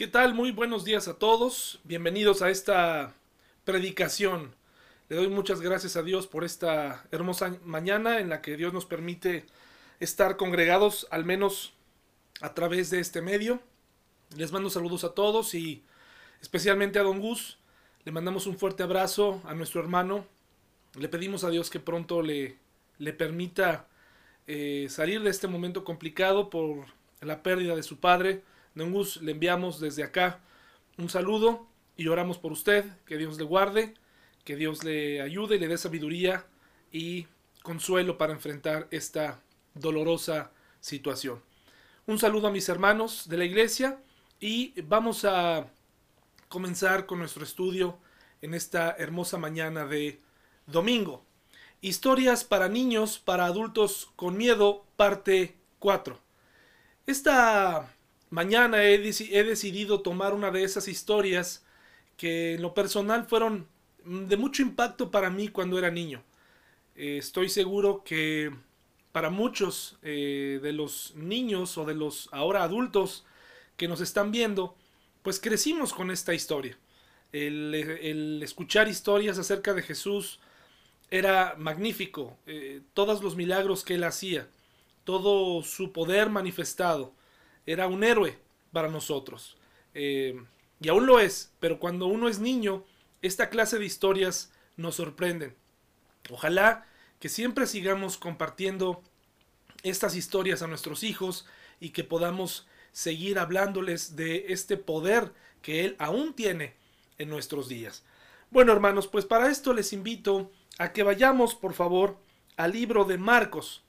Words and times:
¿Qué 0.00 0.06
tal? 0.06 0.32
Muy 0.32 0.50
buenos 0.50 0.86
días 0.86 1.08
a 1.08 1.18
todos. 1.18 1.78
Bienvenidos 1.84 2.40
a 2.40 2.48
esta 2.48 3.12
predicación. 3.66 4.54
Le 5.10 5.16
doy 5.16 5.28
muchas 5.28 5.60
gracias 5.60 5.94
a 5.94 6.02
Dios 6.02 6.26
por 6.26 6.42
esta 6.42 7.04
hermosa 7.10 7.58
mañana 7.66 8.18
en 8.18 8.30
la 8.30 8.40
que 8.40 8.56
Dios 8.56 8.72
nos 8.72 8.86
permite 8.86 9.44
estar 9.98 10.38
congregados, 10.38 11.06
al 11.10 11.26
menos 11.26 11.74
a 12.40 12.54
través 12.54 12.88
de 12.88 12.98
este 12.98 13.20
medio. 13.20 13.60
Les 14.38 14.52
mando 14.52 14.70
saludos 14.70 15.04
a 15.04 15.12
todos 15.12 15.52
y 15.52 15.84
especialmente 16.40 16.98
a 16.98 17.02
Don 17.02 17.20
Gus. 17.20 17.58
Le 18.04 18.12
mandamos 18.12 18.46
un 18.46 18.56
fuerte 18.56 18.82
abrazo 18.82 19.42
a 19.44 19.52
nuestro 19.52 19.82
hermano. 19.82 20.24
Le 20.98 21.10
pedimos 21.10 21.44
a 21.44 21.50
Dios 21.50 21.68
que 21.68 21.78
pronto 21.78 22.22
le, 22.22 22.56
le 22.96 23.12
permita 23.12 23.86
eh, 24.46 24.86
salir 24.88 25.22
de 25.22 25.28
este 25.28 25.46
momento 25.46 25.84
complicado 25.84 26.48
por 26.48 26.86
la 27.20 27.42
pérdida 27.42 27.76
de 27.76 27.82
su 27.82 27.98
padre. 27.98 28.42
Don 28.74 28.92
Gus, 28.92 29.20
le 29.22 29.32
enviamos 29.32 29.80
desde 29.80 30.02
acá 30.02 30.40
un 30.96 31.08
saludo 31.08 31.66
y 31.96 32.08
oramos 32.08 32.38
por 32.38 32.52
usted, 32.52 32.84
que 33.04 33.16
Dios 33.16 33.36
le 33.38 33.44
guarde, 33.44 33.94
que 34.44 34.56
Dios 34.56 34.84
le 34.84 35.20
ayude 35.20 35.56
y 35.56 35.58
le 35.58 35.68
dé 35.68 35.76
sabiduría 35.76 36.46
y 36.92 37.26
consuelo 37.62 38.16
para 38.16 38.32
enfrentar 38.32 38.88
esta 38.90 39.40
dolorosa 39.74 40.50
situación. 40.80 41.42
Un 42.06 42.18
saludo 42.18 42.48
a 42.48 42.50
mis 42.50 42.68
hermanos 42.68 43.28
de 43.28 43.36
la 43.36 43.44
iglesia 43.44 44.00
y 44.40 44.80
vamos 44.82 45.24
a 45.24 45.68
comenzar 46.48 47.06
con 47.06 47.18
nuestro 47.18 47.44
estudio 47.44 47.98
en 48.42 48.54
esta 48.54 48.96
hermosa 48.98 49.38
mañana 49.38 49.86
de 49.86 50.20
domingo. 50.66 51.24
Historias 51.82 52.44
para 52.44 52.68
niños, 52.68 53.18
para 53.18 53.46
adultos 53.46 54.10
con 54.16 54.36
miedo, 54.36 54.84
parte 54.96 55.56
4. 55.78 56.18
Esta 57.06 57.94
mañana 58.30 58.84
he, 58.84 58.98
decidido 58.98 60.00
tomar 60.00 60.34
una 60.34 60.50
de 60.50 60.64
esas 60.64 60.88
historias 60.88 61.64
que 62.16 62.54
en 62.54 62.62
lo 62.62 62.74
personal 62.74 63.26
fueron 63.26 63.66
de 64.04 64.36
mucho 64.36 64.62
impacto 64.62 65.10
para 65.10 65.30
mí 65.30 65.48
cuando 65.48 65.78
era 65.78 65.90
niño. 65.90 66.22
Eh, 66.96 67.18
estoy 67.18 67.48
seguro 67.48 68.02
que 68.04 68.50
para 69.12 69.30
muchos 69.30 69.98
eh, 70.02 70.60
de 70.62 70.72
los 70.72 71.14
niños 71.16 71.76
o 71.78 71.84
de 71.84 71.94
los 71.94 72.28
ahora 72.32 72.62
adultos 72.62 73.24
que 73.76 73.88
nos 73.88 74.00
están 74.00 74.30
viendo, 74.30 74.76
pues 75.22 75.40
crecimos 75.40 75.92
con 75.92 76.10
esta 76.10 76.34
historia. 76.34 76.78
El, 77.32 77.74
el 77.74 78.42
escuchar 78.42 78.88
historias 78.88 79.38
acerca 79.38 79.74
de 79.74 79.82
Jesús 79.82 80.40
era 81.10 81.54
magnífico. 81.58 82.36
Eh, 82.46 82.82
todos 82.94 83.22
los 83.22 83.36
milagros 83.36 83.84
que 83.84 83.94
él 83.94 84.04
hacía, 84.04 84.48
todo 85.04 85.62
su 85.62 85.92
poder 85.92 86.30
manifestado, 86.30 87.12
era 87.72 87.86
un 87.86 88.02
héroe 88.04 88.38
para 88.72 88.88
nosotros. 88.88 89.56
Eh, 89.94 90.40
y 90.80 90.88
aún 90.88 91.06
lo 91.06 91.20
es, 91.20 91.52
pero 91.60 91.78
cuando 91.78 92.06
uno 92.06 92.28
es 92.28 92.38
niño, 92.38 92.84
esta 93.22 93.50
clase 93.50 93.78
de 93.78 93.84
historias 93.84 94.52
nos 94.76 94.96
sorprenden. 94.96 95.54
Ojalá 96.30 96.86
que 97.18 97.28
siempre 97.28 97.66
sigamos 97.66 98.16
compartiendo 98.16 99.02
estas 99.82 100.16
historias 100.16 100.62
a 100.62 100.66
nuestros 100.66 101.04
hijos 101.04 101.46
y 101.80 101.90
que 101.90 102.04
podamos 102.04 102.66
seguir 102.92 103.38
hablándoles 103.38 104.16
de 104.16 104.46
este 104.48 104.76
poder 104.76 105.32
que 105.62 105.84
Él 105.84 105.96
aún 105.98 106.34
tiene 106.34 106.74
en 107.18 107.28
nuestros 107.28 107.68
días. 107.68 108.04
Bueno, 108.50 108.72
hermanos, 108.72 109.06
pues 109.06 109.26
para 109.26 109.50
esto 109.50 109.72
les 109.72 109.92
invito 109.92 110.50
a 110.78 110.92
que 110.92 111.02
vayamos, 111.02 111.54
por 111.54 111.74
favor, 111.74 112.16
al 112.56 112.72
libro 112.72 113.04
de 113.04 113.18
Marcos. 113.18 113.82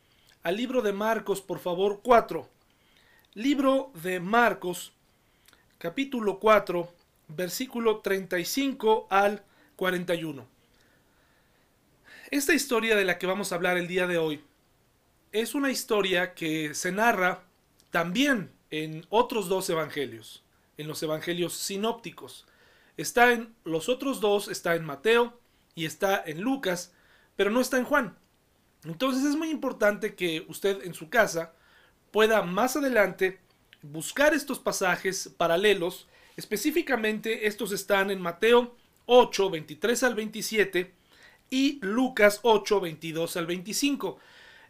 Al 0.44 0.58
libro 0.58 0.82
de 0.82 0.94
Marcos, 0.94 1.42
por 1.42 1.60
favor, 1.60 2.02
4. 2.04 2.48
Libro 3.34 3.94
de 4.04 4.20
Marcos, 4.20 4.92
capítulo 5.78 6.38
4, 6.38 6.94
versículo 7.30 8.00
35 8.00 9.08
al 9.10 9.46
41. 9.78 10.46
Esta 12.30 12.54
historia 12.54 12.98
de 12.98 13.06
la 13.06 13.18
que 13.18 13.28
vamos 13.28 13.52
a 13.52 13.56
hablar 13.56 13.78
el 13.78 13.88
día 13.88 14.06
de 14.06 14.18
hoy 14.18 14.44
es 15.32 15.56
una 15.56 15.72
historia 15.72 16.34
que 16.34 16.74
se 16.74 16.92
narra 16.92 17.46
también 17.90 18.52
en 18.70 19.06
otros 19.08 19.48
dos 19.48 19.70
evangelios, 19.70 20.44
en 20.76 20.90
los 20.90 21.02
evangelios 21.02 21.54
sinópticos. 21.54 22.46
Está 22.98 23.32
en 23.32 23.56
los 23.64 23.88
otros 23.88 24.20
dos, 24.20 24.50
está 24.50 24.76
en 24.76 24.84
Mateo 24.84 25.40
y 25.74 25.86
está 25.86 26.22
en 26.26 26.42
Lucas, 26.42 26.92
pero 27.38 27.50
no 27.50 27.62
está 27.62 27.78
en 27.78 27.86
Juan. 27.86 28.18
Entonces 28.84 29.24
es 29.24 29.38
muy 29.38 29.52
importante 29.52 30.16
que 30.16 30.44
usted 30.50 30.84
en 30.84 30.94
su 30.94 31.10
casa 31.10 31.54
pueda 32.12 32.42
más 32.44 32.76
adelante 32.76 33.40
buscar 33.82 34.34
estos 34.34 34.60
pasajes 34.60 35.30
paralelos. 35.38 36.08
Específicamente 36.38 37.48
estos 37.48 37.72
están 37.72 38.12
en 38.12 38.22
Mateo 38.22 38.76
8, 39.06 39.50
23 39.50 40.04
al 40.04 40.16
27 40.16 40.94
y 41.50 41.80
Lucas 41.82 42.40
8, 42.44 42.80
22 42.82 43.38
al 43.38 43.46
25. 43.46 44.20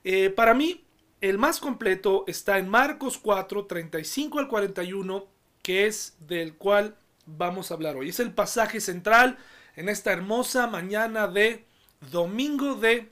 Eh, 0.03 0.29
para 0.29 0.53
mí, 0.53 0.83
el 1.19 1.37
más 1.37 1.59
completo 1.59 2.23
está 2.27 2.57
en 2.57 2.67
Marcos 2.67 3.17
4, 3.17 3.65
35 3.65 4.39
al 4.39 4.47
41, 4.47 5.27
que 5.61 5.85
es 5.85 6.15
del 6.19 6.55
cual 6.55 6.95
vamos 7.25 7.69
a 7.69 7.75
hablar 7.75 7.95
hoy. 7.95 8.09
Es 8.09 8.19
el 8.19 8.33
pasaje 8.33 8.81
central 8.81 9.37
en 9.75 9.89
esta 9.89 10.11
hermosa 10.11 10.67
mañana 10.67 11.27
de 11.27 11.65
domingo 12.11 12.75
de 12.75 13.09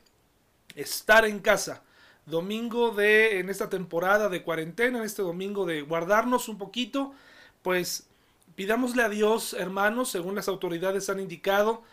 estar 0.76 1.26
en 1.26 1.40
casa 1.40 1.84
domingo 2.30 2.92
de, 2.92 3.40
en 3.40 3.50
esta 3.50 3.70
temporada 3.70 4.30
de 4.30 4.44
cuarentena, 4.44 5.00
en 5.00 5.06
este 5.06 5.22
domingo 5.22 5.66
de 5.66 5.82
guardarnos 5.82 6.50
un 6.50 6.58
poquito, 6.58 7.14
pues 7.62 8.08
pidámosle 8.56 9.04
a 9.04 9.10
Dios, 9.10 9.54
hermanos, 9.54 10.10
según 10.10 10.36
las 10.36 10.48
autoridades 10.48 11.10
han 11.10 11.20
indicado, 11.20 11.84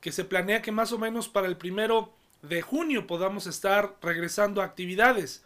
que 0.00 0.12
se 0.12 0.24
planea 0.24 0.62
que 0.62 0.72
más 0.72 0.92
o 0.92 0.98
menos 0.98 1.28
para 1.28 1.46
el 1.46 1.56
primero 1.56 2.12
de 2.42 2.60
junio 2.62 3.06
podamos 3.06 3.46
estar 3.46 3.96
regresando 4.02 4.60
a 4.60 4.64
actividades. 4.64 5.44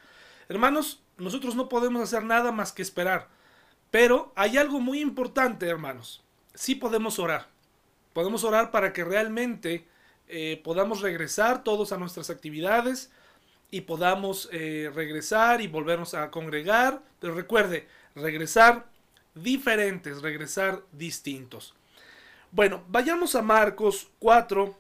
Hermanos, 0.49 1.01
nosotros 1.19 1.55
no 1.55 1.69
podemos 1.69 2.03
hacer 2.03 2.25
nada 2.25 2.53
más 2.53 2.73
que 2.73 2.83
esperar, 2.83 3.28
pero 3.91 4.33
hay 4.34 4.57
algo 4.57 4.81
muy 4.81 5.01
importante, 5.01 5.67
hermanos. 5.67 6.23
Sí 6.55 6.75
podemos 6.75 7.19
orar. 7.19 7.49
Podemos 8.13 8.45
orar 8.45 8.71
para 8.71 8.93
que 8.93 9.05
realmente 9.05 9.87
eh, 10.28 10.61
podamos 10.65 11.03
regresar 11.03 11.63
todos 11.63 11.93
a 11.93 11.99
nuestras 11.99 12.31
actividades, 12.31 13.11
y 13.71 13.82
podamos 13.82 14.49
eh, 14.53 14.91
regresar 14.94 15.60
y 15.60 15.66
volvernos 15.66 16.15
a 16.15 16.31
congregar. 16.31 17.03
Pero 17.21 17.34
recuerde, 17.34 17.87
regresar 18.15 18.87
diferentes, 19.34 20.22
regresar 20.22 20.82
distintos. 20.93 21.75
Bueno, 22.50 22.84
vayamos 22.88 23.34
a 23.34 23.43
Marcos 23.43 24.09
4, 24.19 24.77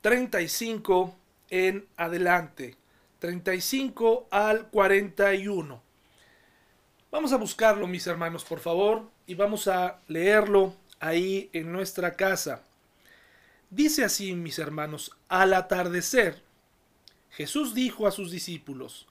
35 0.00 1.14
en 1.50 1.86
adelante. 1.96 2.76
35 3.18 4.28
al 4.30 4.68
41. 4.68 5.82
Vamos 7.10 7.32
a 7.32 7.36
buscarlo, 7.36 7.86
mis 7.86 8.06
hermanos, 8.06 8.44
por 8.44 8.60
favor, 8.60 9.10
y 9.26 9.34
vamos 9.34 9.68
a 9.68 10.00
leerlo 10.06 10.74
ahí 11.00 11.50
en 11.52 11.72
nuestra 11.72 12.12
casa. 12.12 12.62
Dice 13.70 14.04
así, 14.04 14.34
mis 14.34 14.58
hermanos, 14.58 15.12
al 15.28 15.54
atardecer, 15.54 16.42
Jesús 17.36 17.74
dijo 17.74 18.06
a 18.06 18.12
sus 18.12 18.30
discípulos, 18.30 19.06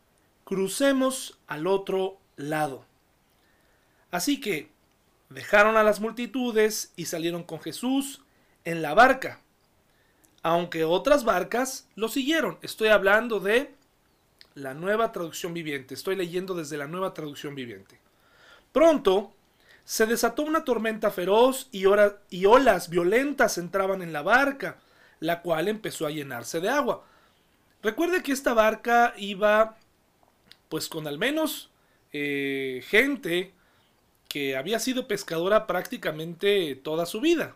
crucemos 0.45 1.37
al 1.45 1.67
otro 1.67 2.17
lado. 2.37 2.83
Así 4.09 4.41
que 4.41 4.71
dejaron 5.29 5.77
a 5.77 5.83
las 5.83 5.99
multitudes 5.99 6.91
y 6.95 7.05
salieron 7.05 7.43
con 7.43 7.59
Jesús 7.59 8.23
en 8.63 8.81
la 8.81 8.95
barca, 8.95 9.41
aunque 10.41 10.85
otras 10.85 11.23
barcas 11.23 11.87
lo 11.93 12.09
siguieron. 12.09 12.57
Estoy 12.63 12.87
hablando 12.87 13.39
de 13.39 13.75
la 14.55 14.73
nueva 14.73 15.11
traducción 15.11 15.53
viviente, 15.53 15.93
estoy 15.93 16.15
leyendo 16.15 16.55
desde 16.55 16.77
la 16.77 16.87
nueva 16.87 17.13
traducción 17.13 17.53
viviente. 17.53 17.99
Pronto 18.71 19.35
se 19.83 20.07
desató 20.07 20.41
una 20.41 20.63
tormenta 20.63 21.11
feroz 21.11 21.69
y, 21.71 21.85
olas 21.85 22.89
violentas 22.89 23.59
entraban 23.59 24.01
en 24.01 24.13
la 24.13 24.23
barca, 24.23 24.79
la 25.19 25.43
cual 25.43 25.67
empezó 25.67 26.07
a 26.07 26.09
llenarse 26.09 26.59
de 26.59 26.69
agua 26.69 27.05
Recuerde 27.85 28.23
que 28.23 28.31
esta 28.31 28.55
barca 28.55 29.13
iba 29.15 29.77
pues 30.69 30.89
con 30.89 31.05
al 31.05 31.19
menos 31.19 31.69
eh, 32.13 32.83
gente 32.87 33.53
que 34.27 34.57
había 34.57 34.79
sido 34.79 35.07
pescadora 35.07 35.67
prácticamente 35.67 36.73
toda 36.77 37.05
su 37.05 37.21
vida. 37.21 37.55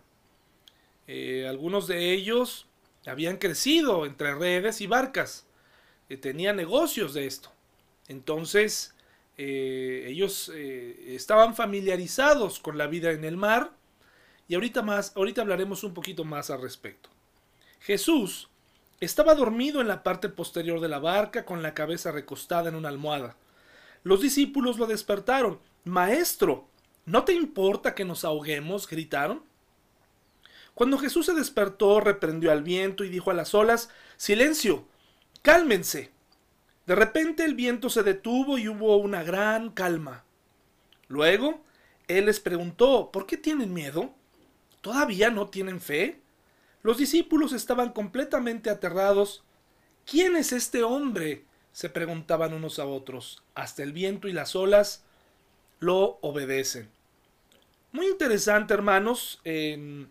Eh, 1.08 1.48
algunos 1.50 1.88
de 1.88 2.14
ellos 2.14 2.68
habían 3.08 3.38
crecido 3.38 4.06
entre 4.06 4.36
redes 4.36 4.82
y 4.82 4.86
barcas. 4.86 5.48
Eh, 6.10 6.18
tenían 6.18 6.58
negocios 6.58 7.16
de 7.16 7.26
esto. 7.26 7.52
Entonces, 8.08 8.94
ellos 9.36 10.52
estaban 10.54 11.56
familiarizados 11.56 12.60
con 12.60 12.78
la 12.78 12.86
vida 12.86 13.14
en 13.14 13.24
el 13.24 13.36
mar. 13.36 13.72
Y 14.48 14.54
ahorita 14.54 14.84
más, 14.84 15.12
ahorita 15.16 15.42
hablaremos 15.42 15.84
un 15.84 15.96
poquito 15.96 16.24
más 16.24 16.52
al 16.52 16.62
respecto. 16.62 17.10
Jesús 17.80 18.49
estaba 19.00 19.36
dormido 19.36 19.82
en 19.82 19.88
la 19.88 20.04
parte 20.04 20.30
posterior 20.30 20.80
de 20.80 20.90
la 20.90 21.00
barca 21.00 21.46
con 21.46 21.62
la 21.64 21.74
cabeza 21.74 22.12
recostada 22.12 22.70
en 22.70 22.76
una 22.76 22.90
almohada. 22.90 23.36
Los 24.04 24.22
discípulos 24.22 24.78
lo 24.78 24.88
despertaron. 24.88 25.60
Maestro, 25.86 26.70
¿No 27.10 27.24
te 27.24 27.34
importa 27.34 27.96
que 27.96 28.06
nos 28.06 28.24
ahoguemos? 28.24 28.88
gritaron. 28.88 29.42
Cuando 30.76 31.00
Jesús 31.00 31.26
se 31.26 31.34
despertó, 31.34 32.00
reprendió 32.00 32.52
al 32.52 32.62
viento 32.62 33.04
y 33.04 33.10
dijo 33.10 33.32
a 33.32 33.34
las 33.34 33.56
olas, 33.56 33.90
Silencio, 34.16 34.86
cálmense. 35.42 36.12
De 36.86 36.94
repente 36.94 37.46
el 37.46 37.56
viento 37.56 37.90
se 37.90 38.04
detuvo 38.04 38.60
y 38.60 38.68
hubo 38.68 38.98
una 38.98 39.24
gran 39.24 39.72
calma. 39.72 40.24
Luego, 41.08 41.64
él 42.08 42.28
les 42.28 42.40
preguntó, 42.40 43.10
¿por 43.12 43.26
qué 43.26 43.38
tienen 43.38 43.74
miedo? 43.74 44.14
¿Todavía 44.82 45.32
no 45.32 45.48
tienen 45.48 45.82
fe? 45.82 46.22
Los 46.82 46.98
discípulos 46.98 47.54
estaban 47.54 47.92
completamente 47.92 48.70
aterrados. 48.70 49.44
¿Quién 50.06 50.36
es 50.36 50.54
este 50.54 50.84
hombre? 50.84 51.46
se 51.72 51.90
preguntaban 51.90 52.54
unos 52.54 52.80
a 52.80 52.86
otros. 52.86 53.42
Hasta 53.56 53.84
el 53.84 53.94
viento 53.94 54.28
y 54.28 54.34
las 54.34 54.56
olas 54.56 55.06
lo 55.80 56.20
obedecen. 56.22 56.90
Muy 57.92 58.08
interesante, 58.08 58.74
hermanos, 58.74 59.40
en 59.44 60.10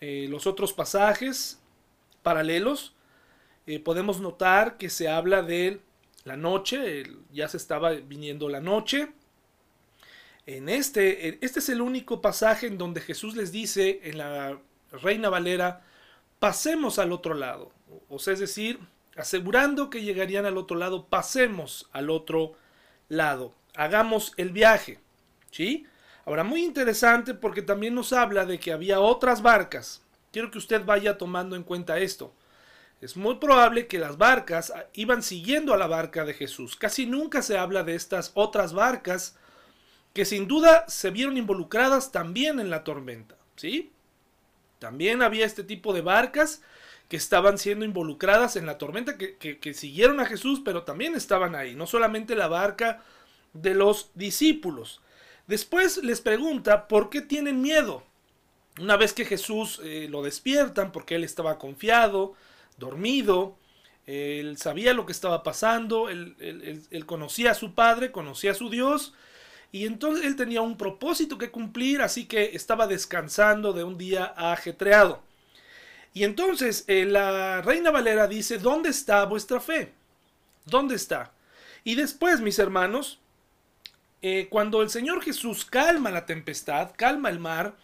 eh, 0.00 0.26
los 0.30 0.46
otros 0.46 0.72
pasajes 0.72 1.60
paralelos 2.22 2.94
eh, 3.66 3.80
podemos 3.80 4.20
notar 4.20 4.76
que 4.78 4.88
se 4.88 5.08
habla 5.08 5.42
de 5.42 5.80
la 6.24 6.36
noche, 6.36 7.04
ya 7.32 7.48
se 7.48 7.56
estaba 7.56 7.90
viniendo 7.90 8.48
la 8.48 8.60
noche. 8.60 9.12
En 10.46 10.68
este, 10.68 11.44
este 11.44 11.58
es 11.58 11.68
el 11.70 11.80
único 11.80 12.20
pasaje 12.20 12.66
en 12.66 12.78
donde 12.78 13.00
Jesús 13.00 13.34
les 13.34 13.52
dice 13.52 14.00
en 14.04 14.18
la 14.18 14.58
Reina 15.02 15.28
Valera, 15.28 15.82
pasemos 16.38 16.98
al 16.98 17.12
otro 17.12 17.34
lado. 17.34 17.72
O 18.08 18.18
sea, 18.18 18.34
es 18.34 18.40
decir, 18.40 18.80
asegurando 19.16 19.90
que 19.90 20.02
llegarían 20.02 20.46
al 20.46 20.58
otro 20.58 20.76
lado, 20.76 21.06
pasemos 21.06 21.88
al 21.92 22.10
otro 22.10 22.54
lado, 23.08 23.54
hagamos 23.74 24.32
el 24.36 24.50
viaje. 24.50 25.00
¿Sí? 25.50 25.86
Ahora, 26.26 26.42
muy 26.42 26.64
interesante 26.64 27.34
porque 27.34 27.62
también 27.62 27.94
nos 27.94 28.12
habla 28.12 28.46
de 28.46 28.58
que 28.58 28.72
había 28.72 29.00
otras 29.00 29.42
barcas. 29.42 30.02
Quiero 30.32 30.50
que 30.50 30.58
usted 30.58 30.84
vaya 30.84 31.16
tomando 31.18 31.54
en 31.54 31.62
cuenta 31.62 31.98
esto. 31.98 32.34
Es 33.00 33.16
muy 33.16 33.36
probable 33.36 33.86
que 33.86 33.98
las 33.98 34.16
barcas 34.16 34.72
iban 34.94 35.22
siguiendo 35.22 35.74
a 35.74 35.76
la 35.76 35.86
barca 35.86 36.24
de 36.24 36.34
Jesús. 36.34 36.74
Casi 36.74 37.06
nunca 37.06 37.42
se 37.42 37.58
habla 37.58 37.84
de 37.84 37.94
estas 37.94 38.32
otras 38.34 38.72
barcas 38.72 39.36
que 40.12 40.24
sin 40.24 40.48
duda 40.48 40.86
se 40.88 41.10
vieron 41.10 41.36
involucradas 41.36 42.12
también 42.12 42.58
en 42.58 42.70
la 42.70 42.82
tormenta. 42.82 43.36
¿Sí? 43.56 43.92
También 44.78 45.22
había 45.22 45.46
este 45.46 45.64
tipo 45.64 45.92
de 45.92 46.00
barcas 46.00 46.62
que 47.08 47.16
estaban 47.16 47.58
siendo 47.58 47.84
involucradas 47.84 48.56
en 48.56 48.66
la 48.66 48.78
tormenta, 48.78 49.18
que, 49.18 49.36
que, 49.36 49.74
siguieron 49.74 50.20
a 50.20 50.26
Jesús, 50.26 50.62
pero 50.64 50.84
también 50.84 51.14
estaban 51.14 51.54
ahí. 51.54 51.74
No 51.74 51.86
solamente 51.86 52.34
la 52.34 52.48
barca 52.48 53.02
de 53.52 53.74
los 53.74 54.10
discípulos. 54.14 55.00
Después 55.46 55.98
les 55.98 56.20
pregunta 56.20 56.88
por 56.88 57.10
qué 57.10 57.20
tienen 57.20 57.60
miedo. 57.60 58.02
Una 58.80 58.96
vez 58.96 59.12
que 59.12 59.24
Jesús 59.24 59.80
eh, 59.84 60.08
lo 60.10 60.22
despiertan, 60.22 60.90
porque 60.90 61.14
él 61.14 61.24
estaba 61.24 61.58
confiado, 61.58 62.34
dormido, 62.78 63.56
él 64.06 64.56
sabía 64.58 64.92
lo 64.92 65.06
que 65.06 65.12
estaba 65.12 65.42
pasando, 65.42 66.08
él, 66.10 66.36
él, 66.90 67.06
conocía 67.06 67.52
a 67.52 67.54
su 67.54 67.74
Padre, 67.74 68.12
conocía 68.12 68.50
a 68.50 68.54
su 68.54 68.68
Dios, 68.68 69.14
y 69.74 69.86
entonces 69.86 70.24
él 70.24 70.36
tenía 70.36 70.60
un 70.62 70.76
propósito 70.76 71.36
que 71.36 71.50
cumplir, 71.50 72.00
así 72.00 72.26
que 72.26 72.54
estaba 72.54 72.86
descansando 72.86 73.72
de 73.72 73.82
un 73.82 73.98
día 73.98 74.26
ajetreado. 74.36 75.20
Y 76.12 76.22
entonces 76.22 76.84
eh, 76.86 77.04
la 77.04 77.60
Reina 77.60 77.90
Valera 77.90 78.28
dice, 78.28 78.58
¿dónde 78.58 78.90
está 78.90 79.24
vuestra 79.24 79.58
fe? 79.58 79.92
¿Dónde 80.64 80.94
está? 80.94 81.32
Y 81.82 81.96
después, 81.96 82.40
mis 82.40 82.60
hermanos, 82.60 83.18
eh, 84.22 84.46
cuando 84.48 84.80
el 84.80 84.90
Señor 84.90 85.20
Jesús 85.24 85.64
calma 85.64 86.12
la 86.12 86.24
tempestad, 86.24 86.92
calma 86.96 87.28
el 87.28 87.40
mar, 87.40 87.74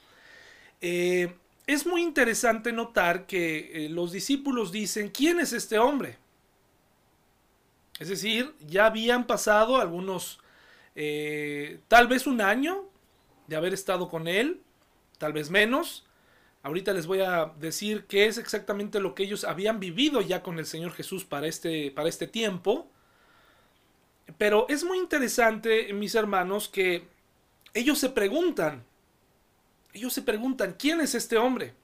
eh, 0.81 1.35
es 1.67 1.87
muy 1.87 2.03
interesante 2.03 2.71
notar 2.71 3.27
que 3.27 3.89
los 3.91 4.13
discípulos 4.13 4.71
dicen, 4.71 5.09
¿quién 5.09 5.41
es 5.41 5.53
este 5.53 5.77
hombre? 5.81 6.19
Es 7.99 8.11
decir, 8.11 8.55
ya 8.61 8.87
habían 8.87 9.27
pasado 9.27 9.81
algunos, 9.81 10.40
tal 11.89 12.09
vez 12.09 12.27
un 12.27 12.41
año 12.41 12.89
de 13.47 13.57
haber 13.57 13.75
estado 13.75 14.09
con 14.09 14.29
él, 14.29 14.61
tal 15.19 15.33
vez 15.33 15.51
menos. 15.51 16.07
Ahorita 16.63 16.93
les 16.93 17.07
voy 17.07 17.21
a 17.21 17.53
decir 17.59 18.05
qué 18.07 18.27
es 18.27 18.39
exactamente 18.39 19.01
lo 19.01 19.15
que 19.15 19.23
ellos 19.23 19.45
habían 19.45 19.81
vivido 19.81 20.21
ya 20.21 20.43
con 20.43 20.59
el 20.59 20.67
Señor 20.67 20.93
Jesús 20.93 21.25
para 21.25 21.47
este, 21.47 21.91
para 21.91 22.09
este 22.09 22.27
tiempo. 22.27 22.91
Pero 24.39 24.67
es 24.69 24.85
muy 24.85 24.99
interesante, 24.99 25.93
mis 25.93 26.15
hermanos, 26.15 26.69
que 26.69 27.09
ellos 27.75 27.99
se 27.99 28.11
preguntan, 28.11 28.85
ellos 29.93 30.13
se 30.13 30.23
preguntan, 30.23 30.77
¿quién 30.79 31.01
es 31.01 31.15
este 31.15 31.37
hombre? 31.37 31.75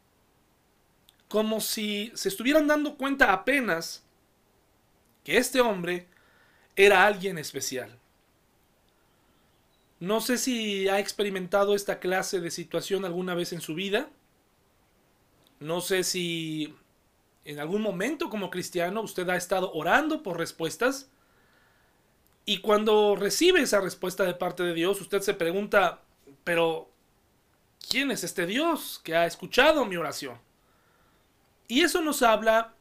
Como 1.28 1.60
si 1.60 2.12
se 2.14 2.28
estuvieran 2.28 2.66
dando 2.66 2.96
cuenta 2.96 3.32
apenas 3.32 4.04
que 5.24 5.38
este 5.38 5.60
hombre 5.60 6.06
era 6.76 7.04
alguien 7.04 7.38
especial. 7.38 7.98
No 9.98 10.20
sé 10.20 10.38
si 10.38 10.88
ha 10.88 10.98
experimentado 10.98 11.74
esta 11.74 11.98
clase 11.98 12.40
de 12.40 12.50
situación 12.50 13.04
alguna 13.04 13.34
vez 13.34 13.52
en 13.52 13.60
su 13.60 13.74
vida. 13.74 14.10
No 15.58 15.80
sé 15.80 16.04
si 16.04 16.74
en 17.44 17.60
algún 17.60 17.80
momento 17.80 18.28
como 18.28 18.50
cristiano 18.50 19.00
usted 19.00 19.28
ha 19.30 19.36
estado 19.36 19.72
orando 19.72 20.22
por 20.22 20.36
respuestas 20.36 21.08
y 22.48 22.58
cuando 22.58 23.16
recibe 23.16 23.60
esa 23.60 23.80
respuesta 23.80 24.22
de 24.22 24.34
parte 24.34 24.62
de 24.62 24.72
Dios, 24.72 25.00
usted 25.00 25.20
se 25.20 25.34
pregunta, 25.34 26.02
pero 26.44 26.88
¿quién 27.90 28.12
es 28.12 28.22
este 28.22 28.46
Dios 28.46 29.00
que 29.02 29.16
ha 29.16 29.26
escuchado 29.26 29.84
mi 29.84 29.96
oración? 29.96 30.38
Y 31.66 31.80
eso 31.80 32.00
nos 32.02 32.22
habla 32.22 32.74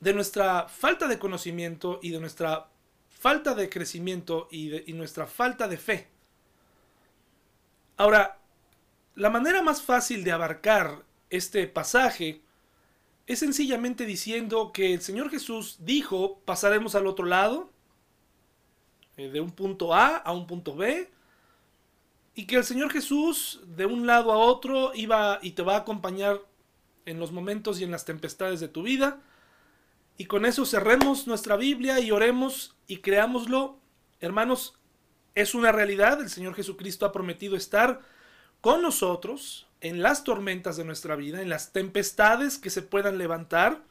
de 0.00 0.14
nuestra 0.14 0.66
falta 0.66 1.06
de 1.08 1.18
conocimiento 1.18 2.00
y 2.02 2.10
de 2.10 2.20
nuestra 2.20 2.68
falta 3.10 3.54
de 3.54 3.68
crecimiento 3.68 4.48
y, 4.50 4.70
de, 4.70 4.92
nuestra 4.94 5.26
falta 5.26 5.68
de 5.68 5.76
fe. 5.76 6.08
Ahora, 8.00 8.38
la 9.14 9.28
manera 9.28 9.60
más 9.60 9.82
fácil 9.82 10.24
de 10.24 10.32
abarcar 10.32 11.04
este 11.28 11.66
pasaje 11.66 12.40
es 13.26 13.40
sencillamente 13.40 14.06
diciendo 14.06 14.72
que 14.72 14.94
el 14.94 15.02
Señor 15.02 15.28
Jesús 15.28 15.76
dijo, 15.80 16.38
pasaremos 16.46 16.94
al 16.94 17.06
otro 17.06 17.26
lado, 17.26 17.70
eh, 19.18 19.28
de 19.28 19.42
un 19.42 19.50
punto 19.50 19.92
A 19.92 20.16
a 20.16 20.32
un 20.32 20.46
punto 20.46 20.74
B, 20.74 21.10
y 22.34 22.46
que 22.46 22.56
el 22.56 22.64
Señor 22.64 22.90
Jesús 22.90 23.60
de 23.66 23.84
un 23.84 24.06
lado 24.06 24.32
a 24.32 24.38
otro 24.38 24.92
iba 24.94 25.38
y 25.42 25.50
te 25.50 25.60
va 25.60 25.74
a 25.74 25.80
acompañar 25.80 26.40
en 27.04 27.20
los 27.20 27.32
momentos 27.32 27.82
y 27.82 27.84
en 27.84 27.90
las 27.90 28.06
tempestades 28.06 28.60
de 28.60 28.68
tu 28.68 28.82
vida. 28.82 29.20
Y 30.16 30.24
con 30.24 30.46
eso 30.46 30.64
cerremos 30.64 31.26
nuestra 31.26 31.54
Biblia 31.58 32.00
y 32.00 32.12
oremos 32.12 32.74
y 32.86 33.00
creámoslo. 33.00 33.76
Hermanos, 34.20 34.79
es 35.40 35.54
una 35.54 35.72
realidad. 35.72 36.20
El 36.20 36.30
Señor 36.30 36.54
Jesucristo 36.54 37.06
ha 37.06 37.12
prometido 37.12 37.56
estar 37.56 38.00
con 38.60 38.82
nosotros 38.82 39.66
en 39.80 40.02
las 40.02 40.24
tormentas 40.24 40.76
de 40.76 40.84
nuestra 40.84 41.16
vida, 41.16 41.42
en 41.42 41.48
las 41.48 41.72
tempestades 41.72 42.58
que 42.58 42.70
se 42.70 42.82
puedan 42.82 43.18
levantar. 43.18 43.82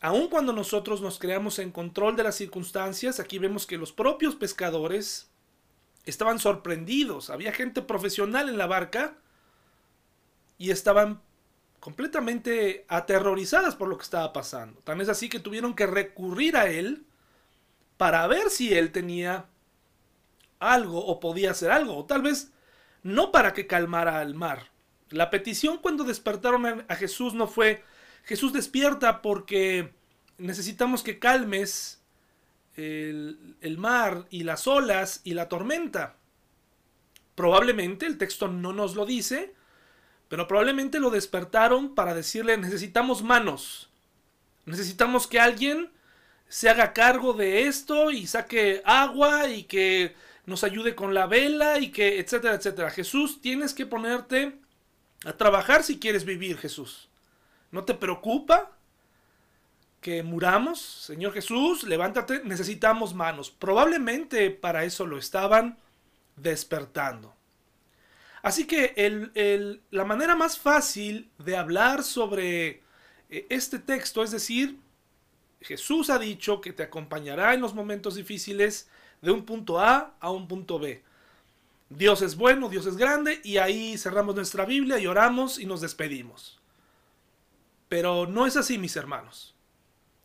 Aun 0.00 0.28
cuando 0.28 0.52
nosotros 0.52 1.00
nos 1.00 1.18
creamos 1.18 1.58
en 1.58 1.70
control 1.70 2.16
de 2.16 2.24
las 2.24 2.34
circunstancias, 2.34 3.20
aquí 3.20 3.38
vemos 3.38 3.66
que 3.66 3.78
los 3.78 3.92
propios 3.92 4.34
pescadores 4.34 5.30
estaban 6.04 6.38
sorprendidos. 6.38 7.30
Había 7.30 7.52
gente 7.52 7.82
profesional 7.82 8.48
en 8.48 8.58
la 8.58 8.66
barca 8.66 9.16
y 10.58 10.70
estaban 10.70 11.20
completamente 11.78 12.84
aterrorizadas 12.88 13.76
por 13.76 13.88
lo 13.88 13.96
que 13.96 14.04
estaba 14.04 14.32
pasando. 14.32 14.80
Tan 14.82 15.00
es 15.00 15.08
así 15.08 15.28
que 15.28 15.40
tuvieron 15.40 15.74
que 15.74 15.86
recurrir 15.86 16.56
a 16.56 16.68
él 16.68 17.04
para 17.96 18.26
ver 18.26 18.50
si 18.50 18.72
él 18.72 18.90
tenía 18.92 19.46
algo 20.62 21.04
o 21.04 21.20
podía 21.20 21.50
hacer 21.50 21.70
algo, 21.70 21.96
o 21.96 22.04
tal 22.04 22.22
vez 22.22 22.52
no 23.02 23.32
para 23.32 23.52
que 23.52 23.66
calmara 23.66 24.20
al 24.20 24.34
mar. 24.34 24.70
La 25.10 25.30
petición 25.30 25.78
cuando 25.78 26.04
despertaron 26.04 26.84
a 26.88 26.96
Jesús 26.96 27.34
no 27.34 27.46
fue, 27.46 27.82
Jesús 28.24 28.52
despierta 28.52 29.20
porque 29.20 29.92
necesitamos 30.38 31.02
que 31.02 31.18
calmes 31.18 32.00
el, 32.76 33.56
el, 33.60 33.78
mar 33.78 34.26
y 34.30 34.44
las 34.44 34.66
olas 34.66 35.20
y 35.24 35.34
la 35.34 35.48
tormenta. 35.48 36.16
Probablemente, 37.34 38.06
el 38.06 38.18
texto 38.18 38.48
no 38.48 38.72
nos 38.72 38.94
lo 38.94 39.04
dice, 39.04 39.54
pero 40.28 40.48
probablemente 40.48 41.00
lo 41.00 41.10
despertaron 41.10 41.94
para 41.94 42.14
decirle 42.14 42.56
necesitamos 42.56 43.22
manos. 43.22 43.90
Necesitamos 44.64 45.26
que 45.26 45.40
alguien 45.40 45.90
se 46.48 46.68
haga 46.68 46.92
cargo 46.92 47.32
de 47.32 47.66
esto 47.66 48.10
y 48.10 48.26
saque 48.26 48.82
agua 48.84 49.48
y 49.48 49.64
que 49.64 50.14
nos 50.44 50.64
ayude 50.64 50.94
con 50.94 51.14
la 51.14 51.26
vela 51.26 51.78
y 51.78 51.90
que 51.90 52.18
etcétera, 52.18 52.54
etcétera. 52.54 52.90
Jesús, 52.90 53.40
tienes 53.40 53.74
que 53.74 53.86
ponerte 53.86 54.58
a 55.24 55.32
trabajar 55.34 55.84
si 55.84 55.98
quieres 55.98 56.24
vivir, 56.24 56.58
Jesús. 56.58 57.08
¿No 57.70 57.84
te 57.84 57.94
preocupa 57.94 58.72
que 60.00 60.22
muramos? 60.22 60.80
Señor 60.80 61.32
Jesús, 61.32 61.84
levántate, 61.84 62.42
necesitamos 62.44 63.14
manos. 63.14 63.50
Probablemente 63.50 64.50
para 64.50 64.84
eso 64.84 65.06
lo 65.06 65.16
estaban 65.16 65.78
despertando. 66.36 67.34
Así 68.42 68.66
que 68.66 69.80
la 69.90 70.04
manera 70.04 70.34
más 70.34 70.58
fácil 70.58 71.30
de 71.38 71.56
hablar 71.56 72.02
sobre 72.02 72.82
eh, 73.30 73.46
este 73.48 73.78
texto 73.78 74.24
es 74.24 74.32
decir, 74.32 74.78
Jesús 75.60 76.10
ha 76.10 76.18
dicho 76.18 76.60
que 76.60 76.72
te 76.72 76.82
acompañará 76.82 77.54
en 77.54 77.60
los 77.60 77.72
momentos 77.72 78.16
difíciles 78.16 78.90
de 79.22 79.30
un 79.30 79.44
punto 79.46 79.80
A 79.80 80.14
a 80.20 80.30
un 80.30 80.46
punto 80.46 80.78
B. 80.78 81.02
Dios 81.88 82.22
es 82.22 82.36
bueno, 82.36 82.68
Dios 82.68 82.86
es 82.86 82.96
grande 82.96 83.40
y 83.44 83.56
ahí 83.56 83.96
cerramos 83.96 84.34
nuestra 84.34 84.64
Biblia 84.64 84.98
y 84.98 85.06
oramos 85.06 85.58
y 85.58 85.66
nos 85.66 85.80
despedimos. 85.80 86.60
Pero 87.88 88.26
no 88.26 88.46
es 88.46 88.56
así, 88.56 88.78
mis 88.78 88.96
hermanos. 88.96 89.54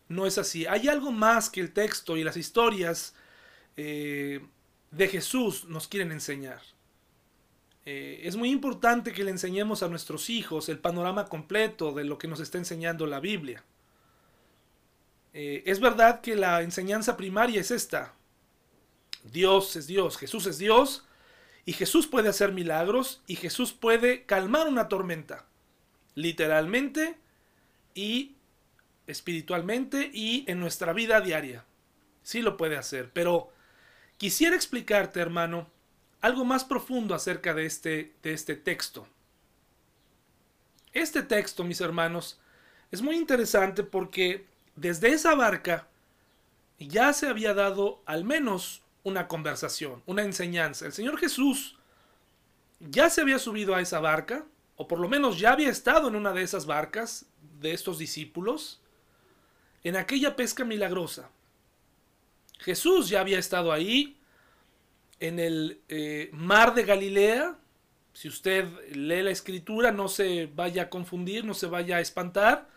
No 0.08 0.26
es 0.26 0.38
así. 0.38 0.66
Hay 0.66 0.88
algo 0.88 1.12
más 1.12 1.50
que 1.50 1.60
el 1.60 1.74
texto 1.74 2.16
y 2.18 2.24
las 2.24 2.38
historias 2.38 3.14
eh, 3.76 4.46
de 4.92 5.08
Jesús 5.08 5.66
nos 5.66 5.88
quieren 5.88 6.12
enseñar. 6.12 6.62
Eh, 7.86 8.22
es 8.24 8.36
muy 8.36 8.52
importante 8.52 9.14
que 9.14 9.24
le 9.24 9.32
enseñemos 9.32 9.84
a 9.84 9.88
nuestros 9.88 10.30
hijos 10.30 10.70
el 10.70 10.80
panorama 10.80 11.26
completo 11.26 11.94
de 11.94 12.04
lo 12.04 12.18
que 12.18 12.28
nos 12.28 12.40
está 12.40 12.58
enseñando 12.58 13.06
la 13.06 13.20
Biblia. 13.20 13.64
Eh, 15.34 15.64
es 15.66 15.80
verdad 15.80 16.22
que 16.22 16.36
la 16.36 16.62
enseñanza 16.62 17.16
primaria 17.16 17.62
es 17.62 17.72
esta. 17.72 18.17
Dios 19.32 19.76
es 19.76 19.88
Dios, 19.88 20.18
Jesús 20.18 20.46
es 20.46 20.58
Dios, 20.58 21.06
y 21.66 21.74
Jesús 21.74 22.08
puede 22.08 22.30
hacer 22.30 22.52
milagros, 22.52 23.22
y 23.28 23.36
Jesús 23.36 23.74
puede 23.74 24.24
calmar 24.24 24.68
una 24.68 24.88
tormenta, 24.88 25.46
literalmente 26.16 27.18
y 27.94 28.36
espiritualmente 29.08 30.10
y 30.14 30.46
en 30.48 30.60
nuestra 30.60 30.94
vida 30.94 31.22
diaria. 31.22 31.66
Sí 32.24 32.42
lo 32.42 32.58
puede 32.58 32.78
hacer, 32.78 33.12
pero 33.12 33.52
quisiera 34.18 34.56
explicarte, 34.56 35.20
hermano, 35.20 35.70
algo 36.22 36.46
más 36.46 36.64
profundo 36.64 37.16
acerca 37.16 37.54
de 37.54 37.66
este, 37.66 38.14
de 38.24 38.34
este 38.34 38.56
texto. 38.56 39.08
Este 40.94 41.22
texto, 41.24 41.64
mis 41.64 41.82
hermanos, 41.82 42.40
es 42.92 43.02
muy 43.02 43.16
interesante 43.16 43.84
porque 43.84 44.46
desde 44.76 45.10
esa 45.10 45.36
barca 45.36 45.88
ya 46.80 47.14
se 47.14 47.28
había 47.28 47.54
dado 47.54 48.02
al 48.06 48.24
menos 48.24 48.82
una 49.08 49.28
conversación, 49.28 50.04
una 50.06 50.24
enseñanza. 50.24 50.86
El 50.86 50.94
Señor 50.94 51.18
Jesús 51.18 51.78
ya 52.80 53.10
se 53.10 53.22
había 53.22 53.40
subido 53.40 53.74
a 53.74 53.82
esa 53.82 54.00
barca, 54.00 54.46
o 54.76 54.88
por 54.88 55.00
lo 55.00 55.08
menos 55.08 55.40
ya 55.40 55.54
había 55.54 55.70
estado 55.70 56.08
en 56.08 56.16
una 56.16 56.34
de 56.34 56.44
esas 56.44 56.66
barcas 56.66 57.26
de 57.60 57.72
estos 57.72 57.98
discípulos, 57.98 58.82
en 59.84 59.96
aquella 59.96 60.36
pesca 60.36 60.66
milagrosa. 60.66 61.30
Jesús 62.60 63.10
ya 63.10 63.22
había 63.22 63.40
estado 63.40 63.72
ahí, 63.72 64.18
en 65.20 65.40
el 65.40 65.82
eh, 65.88 66.30
mar 66.34 66.76
de 66.76 66.84
Galilea. 66.84 67.56
Si 68.14 68.28
usted 68.28 68.66
lee 68.94 69.24
la 69.24 69.32
escritura, 69.32 69.92
no 69.92 70.10
se 70.10 70.48
vaya 70.48 70.84
a 70.84 70.90
confundir, 70.90 71.46
no 71.46 71.54
se 71.54 71.68
vaya 71.68 71.98
a 71.98 72.02
espantar. 72.02 72.68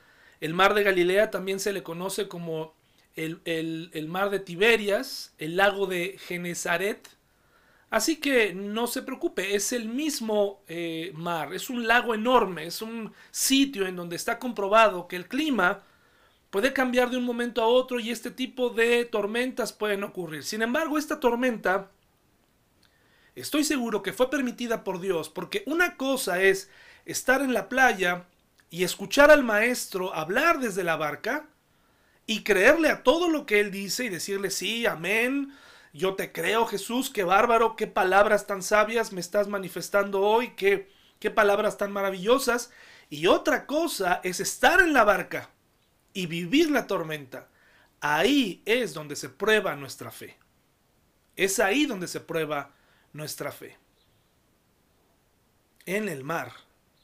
El 0.40 0.54
mar 0.54 0.74
de 0.74 0.84
Galilea 0.84 1.30
también 1.30 1.60
se 1.60 1.72
le 1.72 1.82
conoce 1.82 2.28
como 2.28 2.74
el, 3.24 3.90
el 3.92 4.08
mar 4.08 4.30
de 4.30 4.40
Tiberias, 4.40 5.34
el 5.38 5.56
lago 5.56 5.86
de 5.86 6.16
Genezaret. 6.26 7.08
Así 7.90 8.16
que 8.16 8.54
no 8.54 8.86
se 8.86 9.02
preocupe, 9.02 9.56
es 9.56 9.72
el 9.72 9.88
mismo 9.88 10.62
eh, 10.68 11.10
mar, 11.14 11.52
es 11.52 11.68
un 11.70 11.88
lago 11.88 12.14
enorme, 12.14 12.66
es 12.66 12.82
un 12.82 13.12
sitio 13.32 13.84
en 13.84 13.96
donde 13.96 14.14
está 14.14 14.38
comprobado 14.38 15.08
que 15.08 15.16
el 15.16 15.26
clima 15.26 15.82
puede 16.50 16.72
cambiar 16.72 17.10
de 17.10 17.16
un 17.16 17.24
momento 17.24 17.60
a 17.62 17.66
otro 17.66 17.98
y 17.98 18.10
este 18.10 18.30
tipo 18.30 18.70
de 18.70 19.04
tormentas 19.06 19.72
pueden 19.72 20.04
ocurrir. 20.04 20.44
Sin 20.44 20.62
embargo, 20.62 20.98
esta 20.98 21.18
tormenta 21.18 21.90
estoy 23.34 23.64
seguro 23.64 24.04
que 24.04 24.12
fue 24.12 24.30
permitida 24.30 24.84
por 24.84 25.00
Dios, 25.00 25.28
porque 25.28 25.64
una 25.66 25.96
cosa 25.96 26.40
es 26.40 26.70
estar 27.06 27.42
en 27.42 27.52
la 27.52 27.68
playa 27.68 28.26
y 28.70 28.84
escuchar 28.84 29.32
al 29.32 29.42
maestro 29.42 30.14
hablar 30.14 30.60
desde 30.60 30.84
la 30.84 30.94
barca 30.94 31.49
y 32.26 32.42
creerle 32.42 32.88
a 32.88 33.02
todo 33.02 33.28
lo 33.28 33.46
que 33.46 33.60
él 33.60 33.70
dice 33.70 34.04
y 34.04 34.08
decirle 34.08 34.50
sí, 34.50 34.86
amén, 34.86 35.52
yo 35.92 36.14
te 36.14 36.32
creo, 36.32 36.66
Jesús, 36.66 37.10
qué 37.10 37.24
bárbaro, 37.24 37.74
qué 37.74 37.86
palabras 37.86 38.46
tan 38.46 38.62
sabias 38.62 39.12
me 39.12 39.20
estás 39.20 39.48
manifestando 39.48 40.20
hoy, 40.20 40.54
qué, 40.54 40.88
qué 41.18 41.30
palabras 41.30 41.78
tan 41.78 41.92
maravillosas. 41.92 42.70
Y 43.08 43.26
otra 43.26 43.66
cosa 43.66 44.20
es 44.22 44.38
estar 44.38 44.80
en 44.80 44.92
la 44.92 45.02
barca 45.02 45.50
y 46.12 46.26
vivir 46.26 46.70
la 46.70 46.86
tormenta. 46.86 47.48
Ahí 48.00 48.62
es 48.64 48.94
donde 48.94 49.16
se 49.16 49.28
prueba 49.28 49.74
nuestra 49.74 50.12
fe. 50.12 50.38
Es 51.36 51.58
ahí 51.58 51.86
donde 51.86 52.06
se 52.06 52.20
prueba 52.20 52.72
nuestra 53.12 53.50
fe. 53.50 53.76
En 55.86 56.08
el 56.08 56.22
mar, 56.22 56.52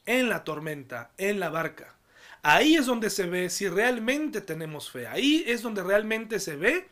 en 0.05 0.29
la 0.29 0.45
tormenta, 0.45 1.11
en 1.17 1.39
la 1.41 1.49
barca. 1.49 1.96
Ahí 2.41 2.75
es 2.75 2.85
donde 2.85 3.09
se 3.09 3.25
ve 3.25 3.49
si 3.49 3.67
realmente 3.67 4.41
tenemos 4.41 4.89
fe. 4.89 5.07
Ahí 5.07 5.43
es 5.47 5.61
donde 5.61 5.83
realmente 5.83 6.39
se 6.39 6.55
ve 6.55 6.89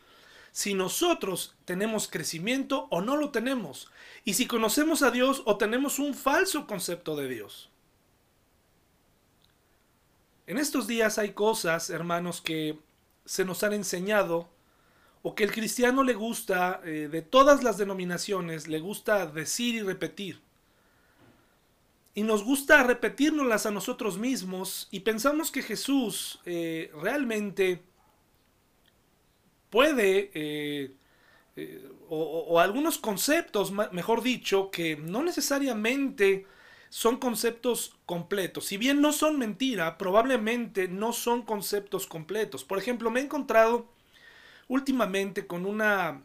si 0.56 0.72
nosotros 0.72 1.54
tenemos 1.66 2.08
crecimiento 2.08 2.88
o 2.90 3.02
no 3.02 3.18
lo 3.18 3.30
tenemos, 3.30 3.90
y 4.24 4.32
si 4.32 4.46
conocemos 4.46 5.02
a 5.02 5.10
Dios 5.10 5.42
o 5.44 5.58
tenemos 5.58 5.98
un 5.98 6.14
falso 6.14 6.66
concepto 6.66 7.14
de 7.14 7.28
Dios. 7.28 7.68
En 10.46 10.56
estos 10.56 10.86
días 10.86 11.18
hay 11.18 11.32
cosas, 11.32 11.90
hermanos, 11.90 12.40
que 12.40 12.78
se 13.26 13.44
nos 13.44 13.62
han 13.64 13.74
enseñado 13.74 14.48
o 15.20 15.34
que 15.34 15.44
el 15.44 15.52
cristiano 15.52 16.02
le 16.04 16.14
gusta, 16.14 16.80
eh, 16.84 17.08
de 17.12 17.20
todas 17.20 17.62
las 17.62 17.76
denominaciones, 17.76 18.66
le 18.66 18.80
gusta 18.80 19.26
decir 19.26 19.74
y 19.74 19.82
repetir. 19.82 20.40
Y 22.16 22.22
nos 22.22 22.44
gusta 22.44 22.82
repetirnoslas 22.82 23.66
a 23.66 23.70
nosotros 23.70 24.16
mismos 24.16 24.88
y 24.90 25.00
pensamos 25.00 25.50
que 25.50 25.60
Jesús 25.60 26.40
eh, 26.46 26.90
realmente 27.02 27.82
puede, 29.68 30.30
eh, 30.32 30.94
eh, 31.56 31.90
o, 32.08 32.58
algunos 32.58 32.96
conceptos, 32.96 33.70
mejor 33.70 34.22
dicho, 34.22 34.70
que 34.70 34.96
no 34.96 35.22
necesariamente 35.22 36.46
son 36.88 37.18
conceptos 37.18 37.98
completos. 38.06 38.64
Si 38.64 38.78
bien 38.78 39.02
no 39.02 39.12
son 39.12 39.38
mentira, 39.38 39.98
probablemente 39.98 40.88
no 40.88 41.12
son 41.12 41.42
conceptos 41.42 42.06
completos. 42.06 42.64
Por 42.64 42.78
ejemplo, 42.78 43.10
me 43.10 43.20
he 43.20 43.24
encontrado 43.24 43.92
últimamente 44.68 45.46
con 45.46 45.66
una, 45.66 46.22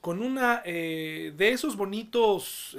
con 0.00 0.20
una 0.20 0.62
de 0.62 1.50
esos 1.52 1.76
bonitos 1.76 2.76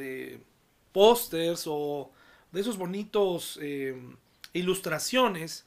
pósters 0.92 1.64
o 1.68 2.12
de 2.54 2.62
esos 2.62 2.78
bonitos 2.78 3.60
ilustraciones 4.54 5.66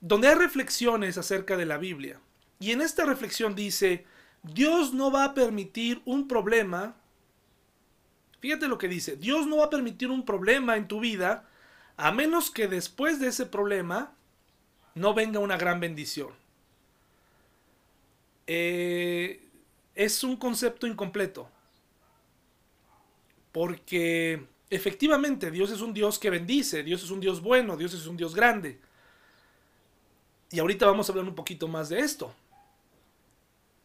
donde 0.00 0.28
hay 0.28 0.34
reflexiones 0.34 1.16
acerca 1.16 1.56
de 1.56 1.66
la 1.66 1.78
Biblia. 1.78 2.20
Y 2.58 2.72
en 2.72 2.80
esta 2.80 3.04
reflexión 3.04 3.54
dice, 3.54 4.04
Dios 4.42 4.92
no 4.92 5.10
va 5.10 5.24
a 5.24 5.34
permitir 5.34 6.02
un 6.04 6.28
problema, 6.28 6.96
fíjate 8.40 8.68
lo 8.68 8.78
que 8.78 8.88
dice, 8.88 9.16
Dios 9.16 9.46
no 9.46 9.58
va 9.58 9.64
a 9.64 9.70
permitir 9.70 10.10
un 10.10 10.24
problema 10.24 10.76
en 10.76 10.88
tu 10.88 11.00
vida 11.00 11.48
a 11.96 12.12
menos 12.12 12.50
que 12.50 12.68
después 12.68 13.20
de 13.20 13.28
ese 13.28 13.46
problema 13.46 14.12
no 14.94 15.14
venga 15.14 15.40
una 15.40 15.56
gran 15.56 15.80
bendición. 15.80 16.30
Eh, 18.46 19.42
es 19.94 20.22
un 20.22 20.36
concepto 20.36 20.86
incompleto. 20.86 21.48
Porque 23.52 24.46
efectivamente 24.70 25.50
Dios 25.50 25.70
es 25.70 25.80
un 25.80 25.92
Dios 25.92 26.18
que 26.18 26.30
bendice, 26.30 26.82
Dios 26.82 27.02
es 27.02 27.10
un 27.10 27.20
Dios 27.20 27.40
bueno, 27.40 27.76
Dios 27.76 27.94
es 27.94 28.06
un 28.06 28.16
Dios 28.16 28.34
grande. 28.34 28.80
Y 30.50 30.58
ahorita 30.58 30.86
vamos 30.86 31.08
a 31.08 31.12
hablar 31.12 31.26
un 31.26 31.34
poquito 31.34 31.68
más 31.68 31.88
de 31.88 32.00
esto. 32.00 32.34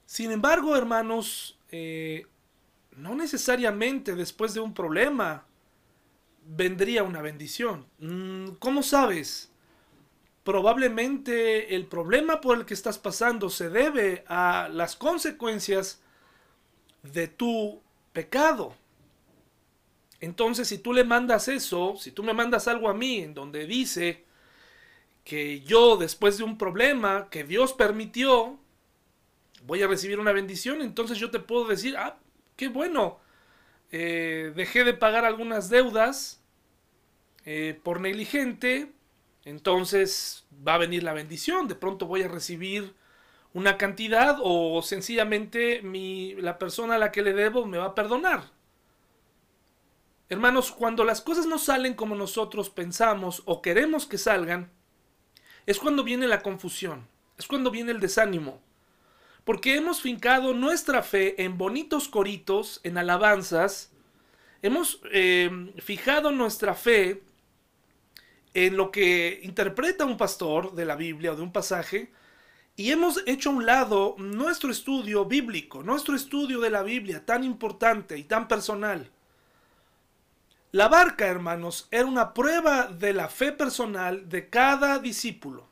Sin 0.06 0.32
embargo, 0.32 0.76
hermanos, 0.76 1.58
eh, 1.72 2.26
no 2.98 3.16
necesariamente 3.16 4.16
después 4.16 4.54
de 4.54 4.60
un 4.60 4.74
problema 4.74 5.46
vendría 6.46 7.04
una 7.04 7.22
bendición. 7.22 7.86
Mm, 8.00 8.52
¿Cómo 8.60 8.84
sabes? 8.84 9.52
Probablemente 10.44 11.76
el 11.76 11.86
problema 11.86 12.42
por 12.42 12.58
el 12.58 12.66
que 12.66 12.74
estás 12.74 12.98
pasando 12.98 13.50
se 13.50 13.70
debe 13.70 14.24
a 14.28 14.70
las 14.72 14.96
consecuencias 14.96 16.02
de 17.04 17.28
tu 17.28 17.82
pecado. 18.12 18.76
Entonces, 20.22 20.68
si 20.68 20.78
tú 20.78 20.94
le 20.94 21.04
mandas 21.04 21.48
eso, 21.48 21.96
si 21.98 22.12
tú 22.12 22.24
me 22.24 22.34
mandas 22.34 22.68
algo 22.68 22.90
a 22.90 22.94
mí 22.94 23.18
en 23.18 23.34
donde 23.34 23.66
dice 23.66 24.24
que 25.24 25.62
yo 25.62 25.98
después 25.98 26.38
de 26.38 26.44
un 26.44 26.58
problema 26.58 27.28
que 27.30 27.44
Dios 27.44 27.74
permitió, 27.74 28.60
voy 29.66 29.82
a 29.82 29.88
recibir 29.88 30.20
una 30.20 30.32
bendición, 30.32 30.82
entonces 30.82 31.18
yo 31.18 31.32
te 31.32 31.40
puedo 31.40 31.66
decir, 31.66 31.98
ah, 31.98 32.18
qué 32.56 32.68
bueno, 32.68 33.20
eh, 33.92 34.54
dejé 34.56 34.84
de 34.84 34.94
pagar 34.94 35.26
algunas 35.26 35.70
deudas 35.70 36.42
eh, 37.46 37.80
por 37.84 38.00
negligente, 38.00 38.92
entonces 39.44 40.46
va 40.68 40.76
a 40.76 40.80
venir 40.80 41.04
la 41.04 41.14
bendición, 41.14 41.68
de 41.68 41.76
pronto 41.76 42.06
voy 42.06 42.22
a 42.22 42.28
recibir 42.28 42.94
una 43.54 43.78
cantidad 43.78 44.38
o 44.42 44.82
sencillamente 44.84 45.82
mi, 45.82 46.36
la 46.36 46.60
persona 46.60 46.96
a 46.96 47.00
la 47.00 47.12
que 47.12 47.24
le 47.24 47.34
debo 47.34 47.66
me 47.66 47.80
va 47.80 47.88
a 47.88 47.96
perdonar. 47.96 48.61
Hermanos, 50.32 50.72
cuando 50.72 51.04
las 51.04 51.20
cosas 51.20 51.46
no 51.46 51.60
salen 51.60 51.94
como 51.94 52.16
nosotros 52.16 52.70
pensamos 52.70 53.44
o 53.44 53.62
queremos 53.62 54.06
que 54.06 54.18
salgan, 54.18 54.72
es 55.66 55.78
cuando 55.78 56.06
viene 56.06 56.26
la 56.26 56.42
confusión, 56.42 57.06
es 57.38 57.48
cuando 57.48 57.70
viene 57.70 57.92
el 57.92 58.00
desánimo. 58.00 58.62
Porque 59.44 59.76
hemos 59.76 60.00
fincado 60.00 60.54
nuestra 60.54 61.04
fe 61.04 61.44
en 61.44 61.58
bonitos 61.58 62.08
coritos, 62.08 62.80
en 62.86 62.98
alabanzas, 62.98 63.92
hemos 64.62 65.02
eh, 65.12 65.74
fijado 65.80 66.32
nuestra 66.32 66.76
fe 66.76 67.24
en 68.54 68.78
lo 68.78 68.90
que 68.90 69.42
interpreta 69.44 70.06
un 70.06 70.16
pastor 70.16 70.76
de 70.76 70.86
la 70.86 70.96
Biblia 70.96 71.34
o 71.34 71.36
de 71.36 71.42
un 71.42 71.52
pasaje, 71.52 72.10
y 72.78 72.92
hemos 72.92 73.22
hecho 73.26 73.50
a 73.50 73.54
un 73.54 73.66
lado 73.66 74.16
nuestro 74.18 74.72
estudio 74.72 75.26
bíblico, 75.26 75.84
nuestro 75.84 76.16
estudio 76.16 76.62
de 76.62 76.70
la 76.70 76.84
Biblia 76.84 77.26
tan 77.26 77.44
importante 77.44 78.18
y 78.18 78.24
tan 78.24 78.48
personal. 78.48 79.12
La 80.72 80.88
barca, 80.88 81.28
hermanos, 81.28 81.88
era 81.92 82.06
una 82.06 82.34
prueba 82.34 82.88
de 82.88 83.12
la 83.14 83.28
fe 83.28 83.52
personal 83.52 84.30
de 84.30 84.50
cada 84.50 85.00
discípulo. 85.00 85.68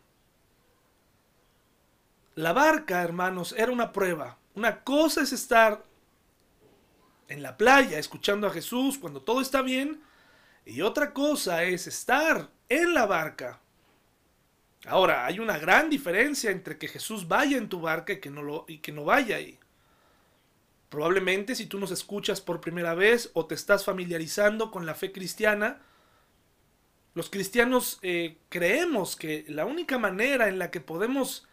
La 2.36 2.51
barca, 2.51 3.01
hermanos, 3.01 3.53
era 3.58 3.72
una 3.72 3.94
prueba. 3.94 4.38
Una 4.56 4.84
cosa 4.84 5.22
es 5.22 5.32
estar 5.32 5.86
en 7.29 7.44
la 7.44 7.56
playa 7.56 7.98
escuchando 7.98 8.48
a 8.48 8.51
Jesús 8.51 8.98
cuando 8.98 9.22
todo 9.22 9.39
está 9.39 9.62
bien 9.62 10.01
y 10.65 10.82
otra 10.82 11.13
cosa 11.13 11.63
es 11.63 11.88
estar 11.88 12.50
en 12.68 12.94
la 12.94 13.06
barca. 13.06 13.60
Ahora, 14.86 15.25
hay 15.25 15.39
una 15.39 15.58
gran 15.58 15.89
diferencia 15.89 16.51
entre 16.51 16.77
que 16.77 16.88
Jesús 16.88 17.27
vaya 17.27 17.58
en 17.58 17.70
tu 17.70 17.82
barca 17.82 18.13
y 18.13 18.20
que 18.20 18.29
no, 18.29 18.41
lo, 18.41 18.65
y 18.68 18.79
que 18.79 18.91
no 18.91 19.06
vaya 19.06 19.36
ahí. 19.36 19.59
Probablemente 20.89 21.55
si 21.55 21.67
tú 21.67 21.79
nos 21.79 21.91
escuchas 21.91 22.41
por 22.41 22.62
primera 22.62 22.96
vez 22.96 23.29
o 23.34 23.46
te 23.46 23.55
estás 23.55 23.86
familiarizando 23.86 24.72
con 24.72 24.86
la 24.86 24.96
fe 24.96 25.12
cristiana, 25.12 25.81
los 27.13 27.29
cristianos 27.29 28.00
eh, 28.01 28.38
creemos 28.50 29.15
que 29.15 29.46
la 29.48 29.65
única 29.65 29.98
manera 29.98 30.48
en 30.48 30.58
la 30.58 30.72
que 30.72 30.81
podemos 30.81 31.48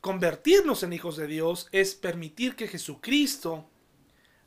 convertirnos 0.00 0.82
en 0.82 0.92
hijos 0.92 1.16
de 1.16 1.26
Dios 1.26 1.68
es 1.72 1.94
permitir 1.94 2.54
que 2.54 2.68
Jesucristo 2.68 3.68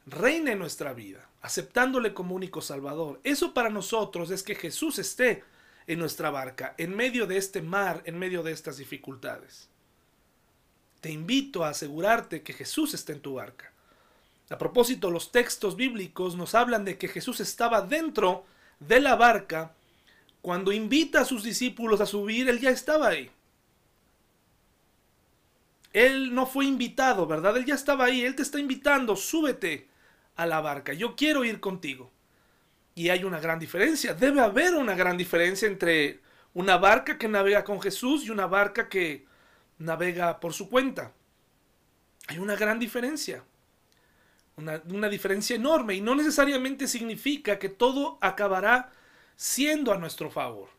reine 0.06 0.54
en 0.54 0.60
nuestra 0.60 0.94
vida, 0.94 1.30
aceptándole 1.42 2.14
como 2.14 2.36
único 2.36 2.62
Salvador. 2.62 3.20
Eso 3.24 3.54
para 3.54 3.70
nosotros 3.70 4.32
es 4.32 4.44
que 4.44 4.56
Jesús 4.56 4.98
esté 5.00 5.44
en 5.88 6.00
nuestra 6.00 6.30
barca, 6.30 6.74
en 6.78 6.96
medio 6.96 7.28
de 7.28 7.38
este 7.38 7.62
mar, 7.62 8.02
en 8.06 8.18
medio 8.18 8.44
de 8.44 8.52
estas 8.52 8.78
dificultades. 8.78 9.70
Te 11.02 11.12
invito 11.12 11.64
a 11.64 11.70
asegurarte 11.70 12.44
que 12.44 12.54
Jesús 12.54 12.94
esté 12.94 13.14
en 13.14 13.22
tu 13.22 13.34
barca. 13.36 13.71
A 14.52 14.58
propósito, 14.58 15.10
los 15.10 15.32
textos 15.32 15.78
bíblicos 15.78 16.36
nos 16.36 16.56
hablan 16.56 16.84
de 16.84 16.98
que 16.98 17.08
Jesús 17.08 17.40
estaba 17.40 17.82
dentro 17.82 18.46
de 18.82 19.00
la 19.00 19.16
barca. 19.16 19.74
Cuando 20.42 20.74
invita 20.74 21.22
a 21.22 21.26
sus 21.26 21.44
discípulos 21.44 22.02
a 22.02 22.06
subir, 22.06 22.50
Él 22.50 22.60
ya 22.60 22.70
estaba 22.70 23.08
ahí. 23.08 23.32
Él 25.94 26.36
no 26.36 26.46
fue 26.46 26.66
invitado, 26.66 27.26
¿verdad? 27.28 27.56
Él 27.56 27.66
ya 27.66 27.76
estaba 27.76 28.06
ahí. 28.06 28.26
Él 28.26 28.36
te 28.36 28.42
está 28.42 28.60
invitando, 28.60 29.16
súbete 29.16 29.88
a 30.36 30.46
la 30.46 30.60
barca. 30.60 30.92
Yo 30.92 31.16
quiero 31.16 31.46
ir 31.46 31.62
contigo. 31.62 32.12
Y 32.94 33.08
hay 33.08 33.24
una 33.24 33.40
gran 33.40 33.58
diferencia. 33.58 34.14
Debe 34.14 34.42
haber 34.42 34.76
una 34.76 34.96
gran 34.96 35.16
diferencia 35.16 35.66
entre 35.66 36.20
una 36.54 36.78
barca 36.78 37.18
que 37.18 37.30
navega 37.30 37.64
con 37.64 37.82
Jesús 37.82 38.26
y 38.26 38.32
una 38.32 38.48
barca 38.48 38.90
que 38.90 39.26
navega 39.78 40.42
por 40.42 40.54
su 40.54 40.70
cuenta. 40.70 41.14
Hay 42.28 42.38
una 42.38 42.58
gran 42.58 42.80
diferencia. 42.80 43.46
Una, 44.62 45.10
diferencia 45.10 45.56
enorme 45.56 45.96
y 45.96 46.02
no 46.02 46.16
necesariamente 46.16 46.88
significa 46.88 47.58
que 47.60 47.70
todo 47.70 48.18
acabará 48.22 48.92
siendo 49.36 49.92
a 49.92 49.98
nuestro 49.98 50.30
favor. 50.30 50.70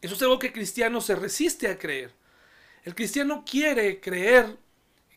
Eso 0.00 0.14
es 0.14 0.22
algo 0.22 0.38
que 0.38 0.48
el 0.48 0.52
cristiano 0.52 1.00
se 1.00 1.16
resiste 1.16 1.68
a 1.68 1.78
creer. 1.78 2.12
El 2.82 2.94
cristiano 2.94 3.44
quiere 3.48 4.00
creer 4.00 4.56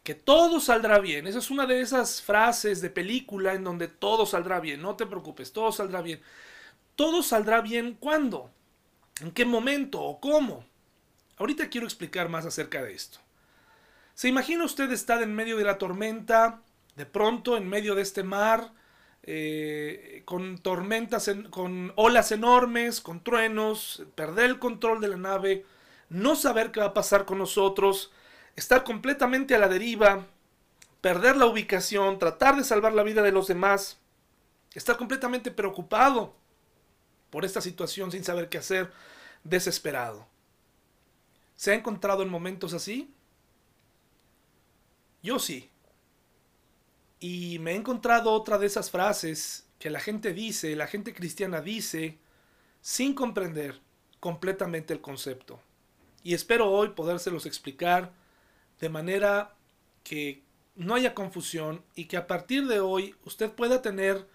que 0.04 0.16
todo 0.16 0.60
saldrá 0.60 1.00
bien. 1.00 1.28
Esa 1.28 1.40
es 1.40 1.52
una 1.52 1.66
de 1.66 1.82
esas 1.82 2.22
frases 2.22 2.82
de 2.82 2.90
película 2.90 3.54
en 3.54 3.64
donde 3.64 3.88
todo 3.88 4.26
saldrá 4.26 4.60
bien. 4.60 4.82
No 4.82 4.96
te 4.96 5.06
preocupes, 5.06 5.52
todo 5.52 5.72
saldrá 5.72 6.02
bien. 6.02 6.22
¿Todo 6.96 7.22
saldrá 7.22 7.62
bien 7.62 7.96
cuándo? 8.00 8.50
¿En 9.22 9.32
qué 9.32 9.46
momento 9.46 10.02
o 10.02 10.20
cómo? 10.20 10.64
Ahorita 11.38 11.70
quiero 11.70 11.86
explicar 11.86 12.30
más 12.30 12.46
acerca 12.46 12.82
de 12.82 12.94
esto. 12.94 13.20
¿Se 14.14 14.28
imagina 14.28 14.64
usted 14.64 14.92
estar 14.92 15.22
en 15.22 15.36
medio 15.36 15.58
de 15.58 15.64
la 15.64 15.78
tormenta 15.78 16.62
de 16.98 17.06
pronto, 17.06 17.56
en 17.56 17.70
medio 17.70 17.94
de 17.94 18.02
este 18.02 18.24
mar, 18.24 18.74
eh, 19.22 20.24
con 20.26 20.58
tormentas, 20.58 21.30
con 21.52 21.94
olas 21.96 22.32
enormes, 22.32 23.02
con 23.02 23.24
truenos, 23.24 24.04
perder 24.16 24.46
el 24.46 24.60
control 24.60 25.00
de 25.00 25.10
la 25.10 25.18
nave, 25.18 25.64
no 26.10 26.36
saber 26.36 26.72
qué 26.72 26.80
va 26.80 26.88
a 26.88 26.94
pasar 26.96 27.26
con 27.26 27.38
nosotros, 27.38 28.12
estar 28.56 28.84
completamente 28.84 29.54
a 29.54 29.60
la 29.60 29.68
deriva, 29.68 30.26
perder 31.00 31.38
la 31.38 31.46
ubicación, 31.46 32.18
tratar 32.18 32.56
de 32.56 32.64
salvar 32.64 32.94
la 32.94 33.04
vida 33.04 33.22
de 33.22 33.32
los 33.32 33.46
demás, 33.46 34.00
estar 34.74 34.98
completamente 34.98 35.52
preocupado 35.52 36.34
por 37.30 37.46
esta 37.46 37.62
situación 37.62 38.12
sin 38.12 38.24
saber 38.24 38.50
qué 38.50 38.58
hacer, 38.58 38.92
desesperado. 39.44 40.26
¿Se 41.56 41.72
ha 41.72 41.76
encontrado 41.76 42.24
en 42.24 42.30
momentos 42.30 42.74
así? 42.74 43.14
Yo 45.22 45.38
sí. 45.38 45.70
Y 47.20 47.60
me 47.60 47.72
he 47.72 47.76
encontrado 47.76 48.32
otra 48.32 48.58
de 48.58 48.68
esas 48.68 48.92
frases 48.92 49.68
que 49.80 49.90
la 49.90 50.00
gente 50.00 50.34
dice, 50.34 50.76
la 50.76 50.88
gente 50.88 51.14
cristiana 51.14 51.62
dice, 51.62 52.18
sin 52.82 53.14
comprender 53.14 53.82
completamente 54.20 54.94
el 54.94 55.02
concepto. 55.02 55.60
Y 56.24 56.34
espero 56.34 56.70
hoy 56.70 56.90
podérselos 56.90 57.46
explicar 57.46 58.12
de 58.80 58.90
manera 58.90 59.56
que 60.04 60.44
no 60.76 60.96
haya 60.96 61.14
confusión 61.14 61.84
y 61.96 62.06
que 62.06 62.18
a 62.18 62.28
partir 62.28 62.68
de 62.68 62.80
hoy 62.80 63.16
usted 63.26 63.52
pueda 63.52 63.82
tener 63.82 64.28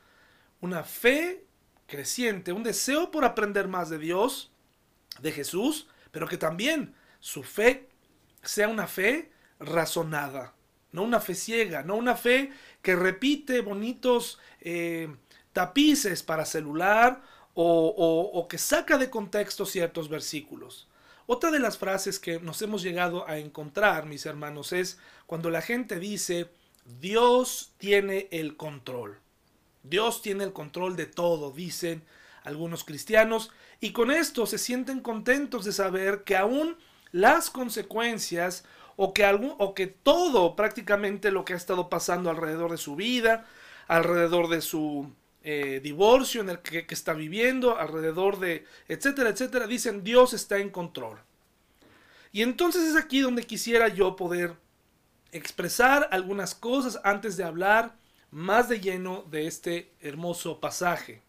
una 0.60 0.82
fe 0.84 1.44
creciente, 1.86 2.52
un 2.52 2.62
deseo 2.62 3.10
por 3.10 3.24
aprender 3.24 3.68
más 3.68 3.90
de 3.90 3.98
Dios, 3.98 4.50
de 5.20 5.32
Jesús, 5.32 5.88
pero 6.10 6.26
que 6.26 6.38
también 6.38 6.94
su 7.20 7.42
fe 7.42 7.88
sea 8.42 8.68
una 8.68 8.86
fe 8.86 9.30
razonada, 9.58 10.54
no 10.92 11.02
una 11.02 11.20
fe 11.20 11.34
ciega, 11.34 11.82
no 11.82 11.96
una 11.96 12.16
fe 12.16 12.52
que 12.82 12.94
repite 12.94 13.60
bonitos 13.60 14.38
eh, 14.60 15.14
tapices 15.52 16.22
para 16.22 16.44
celular 16.44 17.22
o, 17.54 18.30
o 18.32 18.48
que 18.48 18.58
saca 18.58 18.96
de 18.98 19.10
contexto 19.10 19.66
ciertos 19.66 20.08
versículos. 20.08 20.88
Otra 21.26 21.50
de 21.50 21.60
las 21.60 21.78
frases 21.78 22.18
que 22.18 22.40
nos 22.40 22.60
hemos 22.62 22.82
llegado 22.82 23.28
a 23.28 23.38
encontrar, 23.38 24.06
mis 24.06 24.26
hermanos, 24.26 24.72
es 24.72 24.98
cuando 25.26 25.50
la 25.50 25.62
gente 25.62 25.98
dice, 25.98 26.50
Dios 27.00 27.72
tiene 27.78 28.28
el 28.32 28.56
control. 28.56 29.18
Dios 29.82 30.22
tiene 30.22 30.44
el 30.44 30.52
control 30.52 30.96
de 30.96 31.06
todo, 31.06 31.52
dicen 31.52 32.02
algunos 32.44 32.84
cristianos, 32.84 33.50
y 33.80 33.92
con 33.92 34.10
esto 34.10 34.46
se 34.46 34.58
sienten 34.58 35.00
contentos 35.00 35.64
de 35.64 35.72
saber 35.72 36.24
que 36.24 36.36
aún 36.36 36.76
las 37.12 37.50
consecuencias 37.50 38.64
o 39.04 39.12
que, 39.12 39.24
o 39.58 39.74
que 39.74 39.88
todo 39.88 40.54
prácticamente 40.54 41.32
lo 41.32 41.44
que 41.44 41.54
ha 41.54 41.56
estado 41.56 41.88
pasando 41.88 42.30
alrededor 42.30 42.70
de 42.70 42.78
su 42.78 42.94
vida, 42.94 43.46
alrededor 43.88 44.48
de 44.48 44.60
su 44.60 45.12
eh, 45.42 45.80
divorcio 45.82 46.40
en 46.40 46.50
el 46.50 46.60
que, 46.60 46.86
que, 46.86 46.94
está 46.94 47.12
viviendo, 47.12 47.76
alrededor 47.76 48.38
de, 48.38 48.64
etcétera, 48.86 49.30
etcétera, 49.30 49.66
dicen 49.66 50.04
Dios 50.04 50.34
está 50.34 50.58
en 50.58 50.70
control. 50.70 51.18
Y 52.30 52.42
entonces 52.42 52.84
es 52.84 52.96
aquí 52.96 53.20
donde 53.20 53.42
quisiera 53.42 53.88
yo 53.88 54.14
poder 54.14 54.54
expresar 55.32 56.08
algunas 56.12 56.54
cosas 56.54 57.00
antes 57.02 57.36
de 57.36 57.42
hablar 57.42 57.96
más 58.30 58.68
de 58.68 58.78
lleno 58.78 59.24
de 59.32 59.48
este 59.48 59.90
hermoso 60.00 60.60
pasaje. 60.60 61.22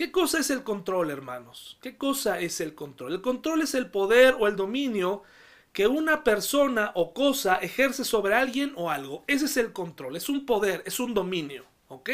¿Qué 0.00 0.10
cosa 0.10 0.38
es 0.38 0.48
el 0.48 0.62
control, 0.62 1.10
hermanos? 1.10 1.76
¿Qué 1.82 1.98
cosa 1.98 2.40
es 2.40 2.62
el 2.62 2.74
control? 2.74 3.12
El 3.12 3.20
control 3.20 3.60
es 3.60 3.74
el 3.74 3.90
poder 3.90 4.34
o 4.40 4.46
el 4.46 4.56
dominio 4.56 5.24
que 5.74 5.88
una 5.88 6.24
persona 6.24 6.90
o 6.94 7.12
cosa 7.12 7.56
ejerce 7.56 8.06
sobre 8.06 8.32
alguien 8.34 8.72
o 8.76 8.90
algo. 8.90 9.24
Ese 9.26 9.44
es 9.44 9.58
el 9.58 9.74
control, 9.74 10.16
es 10.16 10.30
un 10.30 10.46
poder, 10.46 10.82
es 10.86 11.00
un 11.00 11.12
dominio, 11.12 11.66
¿ok? 11.88 12.08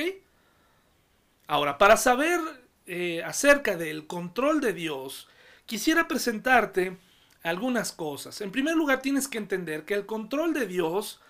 Ahora, 1.47 1.79
para 1.79 1.97
saber 1.97 2.41
eh, 2.87 3.23
acerca 3.25 3.77
del 3.77 4.09
control 4.09 4.61
de 4.61 4.73
Dios, 4.73 5.29
quisiera 5.65 6.09
presentarte 6.09 6.97
algunas 7.45 7.93
cosas. 7.93 8.41
En 8.41 8.51
primer 8.51 8.75
lugar, 8.75 9.01
tienes 9.01 9.29
que 9.29 9.39
entender 9.39 9.85
que 9.85 9.95
el 9.95 10.07
control 10.07 10.55
de 10.55 10.67
Dios 10.67 11.21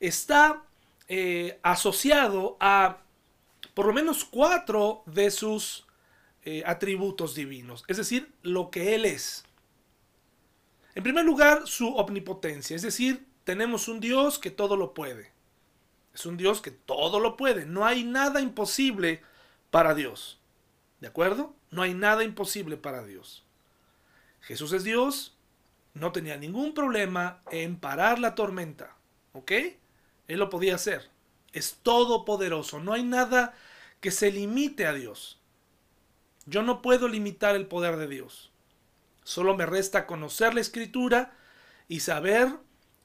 está 0.00 0.64
eh, 1.06 1.60
asociado 1.62 2.56
a 2.58 2.98
por 3.74 3.86
lo 3.86 3.92
menos 3.92 4.24
cuatro 4.24 5.04
de 5.06 5.30
sus 5.30 5.86
eh, 6.44 6.62
atributos 6.66 7.34
divinos, 7.34 7.84
es 7.88 7.96
decir, 7.96 8.32
lo 8.42 8.70
que 8.70 8.94
Él 8.94 9.04
es. 9.04 9.44
En 10.94 11.02
primer 11.02 11.24
lugar, 11.24 11.62
su 11.66 11.94
omnipotencia, 11.94 12.74
es 12.74 12.82
decir, 12.82 13.26
tenemos 13.44 13.88
un 13.88 14.00
Dios 14.00 14.38
que 14.38 14.50
todo 14.50 14.76
lo 14.76 14.94
puede. 14.94 15.32
Es 16.14 16.26
un 16.26 16.36
Dios 16.36 16.60
que 16.60 16.70
todo 16.70 17.20
lo 17.20 17.36
puede. 17.36 17.64
No 17.66 17.86
hay 17.86 18.04
nada 18.04 18.40
imposible 18.40 19.22
para 19.70 19.94
Dios. 19.94 20.40
¿De 21.00 21.06
acuerdo? 21.06 21.54
No 21.70 21.82
hay 21.82 21.94
nada 21.94 22.24
imposible 22.24 22.76
para 22.76 23.04
Dios. 23.04 23.44
Jesús 24.40 24.72
es 24.72 24.84
Dios, 24.84 25.36
no 25.94 26.12
tenía 26.12 26.36
ningún 26.36 26.74
problema 26.74 27.42
en 27.50 27.78
parar 27.78 28.18
la 28.18 28.34
tormenta. 28.34 28.96
¿Ok? 29.32 29.52
Él 30.28 30.38
lo 30.38 30.50
podía 30.50 30.74
hacer. 30.74 31.10
Es 31.52 31.78
todopoderoso. 31.82 32.80
No 32.80 32.92
hay 32.92 33.02
nada 33.02 33.54
que 34.00 34.10
se 34.10 34.30
limite 34.30 34.86
a 34.86 34.92
Dios. 34.92 35.39
Yo 36.46 36.62
no 36.62 36.82
puedo 36.82 37.08
limitar 37.08 37.54
el 37.54 37.66
poder 37.66 37.96
de 37.96 38.08
Dios. 38.08 38.50
Solo 39.24 39.56
me 39.56 39.66
resta 39.66 40.06
conocer 40.06 40.54
la 40.54 40.60
escritura 40.60 41.36
y 41.88 42.00
saber 42.00 42.48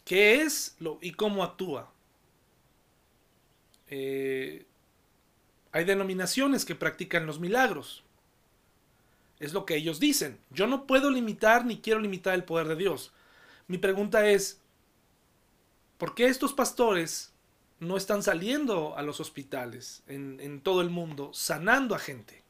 qué 0.05 0.41
es 0.41 0.75
lo, 0.79 0.97
y 1.01 1.11
cómo 1.11 1.43
actúa. 1.43 1.91
Eh, 3.87 4.65
hay 5.71 5.83
denominaciones 5.83 6.63
que 6.63 6.75
practican 6.75 7.25
los 7.25 7.39
milagros. 7.39 8.03
Es 9.39 9.53
lo 9.53 9.65
que 9.65 9.75
ellos 9.75 9.99
dicen. 9.99 10.39
Yo 10.49 10.67
no 10.67 10.87
puedo 10.87 11.11
limitar 11.11 11.65
ni 11.65 11.79
quiero 11.79 11.99
limitar 11.99 12.33
el 12.33 12.45
poder 12.45 12.67
de 12.67 12.77
Dios. 12.77 13.11
Mi 13.67 13.77
pregunta 13.77 14.29
es, 14.29 14.61
¿por 15.97 16.15
qué 16.15 16.27
estos 16.27 16.53
pastores 16.53 17.33
no 17.79 17.97
están 17.97 18.23
saliendo 18.23 18.97
a 18.97 19.01
los 19.01 19.19
hospitales 19.19 20.03
en, 20.07 20.39
en 20.39 20.61
todo 20.61 20.81
el 20.81 20.89
mundo 20.89 21.31
sanando 21.33 21.93
a 21.93 21.99
gente? 21.99 22.44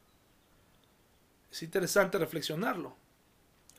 Es 1.55 1.63
interesante 1.63 2.17
reflexionarlo. 2.17 2.97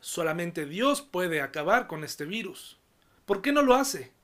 Solamente 0.00 0.64
Dios 0.64 1.02
puede 1.02 1.42
acabar 1.42 1.86
con 1.86 2.04
este 2.04 2.24
virus. 2.24 2.78
¿Por 3.26 3.42
qué 3.42 3.52
no 3.52 3.60
lo 3.60 3.74
hace? 3.74 4.14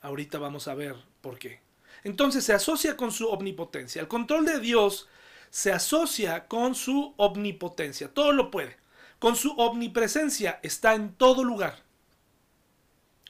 Ahorita 0.00 0.38
vamos 0.38 0.66
a 0.66 0.74
ver 0.74 0.96
por 1.20 1.38
qué. 1.38 1.60
Entonces 2.04 2.42
se 2.42 2.54
asocia 2.54 2.96
con 2.96 3.12
su 3.12 3.28
omnipotencia. 3.28 4.00
El 4.00 4.08
control 4.08 4.46
de 4.46 4.60
Dios 4.60 5.10
se 5.50 5.72
asocia 5.72 6.48
con 6.48 6.74
su 6.74 7.12
omnipotencia. 7.18 8.08
Todo 8.14 8.32
lo 8.32 8.50
puede. 8.50 8.78
Con 9.18 9.36
su 9.36 9.50
omnipresencia 9.58 10.58
está 10.62 10.94
en 10.94 11.12
todo 11.12 11.44
lugar. 11.44 11.82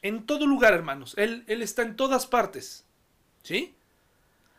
En 0.00 0.26
todo 0.26 0.46
lugar, 0.46 0.74
hermanos. 0.74 1.12
Él, 1.16 1.42
él 1.48 1.60
está 1.60 1.82
en 1.82 1.96
todas 1.96 2.28
partes. 2.28 2.84
¿Sí? 3.42 3.74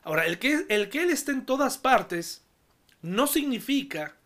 Ahora, 0.04 0.26
el 0.26 0.38
que, 0.38 0.66
el 0.68 0.90
que 0.90 1.04
Él 1.04 1.12
esté 1.12 1.32
en 1.32 1.46
todas 1.46 1.78
partes 1.78 2.44
no 3.02 3.26
significa 3.26 4.18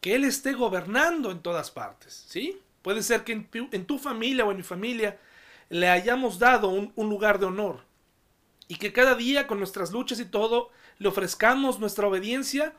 que 0.00 0.14
Él 0.14 0.24
esté 0.24 0.52
gobernando 0.52 1.30
en 1.30 1.40
todas 1.40 1.70
partes. 1.70 2.24
¿Sí? 2.28 2.60
Puede 2.82 3.02
ser 3.02 3.24
que 3.24 3.32
en 3.32 3.86
tu, 3.86 3.98
familia 3.98 4.44
o 4.44 4.50
en 4.50 4.58
mi 4.58 4.62
familia 4.62 5.18
le 5.68 5.88
hayamos 5.88 6.38
dado 6.38 6.68
un, 6.68 6.92
un 6.94 7.08
lugar 7.08 7.38
de 7.40 7.46
honor 7.46 7.84
y 8.68 8.76
que 8.76 8.92
cada 8.92 9.14
día 9.14 9.46
con 9.46 9.58
nuestras 9.58 9.90
luchas 9.92 10.20
y 10.20 10.24
todo 10.24 10.70
le 10.98 11.08
ofrezcamos 11.08 11.78
nuestra 11.78 12.06
obediencia, 12.06 12.74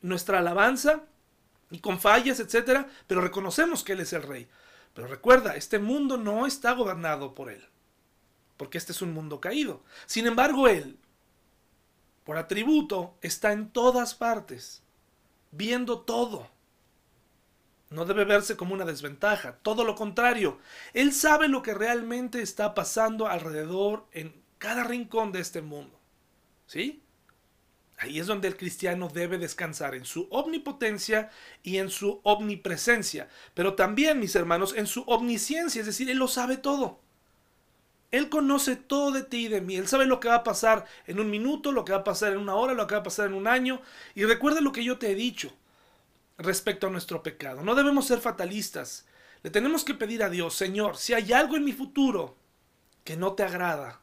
nuestra 0.00 0.38
alabanza 0.38 1.04
y 1.70 1.78
con 1.80 2.00
fallas, 2.00 2.40
etcétera, 2.40 2.88
pero 3.06 3.20
reconocemos 3.20 3.82
que 3.82 3.92
él 3.92 4.00
es 4.00 4.12
el 4.12 4.22
rey. 4.22 4.48
Pero 4.94 5.08
recuerda, 5.08 5.56
este 5.56 5.78
mundo 5.78 6.18
no 6.18 6.46
está 6.46 6.72
gobernado 6.72 7.34
por 7.34 7.50
él, 7.50 7.64
porque 8.56 8.78
este 8.78 8.92
es 8.92 9.00
un 9.00 9.14
mundo 9.14 9.40
caído. 9.40 9.82
Sin 10.06 10.26
embargo, 10.26 10.68
él, 10.68 10.98
por 12.24 12.36
atributo, 12.36 13.16
está 13.22 13.52
en 13.52 13.70
todas 13.70 14.14
partes, 14.14 14.82
viendo 15.50 16.00
todo. 16.00 16.48
No 17.92 18.04
debe 18.04 18.24
verse 18.24 18.56
como 18.56 18.74
una 18.74 18.84
desventaja, 18.84 19.58
todo 19.62 19.84
lo 19.84 19.94
contrario. 19.94 20.58
Él 20.94 21.12
sabe 21.12 21.48
lo 21.48 21.62
que 21.62 21.74
realmente 21.74 22.40
está 22.40 22.74
pasando 22.74 23.26
alrededor 23.28 24.06
en 24.12 24.34
cada 24.58 24.84
rincón 24.84 25.32
de 25.32 25.40
este 25.40 25.62
mundo. 25.62 25.98
¿Sí? 26.66 27.02
Ahí 27.98 28.18
es 28.18 28.26
donde 28.26 28.48
el 28.48 28.56
cristiano 28.56 29.08
debe 29.12 29.38
descansar, 29.38 29.94
en 29.94 30.04
su 30.04 30.26
omnipotencia 30.30 31.30
y 31.62 31.76
en 31.76 31.90
su 31.90 32.20
omnipresencia. 32.24 33.28
Pero 33.54 33.74
también, 33.74 34.18
mis 34.18 34.34
hermanos, 34.34 34.74
en 34.76 34.86
su 34.86 35.02
omnisciencia, 35.02 35.80
es 35.80 35.86
decir, 35.86 36.10
Él 36.10 36.18
lo 36.18 36.28
sabe 36.28 36.56
todo. 36.56 36.98
Él 38.10 38.28
conoce 38.28 38.76
todo 38.76 39.12
de 39.12 39.22
ti 39.22 39.46
y 39.46 39.48
de 39.48 39.60
mí. 39.60 39.76
Él 39.76 39.86
sabe 39.86 40.06
lo 40.06 40.18
que 40.18 40.28
va 40.28 40.36
a 40.36 40.44
pasar 40.44 40.84
en 41.06 41.20
un 41.20 41.30
minuto, 41.30 41.72
lo 41.72 41.84
que 41.84 41.92
va 41.92 41.98
a 41.98 42.04
pasar 42.04 42.32
en 42.32 42.38
una 42.38 42.54
hora, 42.54 42.74
lo 42.74 42.86
que 42.86 42.94
va 42.94 43.02
a 43.02 43.04
pasar 43.04 43.26
en 43.26 43.34
un 43.34 43.46
año. 43.46 43.80
Y 44.14 44.24
recuerda 44.24 44.60
lo 44.60 44.72
que 44.72 44.84
yo 44.84 44.98
te 44.98 45.10
he 45.10 45.14
dicho 45.14 45.52
respecto 46.44 46.86
a 46.86 46.90
nuestro 46.90 47.22
pecado. 47.22 47.62
No 47.62 47.74
debemos 47.74 48.06
ser 48.06 48.20
fatalistas. 48.20 49.06
Le 49.42 49.50
tenemos 49.50 49.84
que 49.84 49.94
pedir 49.94 50.22
a 50.22 50.30
Dios, 50.30 50.54
Señor, 50.54 50.96
si 50.96 51.14
hay 51.14 51.32
algo 51.32 51.56
en 51.56 51.64
mi 51.64 51.72
futuro 51.72 52.36
que 53.04 53.16
no 53.16 53.32
te 53.32 53.42
agrada, 53.42 54.00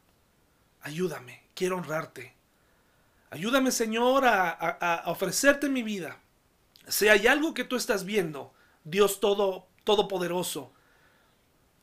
ayúdame, 0.82 1.44
quiero 1.54 1.78
honrarte. 1.78 2.36
Ayúdame, 3.32 3.72
Señor, 3.72 4.24
a, 4.26 5.04
ofrecerte 5.06 5.70
mi 5.70 5.84
vida. 5.84 6.20
Si 6.88 7.08
hay 7.08 7.28
algo 7.28 7.54
que 7.54 7.64
tú 7.64 7.76
estás 7.76 8.04
viendo, 8.04 8.54
Dios 8.84 9.20
todo, 9.20 9.68
todopoderoso, 9.84 10.74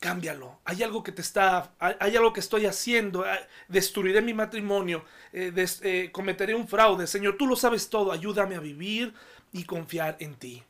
cámbialo. 0.00 0.58
Hay 0.64 0.82
algo 0.82 1.02
que 1.02 1.12
te 1.12 1.22
está, 1.22 1.72
hay, 1.78 2.16
algo 2.16 2.32
que 2.32 2.40
estoy 2.40 2.66
haciendo. 2.66 3.24
Destruiré 3.68 4.20
mi 4.22 4.34
matrimonio, 4.34 5.04
eh, 5.32 5.52
eh, 5.82 6.10
cometeré 6.12 6.54
un 6.54 6.66
fraude. 6.66 7.06
Señor, 7.06 7.36
tú 7.36 7.46
lo 7.46 7.56
sabes 7.56 7.88
todo. 7.88 8.10
Ayúdame 8.10 8.56
a 8.56 8.60
vivir 8.60 9.14
y 9.56 9.64
confiar 9.64 10.16
en 10.20 10.34
ti. 10.36 10.62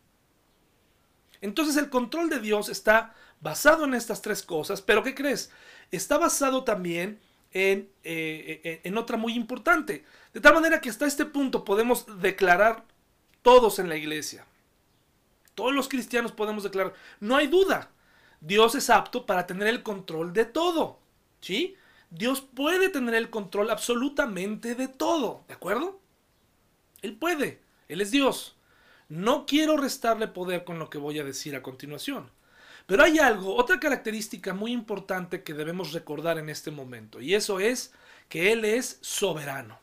Entonces 1.40 1.76
el 1.76 1.90
control 1.90 2.30
de 2.30 2.40
Dios 2.40 2.68
está 2.68 3.14
basado 3.40 3.84
en 3.84 3.94
estas 3.94 4.22
tres 4.22 4.42
cosas, 4.42 4.80
pero 4.80 5.02
¿qué 5.02 5.14
crees? 5.14 5.50
Está 5.90 6.18
basado 6.18 6.64
también 6.64 7.20
eh, 7.52 7.90
en, 8.02 8.80
en, 8.84 8.98
otra 8.98 9.16
muy 9.16 9.34
importante. 9.34 10.04
De 10.32 10.40
tal 10.40 10.54
manera 10.54 10.80
que 10.80 10.90
hasta 10.90 11.06
este 11.06 11.24
punto 11.24 11.64
podemos 11.64 12.06
declarar 12.20 12.84
todos 13.42 13.78
en 13.78 13.88
la 13.88 13.96
iglesia. 13.96 14.46
Todos 15.54 15.74
los 15.74 15.88
cristianos 15.88 16.32
podemos 16.32 16.64
declarar, 16.64 16.94
no 17.20 17.36
hay 17.36 17.46
duda, 17.46 17.90
Dios 18.40 18.74
es 18.74 18.90
apto 18.90 19.26
para 19.26 19.46
tener 19.46 19.68
el 19.68 19.82
control 19.82 20.32
de 20.32 20.44
todo. 20.44 21.00
¿Sí? 21.40 21.76
Dios 22.10 22.40
puede 22.40 22.88
tener 22.88 23.14
el 23.14 23.30
control 23.30 23.70
absolutamente 23.70 24.74
de 24.74 24.88
todo. 24.88 25.44
¿De 25.48 25.54
acuerdo? 25.54 26.00
Él 27.02 27.16
puede. 27.16 27.62
Él 27.88 28.00
es 28.00 28.10
Dios. 28.10 28.55
No 29.08 29.46
quiero 29.46 29.76
restarle 29.76 30.28
poder 30.28 30.64
con 30.64 30.78
lo 30.78 30.90
que 30.90 30.98
voy 30.98 31.18
a 31.18 31.24
decir 31.24 31.54
a 31.54 31.62
continuación. 31.62 32.30
Pero 32.86 33.02
hay 33.02 33.18
algo, 33.18 33.56
otra 33.56 33.80
característica 33.80 34.54
muy 34.54 34.72
importante 34.72 35.42
que 35.42 35.54
debemos 35.54 35.92
recordar 35.92 36.38
en 36.38 36.48
este 36.48 36.70
momento, 36.70 37.20
y 37.20 37.34
eso 37.34 37.58
es 37.58 37.92
que 38.28 38.52
Él 38.52 38.64
es 38.64 38.98
soberano. 39.00 39.78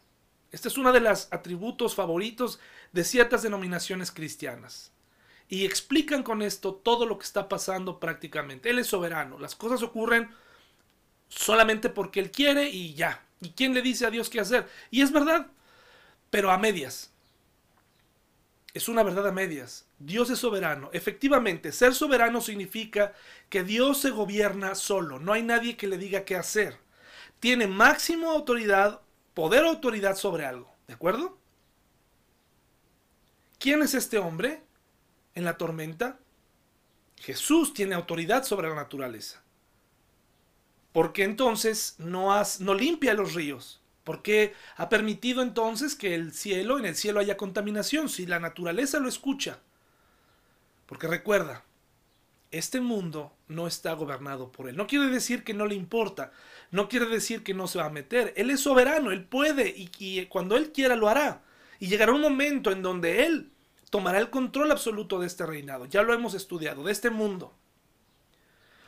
Este 0.51 0.67
es 0.67 0.77
uno 0.77 0.93
de 0.93 0.99
los 0.99 1.27
atributos 1.31 1.95
favoritos 1.95 2.59
de 2.91 3.03
ciertas 3.03 3.41
denominaciones 3.41 4.11
cristianas. 4.11 4.91
Y 5.49 5.65
explican 5.65 6.23
con 6.23 6.41
esto 6.41 6.75
todo 6.75 7.05
lo 7.05 7.17
que 7.17 7.25
está 7.25 7.49
pasando 7.49 7.99
prácticamente. 7.99 8.69
Él 8.69 8.79
es 8.79 8.87
soberano. 8.87 9.37
Las 9.39 9.55
cosas 9.55 9.83
ocurren 9.83 10.29
solamente 11.27 11.89
porque 11.89 12.19
Él 12.19 12.31
quiere 12.31 12.69
y 12.69 12.93
ya. 12.93 13.23
¿Y 13.41 13.51
quién 13.51 13.73
le 13.73 13.81
dice 13.81 14.05
a 14.05 14.11
Dios 14.11 14.29
qué 14.29 14.39
hacer? 14.39 14.69
Y 14.89 15.01
es 15.01 15.11
verdad, 15.11 15.47
pero 16.29 16.51
a 16.51 16.57
medias 16.57 17.12
es 18.73 18.89
una 18.89 19.03
verdad 19.03 19.27
a 19.27 19.31
medias. 19.31 19.85
Dios 19.99 20.29
es 20.31 20.39
soberano. 20.39 20.89
Efectivamente, 20.93 21.71
ser 21.71 21.93
soberano 21.93 22.41
significa 22.41 23.13
que 23.49 23.63
Dios 23.63 23.99
se 23.99 24.09
gobierna 24.09 24.73
solo. 24.73 25.19
No 25.19 25.33
hay 25.33 25.43
nadie 25.43 25.77
que 25.77 25.87
le 25.87 25.97
diga 25.97 26.25
qué 26.25 26.35
hacer. 26.35 26.79
Tiene 27.39 27.67
máximo 27.67 28.31
autoridad, 28.31 29.01
poder 29.33 29.63
o 29.63 29.69
autoridad 29.69 30.15
sobre 30.15 30.45
algo. 30.45 30.73
¿De 30.87 30.95
acuerdo? 30.95 31.37
¿Quién 33.59 33.83
es 33.83 33.93
este 33.93 34.17
hombre 34.17 34.63
en 35.35 35.45
la 35.45 35.57
tormenta? 35.57 36.19
Jesús 37.17 37.73
tiene 37.73 37.93
autoridad 37.93 38.43
sobre 38.43 38.69
la 38.69 38.75
naturaleza. 38.75 39.43
Porque 40.91 41.23
entonces 41.23 41.95
no, 41.99 42.31
no 42.59 42.73
limpia 42.73 43.13
los 43.13 43.33
ríos. 43.35 43.82
¿Por 44.03 44.21
qué 44.21 44.53
ha 44.75 44.89
permitido 44.89 45.41
entonces 45.41 45.95
que 45.95 46.15
el 46.15 46.33
cielo, 46.33 46.77
en 46.77 46.85
el 46.85 46.95
cielo 46.95 47.19
haya 47.19 47.37
contaminación, 47.37 48.09
si 48.09 48.25
la 48.25 48.39
naturaleza 48.39 48.99
lo 48.99 49.07
escucha? 49.07 49.59
Porque 50.85 51.07
recuerda, 51.07 51.63
este 52.51 52.81
mundo 52.81 53.33
no 53.47 53.65
está 53.65 53.93
gobernado 53.93 54.51
por 54.51 54.67
él. 54.67 54.75
No 54.75 54.87
quiere 54.87 55.07
decir 55.07 55.43
que 55.43 55.53
no 55.53 55.65
le 55.65 55.75
importa, 55.75 56.31
no 56.71 56.89
quiere 56.89 57.05
decir 57.05 57.43
que 57.43 57.53
no 57.53 57.67
se 57.67 57.79
va 57.79 57.85
a 57.85 57.89
meter. 57.89 58.33
Él 58.35 58.49
es 58.49 58.59
soberano, 58.59 59.11
él 59.11 59.23
puede 59.23 59.73
y 59.75 60.25
cuando 60.27 60.57
él 60.57 60.71
quiera 60.71 60.95
lo 60.95 61.07
hará. 61.07 61.41
Y 61.79 61.87
llegará 61.87 62.11
un 62.11 62.21
momento 62.21 62.71
en 62.71 62.81
donde 62.81 63.25
él 63.25 63.51
tomará 63.89 64.19
el 64.19 64.29
control 64.29 64.71
absoluto 64.71 65.19
de 65.19 65.27
este 65.27 65.45
reinado. 65.45 65.85
Ya 65.85 66.01
lo 66.01 66.13
hemos 66.13 66.33
estudiado, 66.33 66.83
de 66.83 66.91
este 66.91 67.09
mundo. 67.09 67.53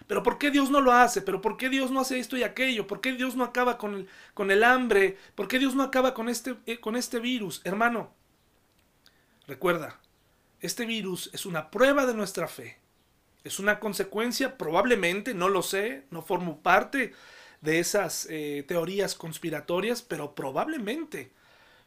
Pero 0.08 0.24
¿por 0.24 0.38
qué 0.38 0.52
Dios 0.52 0.70
no 0.70 0.82
lo 0.82 0.92
hace? 0.92 1.22
¿Pero 1.22 1.42
por 1.42 1.58
qué 1.58 1.70
Dios 1.70 1.92
no 1.92 2.02
hace 2.02 2.20
esto 2.20 2.38
y 2.38 2.44
aquello? 2.44 2.88
¿Por 2.88 3.02
qué 3.02 3.14
Dios 3.14 3.36
no 3.36 3.44
acaba 3.44 3.78
con 3.78 3.96
el, 3.96 4.08
con 4.34 4.52
el 4.52 4.64
hambre? 4.64 5.18
¿Por 5.36 5.48
qué 5.48 5.60
Dios 5.60 5.76
no 5.76 5.84
acaba 5.84 6.14
con 6.14 6.30
este, 6.30 6.56
eh, 6.66 6.80
con 6.80 6.96
este 6.96 7.20
virus? 7.20 7.62
Hermano, 7.66 8.12
recuerda, 9.48 10.00
este 10.62 10.86
virus 10.86 11.30
es 11.34 11.46
una 11.46 11.72
prueba 11.72 12.06
de 12.06 12.14
nuestra 12.14 12.48
fe. 12.48 12.78
Es 13.44 13.60
una 13.60 13.80
consecuencia, 13.80 14.58
probablemente, 14.58 15.34
no 15.34 15.50
lo 15.50 15.64
sé, 15.64 16.06
no 16.12 16.22
formo 16.24 16.62
parte 16.62 17.14
de 17.62 17.80
esas 17.80 18.28
eh, 18.30 18.66
teorías 18.68 19.16
conspiratorias, 19.16 20.02
pero 20.02 20.36
probablemente 20.36 21.34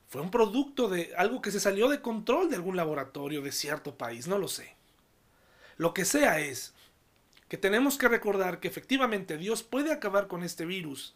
Fue 0.08 0.22
un 0.22 0.30
producto 0.30 0.88
de 0.88 1.12
algo 1.16 1.42
que 1.42 1.52
se 1.52 1.60
salió 1.60 1.88
de 1.88 2.02
control 2.02 2.50
de 2.50 2.56
algún 2.56 2.76
laboratorio 2.76 3.42
de 3.42 3.52
cierto 3.52 3.96
país, 3.98 4.28
no 4.28 4.38
lo 4.38 4.48
sé. 4.48 4.76
Lo 5.76 5.94
que 5.94 6.04
sea 6.04 6.40
es 6.40 6.74
que 7.48 7.56
tenemos 7.56 7.98
que 7.98 8.08
recordar 8.08 8.60
que 8.60 8.68
efectivamente 8.68 9.38
Dios 9.38 9.62
puede 9.62 9.92
acabar 9.92 10.28
con 10.28 10.42
este 10.42 10.64
virus 10.64 11.14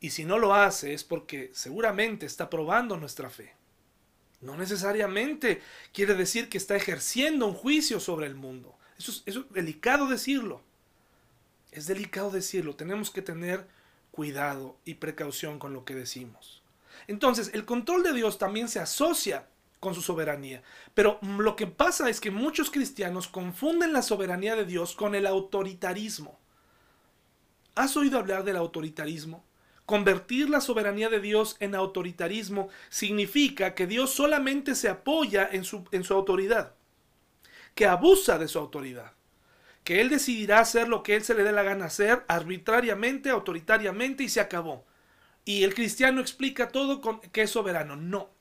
y 0.00 0.10
si 0.10 0.24
no 0.24 0.38
lo 0.38 0.54
hace 0.54 0.92
es 0.92 1.04
porque 1.04 1.50
seguramente 1.54 2.26
está 2.26 2.50
probando 2.50 2.96
nuestra 2.96 3.30
fe. 3.30 3.54
No 4.40 4.56
necesariamente 4.56 5.62
quiere 5.92 6.14
decir 6.14 6.48
que 6.48 6.58
está 6.58 6.76
ejerciendo 6.76 7.46
un 7.46 7.54
juicio 7.54 8.00
sobre 8.00 8.26
el 8.26 8.34
mundo. 8.34 8.76
Eso 8.98 9.12
es, 9.12 9.22
es 9.24 9.50
delicado 9.50 10.06
decirlo. 10.06 10.60
Es 11.72 11.86
delicado 11.86 12.30
decirlo. 12.30 12.76
Tenemos 12.76 13.10
que 13.10 13.22
tener 13.22 13.66
cuidado 14.10 14.76
y 14.84 14.94
precaución 14.94 15.58
con 15.58 15.72
lo 15.72 15.84
que 15.84 15.94
decimos. 15.94 16.62
Entonces, 17.06 17.50
el 17.54 17.64
control 17.64 18.02
de 18.02 18.12
Dios 18.12 18.38
también 18.38 18.68
se 18.68 18.80
asocia 18.80 19.46
con 19.84 19.94
su 19.94 20.00
soberanía. 20.00 20.62
Pero 20.94 21.18
lo 21.20 21.56
que 21.56 21.66
pasa 21.66 22.08
es 22.08 22.18
que 22.18 22.30
muchos 22.30 22.70
cristianos 22.70 23.28
confunden 23.28 23.92
la 23.92 24.00
soberanía 24.00 24.56
de 24.56 24.64
Dios 24.64 24.94
con 24.94 25.14
el 25.14 25.26
autoritarismo. 25.26 26.40
¿Has 27.74 27.94
oído 27.94 28.18
hablar 28.18 28.44
del 28.44 28.56
autoritarismo? 28.56 29.44
Convertir 29.84 30.48
la 30.48 30.62
soberanía 30.62 31.10
de 31.10 31.20
Dios 31.20 31.58
en 31.60 31.74
autoritarismo 31.74 32.70
significa 32.88 33.74
que 33.74 33.86
Dios 33.86 34.10
solamente 34.10 34.74
se 34.74 34.88
apoya 34.88 35.46
en 35.52 35.64
su, 35.64 35.84
en 35.92 36.02
su 36.02 36.14
autoridad, 36.14 36.72
que 37.74 37.86
abusa 37.86 38.38
de 38.38 38.48
su 38.48 38.58
autoridad, 38.58 39.12
que 39.84 40.00
Él 40.00 40.08
decidirá 40.08 40.60
hacer 40.60 40.88
lo 40.88 41.02
que 41.02 41.14
Él 41.14 41.24
se 41.24 41.34
le 41.34 41.42
dé 41.42 41.52
la 41.52 41.62
gana 41.62 41.84
hacer 41.84 42.24
arbitrariamente, 42.26 43.28
autoritariamente 43.28 44.24
y 44.24 44.30
se 44.30 44.40
acabó. 44.40 44.86
Y 45.44 45.64
el 45.64 45.74
cristiano 45.74 46.22
explica 46.22 46.68
todo 46.68 47.02
con 47.02 47.20
que 47.20 47.42
es 47.42 47.50
soberano. 47.50 47.96
No. 47.96 48.33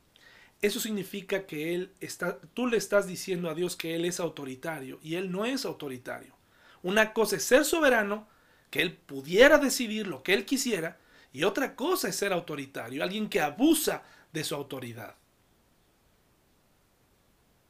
Eso 0.64 0.80
significa 0.80 1.46
que 1.46 1.76
él 1.76 1.94
está, 2.00 2.40
tú 2.56 2.66
le 2.66 2.78
estás 2.78 3.06
diciendo 3.06 3.52
a 3.52 3.54
Dios 3.54 3.76
que 3.76 3.94
Él 3.94 4.06
es 4.06 4.20
autoritario 4.20 5.00
y 5.04 5.14
Él 5.16 5.32
no 5.32 5.46
es 5.46 5.64
autoritario. 5.66 6.36
Una 6.82 7.14
cosa 7.14 7.36
es 7.36 7.44
ser 7.44 7.66
soberano, 7.66 8.28
que 8.72 8.82
Él 8.82 8.96
pudiera 8.98 9.60
decidir 9.60 10.08
lo 10.08 10.24
que 10.24 10.34
Él 10.34 10.46
quisiera, 10.46 10.98
y 11.32 11.44
otra 11.44 11.76
cosa 11.76 12.08
es 12.08 12.16
ser 12.16 12.34
autoritario, 12.34 13.04
alguien 13.04 13.30
que 13.30 13.42
abusa 13.42 14.02
de 14.32 14.44
su 14.44 14.56
autoridad. 14.56 15.16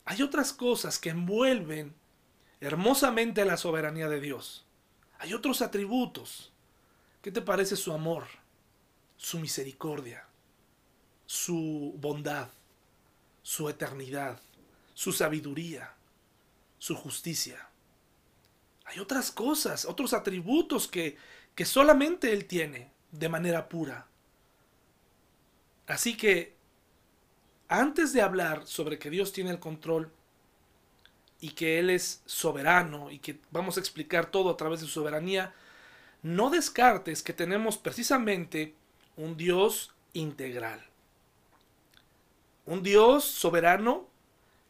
Hay 0.06 0.22
otras 0.22 0.54
cosas 0.54 1.00
que 1.00 1.10
envuelven 1.10 1.94
hermosamente 2.62 3.44
la 3.44 3.58
soberanía 3.58 4.08
de 4.08 4.22
Dios. 4.22 4.66
Hay 5.20 5.34
otros 5.34 5.62
atributos. 5.62 6.54
¿Qué 7.22 7.32
te 7.32 7.42
parece 7.42 7.76
su 7.76 7.92
amor? 7.92 8.26
su 9.24 9.40
misericordia, 9.40 10.28
su 11.26 11.96
bondad, 11.98 12.50
su 13.44 13.70
eternidad, 13.70 14.42
su 14.96 15.12
sabiduría, 15.12 15.94
su 16.80 16.96
justicia. 16.96 17.70
Hay 18.86 19.00
otras 19.00 19.32
cosas, 19.32 19.86
otros 19.86 20.14
atributos 20.14 20.88
que, 20.88 21.18
que 21.54 21.66
solamente 21.66 22.34
Él 22.34 22.46
tiene 22.46 22.92
de 23.12 23.30
manera 23.30 23.70
pura. 23.70 24.08
Así 25.88 26.18
que, 26.18 26.56
antes 27.68 28.14
de 28.14 28.22
hablar 28.22 28.66
sobre 28.66 28.98
que 28.98 29.10
Dios 29.10 29.32
tiene 29.34 29.52
el 29.52 29.60
control 29.60 30.12
y 31.40 31.52
que 31.52 31.80
Él 31.80 31.90
es 31.90 32.22
soberano 32.26 33.12
y 33.12 33.20
que 33.20 33.40
vamos 33.52 33.78
a 33.78 33.80
explicar 33.80 34.28
todo 34.32 34.50
a 34.50 34.58
través 34.58 34.80
de 34.80 34.88
su 34.88 34.94
soberanía, 34.94 35.54
no 36.22 36.50
descartes 36.50 37.22
que 37.22 37.34
tenemos 37.34 37.78
precisamente 37.78 38.76
un 39.18 39.36
Dios 39.36 39.92
integral. 40.14 40.93
Un 42.66 42.84
Dios 42.84 43.26
soberano 43.26 44.08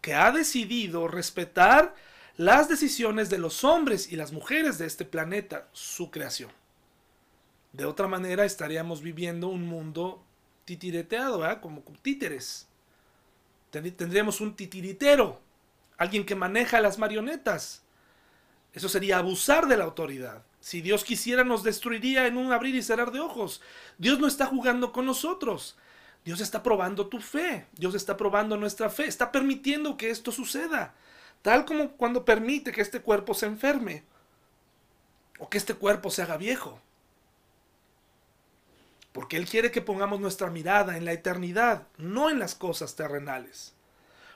que 0.01 0.13
ha 0.13 0.31
decidido 0.31 1.07
respetar 1.07 1.95
las 2.35 2.67
decisiones 2.67 3.29
de 3.29 3.37
los 3.37 3.63
hombres 3.63 4.11
y 4.11 4.15
las 4.15 4.31
mujeres 4.31 4.77
de 4.77 4.87
este 4.87 5.05
planeta, 5.05 5.67
su 5.71 6.09
creación. 6.09 6.51
De 7.71 7.85
otra 7.85 8.07
manera 8.07 8.45
estaríamos 8.45 9.01
viviendo 9.01 9.47
un 9.47 9.67
mundo 9.67 10.23
titireteado, 10.65 11.43
como 11.61 11.83
títeres. 12.01 12.67
Tendríamos 13.69 14.41
un 14.41 14.55
titiritero, 14.55 15.41
alguien 15.97 16.25
que 16.25 16.35
maneja 16.35 16.81
las 16.81 16.97
marionetas. 16.99 17.83
Eso 18.73 18.89
sería 18.89 19.19
abusar 19.19 19.67
de 19.67 19.77
la 19.77 19.83
autoridad. 19.83 20.43
Si 20.59 20.81
Dios 20.81 21.03
quisiera 21.03 21.43
nos 21.43 21.63
destruiría 21.63 22.25
en 22.27 22.37
un 22.37 22.51
abrir 22.51 22.75
y 22.75 22.81
cerrar 22.81 23.11
de 23.11 23.19
ojos. 23.19 23.61
Dios 23.97 24.19
no 24.19 24.27
está 24.27 24.45
jugando 24.47 24.91
con 24.91 25.05
nosotros. 25.05 25.77
Dios 26.25 26.39
está 26.39 26.63
probando 26.63 27.07
tu 27.07 27.19
fe. 27.19 27.67
Dios 27.73 27.95
está 27.95 28.15
probando 28.15 28.57
nuestra 28.57 28.89
fe. 28.89 29.05
Está 29.05 29.31
permitiendo 29.31 29.97
que 29.97 30.09
esto 30.09 30.31
suceda. 30.31 30.93
Tal 31.41 31.65
como 31.65 31.91
cuando 31.91 32.23
permite 32.23 32.71
que 32.71 32.81
este 32.81 33.01
cuerpo 33.01 33.33
se 33.33 33.45
enferme. 33.45 34.03
O 35.39 35.49
que 35.49 35.57
este 35.57 35.73
cuerpo 35.73 36.09
se 36.09 36.21
haga 36.21 36.37
viejo. 36.37 36.79
Porque 39.11 39.37
Él 39.37 39.47
quiere 39.47 39.71
que 39.71 39.81
pongamos 39.81 40.19
nuestra 40.19 40.49
mirada 40.49 40.97
en 40.97 41.05
la 41.05 41.11
eternidad, 41.11 41.87
no 41.97 42.29
en 42.29 42.39
las 42.39 42.55
cosas 42.55 42.95
terrenales. 42.95 43.73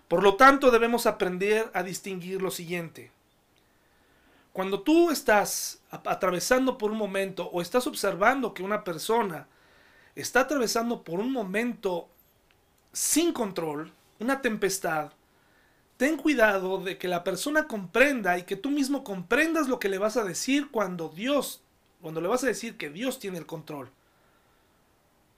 Por 0.08 0.24
lo 0.24 0.36
tanto, 0.36 0.70
debemos 0.70 1.06
aprender 1.06 1.70
a 1.74 1.84
distinguir 1.84 2.42
lo 2.42 2.52
siguiente. 2.52 3.12
Cuando 4.54 4.82
tú 4.82 5.12
estás 5.12 5.82
atravesando 5.92 6.78
por 6.78 6.92
un 6.92 6.98
momento 6.98 7.48
o 7.50 7.62
estás 7.62 7.88
observando 7.88 8.54
que 8.54 8.64
una 8.64 8.84
persona 8.84 9.48
está 10.22 10.42
atravesando 10.42 11.04
por 11.04 11.20
un 11.20 11.32
momento 11.32 12.10
sin 12.92 13.32
control, 13.32 13.94
una 14.20 14.42
tempestad, 14.42 15.12
ten 15.98 16.18
cuidado 16.18 16.80
de 16.80 16.98
que 16.98 17.08
la 17.08 17.24
persona 17.24 17.68
comprenda 17.68 18.38
y 18.38 18.44
que 18.44 18.56
tú 18.56 18.72
mismo 18.72 19.04
comprendas 19.04 19.68
lo 19.68 19.80
que 19.80 19.90
le 19.90 20.00
vas 20.00 20.18
a 20.18 20.24
decir 20.24 20.70
cuando 20.72 21.10
Dios, 21.10 21.62
cuando 22.02 22.20
le 22.20 22.28
vas 22.28 22.44
a 22.44 22.48
decir 22.48 22.78
que 22.78 22.90
Dios 22.90 23.20
tiene 23.20 23.38
el 23.38 23.46
control. 23.46 23.92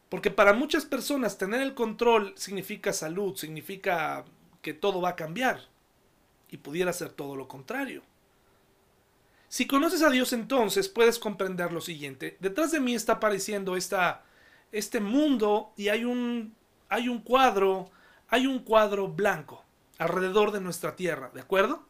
Porque 0.08 0.32
para 0.32 0.54
muchas 0.54 0.86
personas 0.86 1.38
tener 1.38 1.62
el 1.62 1.76
control 1.76 2.34
significa 2.36 2.94
salud, 2.94 3.36
significa 3.36 4.26
que 4.62 4.74
todo 4.74 5.02
va 5.02 5.10
a 5.10 5.16
cambiar. 5.16 5.68
Y 6.50 6.58
pudiera 6.58 6.92
ser 6.94 7.12
todo 7.12 7.36
lo 7.36 7.48
contrario. 7.48 8.02
Si 9.50 9.68
conoces 9.68 10.02
a 10.02 10.10
Dios 10.10 10.34
entonces 10.34 10.90
puedes 10.90 11.20
comprender 11.20 11.72
lo 11.72 11.82
siguiente. 11.82 12.38
Detrás 12.40 12.72
de 12.72 12.80
mí 12.80 12.96
está 12.96 13.14
apareciendo 13.14 13.76
esta, 13.76 14.24
este 14.72 15.00
mundo 15.00 15.74
y 15.78 15.90
hay 15.90 16.06
un, 16.06 16.56
hay 16.90 17.10
un 17.10 17.22
cuadro, 17.22 17.90
hay 18.28 18.48
un 18.48 18.60
cuadro 18.60 19.08
blanco 19.08 19.64
alrededor 19.98 20.52
de 20.52 20.62
nuestra 20.62 20.96
tierra, 20.96 21.32
¿de 21.34 21.42
acuerdo? 21.42 21.84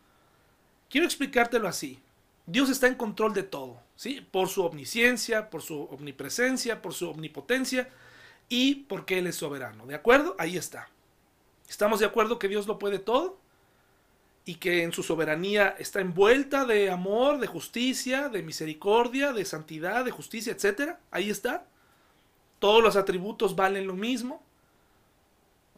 Quiero 0.89 1.06
explicártelo 1.06 1.68
así. 1.68 2.00
Dios 2.46 2.70
está 2.70 2.88
en 2.88 2.96
control 2.96 3.34
de 3.34 3.44
todo, 3.44 3.80
¿sí? 3.96 4.26
Por 4.32 4.50
su 4.50 4.63
omnisciencia, 4.63 5.50
por 5.50 5.62
su 5.62 5.84
omnipresencia, 5.84 6.82
por 6.82 6.94
su 6.94 7.10
omnipotencia 7.10 7.89
y 8.48 8.76
porque 8.76 9.20
Él 9.20 9.28
es 9.28 9.36
soberano, 9.36 9.86
¿de 9.86 9.96
acuerdo? 9.96 10.36
Ahí 10.39 10.58
está. 10.58 10.89
¿Estamos 11.70 12.00
de 12.00 12.08
acuerdo 12.08 12.39
que 12.39 12.48
Dios 12.48 12.65
lo 12.65 12.80
puede 12.80 12.98
todo? 12.98 13.38
y 14.50 14.56
que 14.56 14.82
en 14.82 14.92
su 14.92 15.04
soberanía 15.04 15.76
está 15.78 16.02
envuelta 16.02 16.65
de 16.65 16.89
amor, 16.89 17.38
de 17.38 17.46
justicia, 17.46 18.30
de 18.30 18.42
misericordia, 18.42 19.32
de 19.32 19.46
santidad, 19.46 20.04
de 20.04 20.10
justicia, 20.10 20.52
etc. 20.54 20.96
Ahí 21.12 21.30
está. 21.30 21.68
Todos 22.60 22.84
los 22.84 22.95
atributos 22.95 23.56
valen 23.56 23.88
lo 23.88 23.93
mismo. 23.93 24.43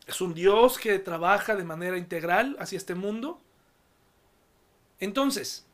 Es 0.08 0.20
un 0.20 0.34
Dios 0.34 0.78
que 0.78 1.00
trabaja 1.00 1.56
de 1.56 1.63
manera 1.63 1.98
integral 1.98 2.58
hacia 2.60 2.78
este 2.78 2.96
mundo. 2.96 3.39
Entonces, 5.00 5.65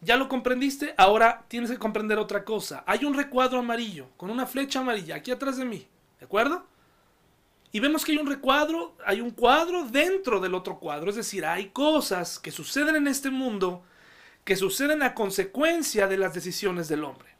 ¿ya 0.00 0.16
lo 0.16 0.28
comprendiste? 0.28 0.94
Ahora 0.98 1.44
tienes 1.48 1.70
que 1.70 1.78
comprender 1.78 2.18
otra 2.18 2.44
cosa. 2.44 2.84
Hay 2.86 3.04
un 3.04 3.14
recuadro 3.14 3.60
amarillo 3.60 4.08
con 4.16 4.30
una 4.30 4.46
flecha 4.46 4.80
amarilla 4.80 5.16
aquí 5.16 5.30
atrás 5.30 5.56
de 5.56 5.64
mí. 5.64 5.86
¿De 6.18 6.26
acuerdo? 6.26 6.66
Y 7.70 7.80
vemos 7.80 8.04
que 8.04 8.12
hay 8.12 8.18
un 8.18 8.26
recuadro, 8.26 8.94
hay 9.06 9.20
un 9.20 9.30
cuadro 9.30 9.84
dentro 9.84 10.40
del 10.40 10.54
otro 10.54 10.78
cuadro. 10.78 11.08
Es 11.08 11.16
decir, 11.16 11.46
hay 11.46 11.70
cosas 11.70 12.38
que 12.38 12.50
suceden 12.50 12.96
en 12.96 13.06
este 13.06 13.30
mundo 13.30 13.82
que 14.44 14.56
suceden 14.56 15.02
a 15.02 15.14
consecuencia 15.14 16.08
de 16.08 16.18
las 16.18 16.34
decisiones 16.34 16.88
del 16.88 17.04
hombre. 17.04 17.31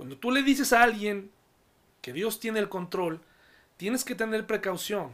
Cuando 0.00 0.16
tú 0.16 0.30
le 0.30 0.42
dices 0.42 0.72
a 0.72 0.82
alguien 0.82 1.30
que 2.00 2.14
Dios 2.14 2.40
tiene 2.40 2.58
el 2.58 2.70
control, 2.70 3.20
tienes 3.76 4.02
que 4.02 4.14
tener 4.14 4.46
precaución. 4.46 5.12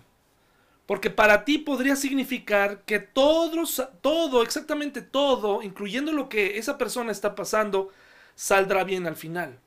Porque 0.86 1.10
para 1.10 1.44
ti 1.44 1.58
podría 1.58 1.96
significar 1.96 2.82
que 2.82 3.00
todo, 3.00 4.42
exactamente 4.44 5.02
todo, 5.02 5.60
incluyendo 5.60 6.12
lo 6.12 6.28
que 6.28 6.56
esa 6.58 6.78
persona 6.78 7.10
está 7.10 7.34
pasando, 7.34 7.90
saldrá 8.36 8.84
bien 8.84 9.08
al 9.08 9.16
final. 9.16 9.58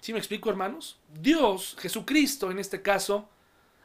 ¿Sí 0.00 0.12
me 0.12 0.20
explico, 0.20 0.50
hermanos? 0.50 1.00
Dios, 1.12 1.76
Jesucristo 1.80 2.52
en 2.52 2.60
este 2.60 2.82
caso, 2.82 3.28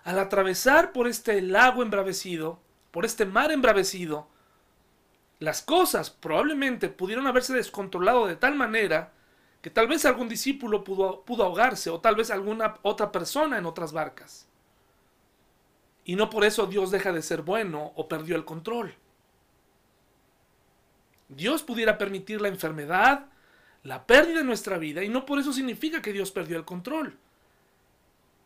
al 0.04 0.20
atravesar 0.20 0.92
por 0.92 1.08
este 1.08 1.42
lago 1.42 1.82
embravecido, 1.82 2.60
por 2.92 3.04
este 3.04 3.26
mar 3.26 3.52
embravecido, 3.52 4.28
las 5.40 5.62
cosas 5.62 6.10
probablemente 6.10 6.90
pudieron 6.90 7.26
haberse 7.26 7.54
descontrolado 7.54 8.28
de 8.28 8.36
tal 8.36 8.56
manera 8.56 9.14
que 9.62 9.70
tal 9.70 9.88
vez 9.88 10.06
algún 10.06 10.30
discípulo 10.30 10.84
pudo, 10.84 11.24
ahogarse 11.44 11.90
o 11.90 12.00
tal 12.00 12.16
vez 12.16 12.30
alguna 12.30 12.78
otra 12.82 13.12
persona 13.12 13.58
en 13.58 13.66
otras 13.66 13.94
barcas. 13.94 14.48
Y 16.04 16.16
no 16.16 16.30
por 16.30 16.44
eso 16.44 16.66
Dios 16.68 16.92
deja 16.92 17.12
de 17.12 17.22
ser 17.22 17.42
bueno 17.42 17.94
o 17.96 18.08
perdió 18.08 18.36
el 18.36 18.46
control. 18.46 18.94
Dios 21.30 21.64
pudiera 21.64 21.98
permitir 21.98 22.42
la 22.42 22.48
enfermedad, 22.48 23.28
la 23.84 24.06
pérdida 24.08 24.40
de 24.40 24.44
nuestra 24.44 24.78
vida, 24.78 25.04
y 25.04 25.10
no 25.10 25.26
por 25.26 25.40
eso 25.40 25.54
significa 25.54 26.02
que 26.02 26.14
Dios 26.14 26.32
perdió 26.32 26.58
el 26.58 26.66
control. 26.66 27.18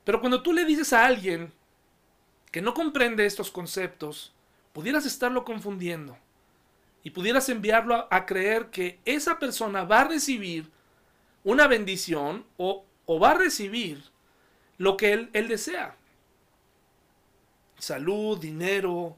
Pero 0.04 0.20
cuando 0.20 0.44
tú 0.44 0.52
le 0.52 0.66
dices 0.66 0.94
a 0.94 1.06
alguien 1.06 1.54
que 2.52 2.62
no 2.62 2.74
comprende 2.74 3.26
estos 3.26 3.50
conceptos, 3.50 4.34
pudieras 4.74 5.06
estarlo 5.06 5.46
confundiendo 5.46 6.18
y 7.04 7.12
pudieras 7.12 7.50
enviarlo 7.50 8.08
a, 8.10 8.26
creer 8.26 8.68
que 8.68 9.00
esa 9.06 9.38
persona 9.38 9.84
va 9.84 10.02
a 10.02 10.08
recibir 10.08 10.72
una 11.44 11.68
bendición 11.68 12.46
o, 12.58 12.86
o 13.06 13.20
va 13.20 13.32
a 13.32 13.38
recibir 13.38 14.04
lo 14.78 14.96
que 14.96 15.12
él, 15.12 15.30
él 15.34 15.50
desea. 15.50 15.98
Salud, 17.78 18.40
dinero, 18.40 19.18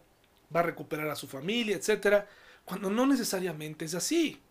va 0.53 0.61
a 0.61 0.63
recuperar 0.63 1.07
a 1.09 1.15
su 1.15 1.27
familia, 1.27 1.75
etc. 1.75 2.25
Cuando 2.63 2.89
no 2.89 3.05
necesariamente 3.05 3.85
es 3.85 3.93
así. 3.93 4.41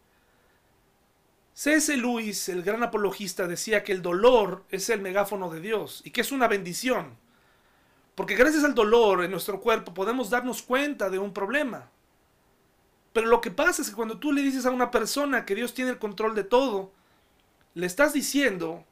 C.S. 1.55 1.97
Lewis, 1.97 2.49
el 2.49 2.63
gran 2.63 2.83
apologista, 2.83 3.47
decía 3.47 3.85
que 3.85 3.93
el 3.93 4.03
dolor 4.03 4.65
es 4.71 4.89
el 4.91 5.01
megáfono 5.01 5.51
de 5.51 5.61
Dios 5.61 6.03
y 6.05 6.11
que 6.11 6.21
es 6.21 6.33
una 6.33 6.49
bendición. 6.49 7.17
Porque 8.15 8.35
gracias 8.35 8.65
al 8.65 8.75
dolor 8.75 9.25
en 9.25 9.31
nuestro 9.31 9.61
cuerpo 9.61 9.95
podemos 9.95 10.31
darnos 10.31 10.63
cuenta 10.63 11.11
de 11.11 11.19
un 11.19 11.33
problema. 11.33 11.91
Pero 13.15 13.29
lo 13.29 13.41
que 13.41 13.53
pasa 13.53 13.81
es 13.81 13.91
que 13.91 13.95
cuando 13.95 14.19
tú 14.19 14.33
le 14.33 14.43
dices 14.43 14.67
a 14.67 14.73
una 14.73 14.91
persona 14.91 15.47
que 15.47 15.55
Dios 15.55 15.73
tiene 15.73 15.93
el 15.93 15.99
control 15.99 16.35
de 16.35 16.43
todo, 16.43 16.91
le 17.75 17.87
estás 17.87 18.13
diciendo 18.13 18.85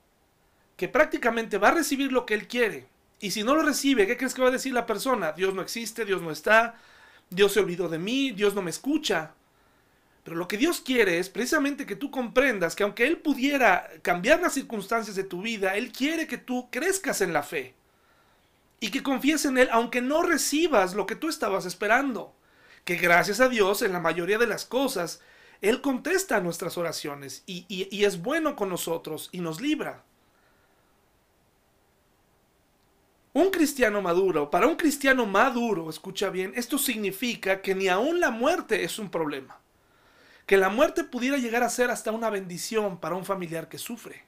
que 0.77 0.87
prácticamente 0.87 1.59
va 1.59 1.69
a 1.69 1.75
recibir 1.75 2.13
lo 2.13 2.25
que 2.25 2.35
él 2.35 2.47
quiere. 2.47 2.87
Y 3.19 3.33
si 3.33 3.43
no 3.43 3.57
lo 3.57 3.63
recibe, 3.63 4.07
¿qué 4.07 4.17
crees 4.17 4.33
que 4.33 4.41
va 4.41 4.47
a 4.47 4.53
decir 4.53 4.73
la 4.73 4.87
persona? 4.87 5.33
Dios 5.33 5.55
no 5.55 5.61
existe, 5.61 6.05
Dios 6.05 6.23
no 6.23 6.31
está, 6.31 6.77
Dios 7.31 7.53
se 7.53 7.59
olvidó 7.59 7.89
de 7.89 7.99
mí, 7.99 8.31
Dios 8.31 8.55
no 8.55 8.63
me 8.63 8.71
escucha. 8.71 9.33
Pero 10.23 10.37
lo 10.37 10.47
que 10.47 10.57
Dios 10.57 10.81
quiere 10.81 11.19
es 11.19 11.29
precisamente 11.29 11.85
que 11.85 11.97
tú 11.97 12.13
comprendas 12.13 12.77
que 12.77 12.85
aunque 12.85 13.09
Él 13.09 13.19
pudiera 13.19 13.91
cambiar 14.03 14.41
las 14.41 14.55
circunstancias 14.55 15.17
de 15.17 15.25
tu 15.25 15.43
vida, 15.43 15.75
Él 15.75 15.91
quiere 15.91 16.29
que 16.29 16.39
tú 16.39 16.69
crezcas 16.71 17.23
en 17.23 17.33
la 17.33 17.43
fe. 17.43 17.75
Y 18.79 18.93
que 18.93 19.03
confíes 19.03 19.45
en 19.47 19.59
Él 19.59 19.69
aunque 19.73 20.01
no 20.01 20.23
recibas 20.23 20.95
lo 20.95 21.07
que 21.07 21.17
tú 21.17 21.29
estabas 21.29 21.67
esperando. 21.67 22.37
Que 22.85 22.97
gracias 22.97 23.41
a 23.41 23.49
Dios 23.49 23.83
en 23.83 23.93
la 23.93 24.01
mayoría 24.01 24.39
de 24.39 24.47
las 24.47 24.65
cosas 24.65 25.21
él 25.63 25.81
contesta 25.81 26.41
nuestras 26.41 26.77
oraciones 26.77 27.45
y, 27.47 27.65
y, 27.69 28.05
es 28.05 28.21
bueno 28.21 28.57
con 28.57 28.69
nosotros 28.69 29.29
y 29.31 29.41
nos 29.41 29.61
libra. 29.61 30.03
Un 33.33 33.51
cristiano 33.51 34.03
maduro, 34.03 34.51
para 34.51 34.67
un 34.67 34.75
cristiano 34.75 35.25
maduro, 35.25 35.89
escucha 35.89 36.31
bien, 36.31 36.53
esto 36.57 36.79
significa 36.79 37.63
que 37.63 37.77
ni 37.77 37.87
aún 37.87 38.19
la 38.19 38.31
muerte 38.31 38.83
es 38.83 38.99
un 38.99 39.09
problema. 39.09 39.61
Que 40.47 40.57
la 40.57 40.69
muerte 40.69 41.05
pudiera 41.05 41.39
llegar 41.39 41.63
a 41.63 41.71
ser 41.71 41.93
hasta 41.93 42.11
una 42.11 42.29
bendición 42.29 42.99
para 42.99 43.15
un 43.15 43.25
familiar 43.25 43.69
que 43.69 43.79
sufre. 43.79 44.25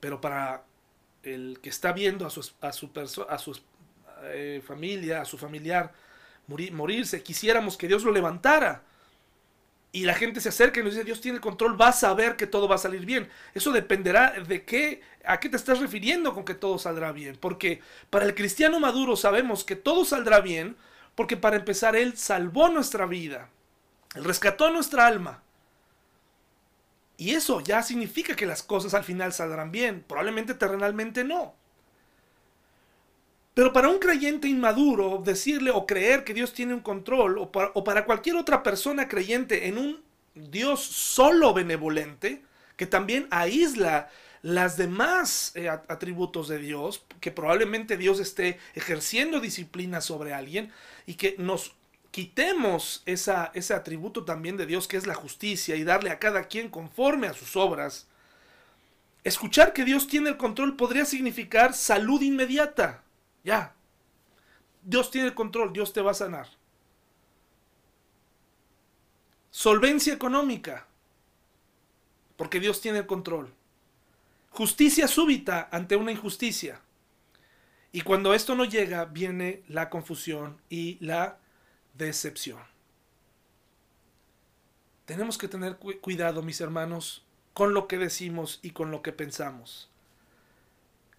Pero 0.00 0.20
para 0.20 0.64
el 1.22 1.60
que 1.62 1.70
está 1.70 1.92
viendo 1.92 2.26
a 2.26 2.30
su, 2.30 2.46
a 2.60 2.72
su, 2.72 2.90
a 3.26 3.38
su 3.38 3.58
eh, 4.28 4.62
familia, 4.66 5.22
a 5.22 5.24
su 5.24 5.38
familiar, 5.38 5.92
morirse, 6.46 7.22
quisiéramos 7.22 7.76
que 7.76 7.88
Dios 7.88 8.04
lo 8.04 8.12
levantara. 8.12 8.82
Y 9.92 10.04
la 10.04 10.14
gente 10.14 10.40
se 10.40 10.50
acerca 10.50 10.80
y 10.80 10.82
nos 10.82 10.92
dice, 10.92 11.04
Dios 11.04 11.20
tiene 11.20 11.40
control, 11.40 11.80
va 11.80 11.88
a 11.88 11.92
saber 11.92 12.36
que 12.36 12.46
todo 12.46 12.68
va 12.68 12.74
a 12.74 12.78
salir 12.78 13.06
bien. 13.06 13.30
Eso 13.54 13.72
dependerá 13.72 14.32
de 14.46 14.64
qué, 14.64 15.00
a 15.24 15.40
qué 15.40 15.48
te 15.48 15.56
estás 15.56 15.80
refiriendo 15.80 16.34
con 16.34 16.44
que 16.44 16.54
todo 16.54 16.78
saldrá 16.78 17.12
bien. 17.12 17.38
Porque 17.40 17.80
para 18.10 18.26
el 18.26 18.34
cristiano 18.34 18.78
maduro 18.78 19.16
sabemos 19.16 19.64
que 19.64 19.74
todo 19.74 20.04
saldrá 20.04 20.40
bien, 20.40 20.76
porque 21.14 21.38
para 21.38 21.56
empezar 21.56 21.96
Él 21.96 22.16
salvó 22.18 22.68
nuestra 22.68 23.06
vida, 23.06 23.48
Él 24.14 24.24
rescató 24.24 24.70
nuestra 24.70 25.06
alma. 25.06 25.42
Y 27.16 27.30
eso 27.30 27.60
ya 27.62 27.82
significa 27.82 28.36
que 28.36 28.44
las 28.44 28.62
cosas 28.62 28.92
al 28.92 29.04
final 29.04 29.32
saldrán 29.32 29.72
bien. 29.72 30.04
Probablemente 30.06 30.54
terrenalmente 30.54 31.24
no. 31.24 31.54
Pero 33.56 33.72
para 33.72 33.88
un 33.88 33.98
creyente 33.98 34.48
inmaduro, 34.48 35.22
decirle 35.24 35.70
o 35.70 35.86
creer 35.86 36.24
que 36.24 36.34
Dios 36.34 36.52
tiene 36.52 36.74
un 36.74 36.80
control, 36.80 37.38
o 37.38 37.50
para, 37.50 38.04
cualquier 38.04 38.36
otra 38.36 38.62
persona 38.62 39.08
creyente 39.08 39.66
en 39.68 39.78
un 39.78 40.02
Dios 40.34 40.84
solo 40.84 41.54
benevolente, 41.54 42.42
que 42.76 42.84
también 42.84 43.26
aísla 43.30 44.10
las 44.42 44.76
demás 44.76 45.52
eh, 45.54 45.70
atributos 45.70 46.48
de 46.48 46.58
Dios, 46.58 47.02
que 47.18 47.30
probablemente 47.30 47.96
Dios 47.96 48.20
esté 48.20 48.58
ejerciendo 48.74 49.40
disciplina 49.40 50.02
sobre 50.02 50.34
alguien 50.34 50.70
y 51.06 51.14
que 51.14 51.34
nos 51.38 51.74
quitemos 52.10 53.02
esa, 53.06 53.52
ese 53.54 53.72
atributo 53.72 54.26
también 54.26 54.58
de 54.58 54.66
Dios 54.66 54.86
que 54.86 54.98
es 54.98 55.06
la 55.06 55.14
justicia 55.14 55.76
y 55.76 55.84
darle 55.84 56.10
a 56.10 56.18
cada 56.18 56.48
quien 56.48 56.68
conforme 56.68 57.26
a 57.26 57.32
sus 57.32 57.56
obras. 57.56 58.06
Escuchar 59.24 59.72
que 59.72 59.86
Dios 59.86 60.08
tiene 60.08 60.28
el 60.28 60.36
control 60.36 60.76
podría 60.76 61.06
significar 61.06 61.72
salud 61.72 62.20
inmediata. 62.20 63.05
Ya. 63.46 63.76
Dios 64.82 65.12
tiene 65.12 65.28
el 65.28 65.34
control, 65.34 65.72
Dios 65.72 65.92
te 65.92 66.02
va 66.02 66.10
a 66.10 66.14
sanar. 66.14 66.48
Solvencia 69.52 70.12
económica, 70.12 70.88
porque 72.36 72.58
Dios 72.58 72.80
tiene 72.80 72.98
el 72.98 73.06
control. 73.06 73.54
Justicia 74.50 75.06
súbita 75.06 75.68
ante 75.70 75.94
una 75.94 76.10
injusticia. 76.10 76.80
Y 77.92 78.00
cuando 78.00 78.34
esto 78.34 78.56
no 78.56 78.64
llega, 78.64 79.04
viene 79.04 79.62
la 79.68 79.90
confusión 79.90 80.60
y 80.68 80.98
la 81.00 81.38
decepción. 81.94 82.60
Tenemos 85.04 85.38
que 85.38 85.46
tener 85.46 85.76
cuidado, 85.76 86.42
mis 86.42 86.60
hermanos, 86.60 87.24
con 87.54 87.74
lo 87.74 87.86
que 87.86 87.96
decimos 87.96 88.58
y 88.62 88.70
con 88.70 88.90
lo 88.90 89.02
que 89.02 89.12
pensamos. 89.12 89.88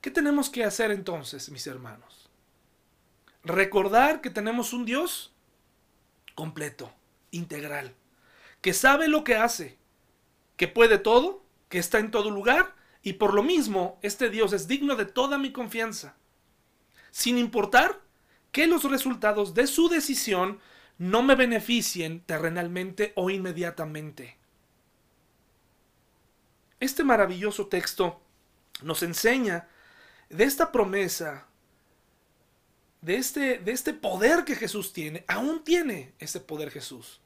¿Qué 0.02 0.12
tenemos 0.12 0.50
que 0.50 0.64
hacer 0.64 0.92
entonces, 0.92 1.50
mis 1.50 1.68
hermanos? 1.68 2.17
Recordar 3.48 4.20
que 4.20 4.30
tenemos 4.30 4.74
un 4.74 4.84
Dios 4.84 5.34
completo, 6.36 6.94
integral, 7.32 7.96
que 8.60 8.74
sabe 8.74 9.08
lo 9.08 9.24
que 9.24 9.38
hace, 9.38 9.78
que 10.58 10.68
puede 10.68 10.98
todo, 10.98 11.46
que 11.70 11.80
está 11.80 12.00
en 12.00 12.12
todo 12.12 12.30
lugar, 12.30 12.76
y 13.02 13.14
por 13.14 13.34
lo 13.34 13.44
mismo 13.44 14.00
este 14.02 14.30
Dios 14.30 14.52
es 14.52 14.68
digno 14.68 14.98
de 14.98 15.06
toda 15.06 15.38
mi 15.38 15.54
confianza, 15.54 16.18
sin 17.10 17.38
importar 17.38 18.02
que 18.52 18.68
los 18.68 18.84
resultados 18.84 19.54
de 19.54 19.66
su 19.68 19.88
decisión 19.88 20.60
no 20.98 21.24
me 21.24 21.36
beneficien 21.36 22.20
terrenalmente 22.20 23.14
o 23.16 23.30
inmediatamente. 23.30 24.38
Este 26.82 27.06
maravilloso 27.06 27.68
texto 27.68 28.20
nos 28.82 29.04
enseña 29.04 29.70
de 30.30 30.44
esta 30.44 30.74
promesa, 30.74 31.48
de 33.02 33.16
este, 33.16 33.60
de 33.60 33.72
este 33.72 33.94
poder 33.94 34.44
que 34.44 34.56
Jesús 34.56 34.94
tiene, 34.94 35.24
aún 35.28 35.64
tiene 35.64 36.14
ese 36.20 36.40
poder 36.40 36.72
Jesús. 36.72 37.22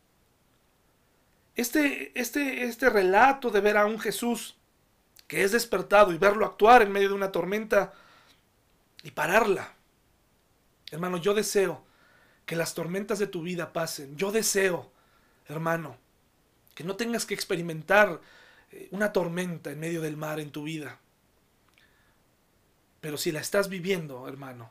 Este, 1.55 2.11
este, 2.19 2.63
este 2.63 2.89
relato 2.89 3.49
de 3.49 3.61
ver 3.61 3.77
a 3.77 3.85
un 3.85 3.99
Jesús 3.99 4.57
que 5.27 5.43
es 5.43 5.51
despertado 5.51 6.11
y 6.11 6.17
verlo 6.17 6.45
actuar 6.45 6.81
en 6.81 6.91
medio 6.91 7.09
de 7.09 7.15
una 7.15 7.31
tormenta 7.31 7.93
y 9.03 9.11
pararla. 9.11 9.73
Hermano, 10.91 11.17
yo 11.17 11.33
deseo 11.33 11.85
que 12.45 12.55
las 12.55 12.73
tormentas 12.73 13.19
de 13.19 13.27
tu 13.27 13.41
vida 13.41 13.71
pasen. 13.71 14.17
Yo 14.17 14.31
deseo, 14.31 14.91
hermano, 15.47 15.97
que 16.75 16.83
no 16.83 16.95
tengas 16.95 17.25
que 17.25 17.33
experimentar 17.33 18.19
eh, 18.71 18.89
una 18.91 19.13
tormenta 19.13 19.71
en 19.71 19.79
medio 19.79 20.01
del 20.01 20.17
mar 20.17 20.39
en 20.39 20.51
tu 20.51 20.63
vida. 20.63 20.99
Pero 22.99 23.17
si 23.17 23.31
la 23.31 23.39
estás 23.39 23.69
viviendo, 23.69 24.27
hermano, 24.27 24.69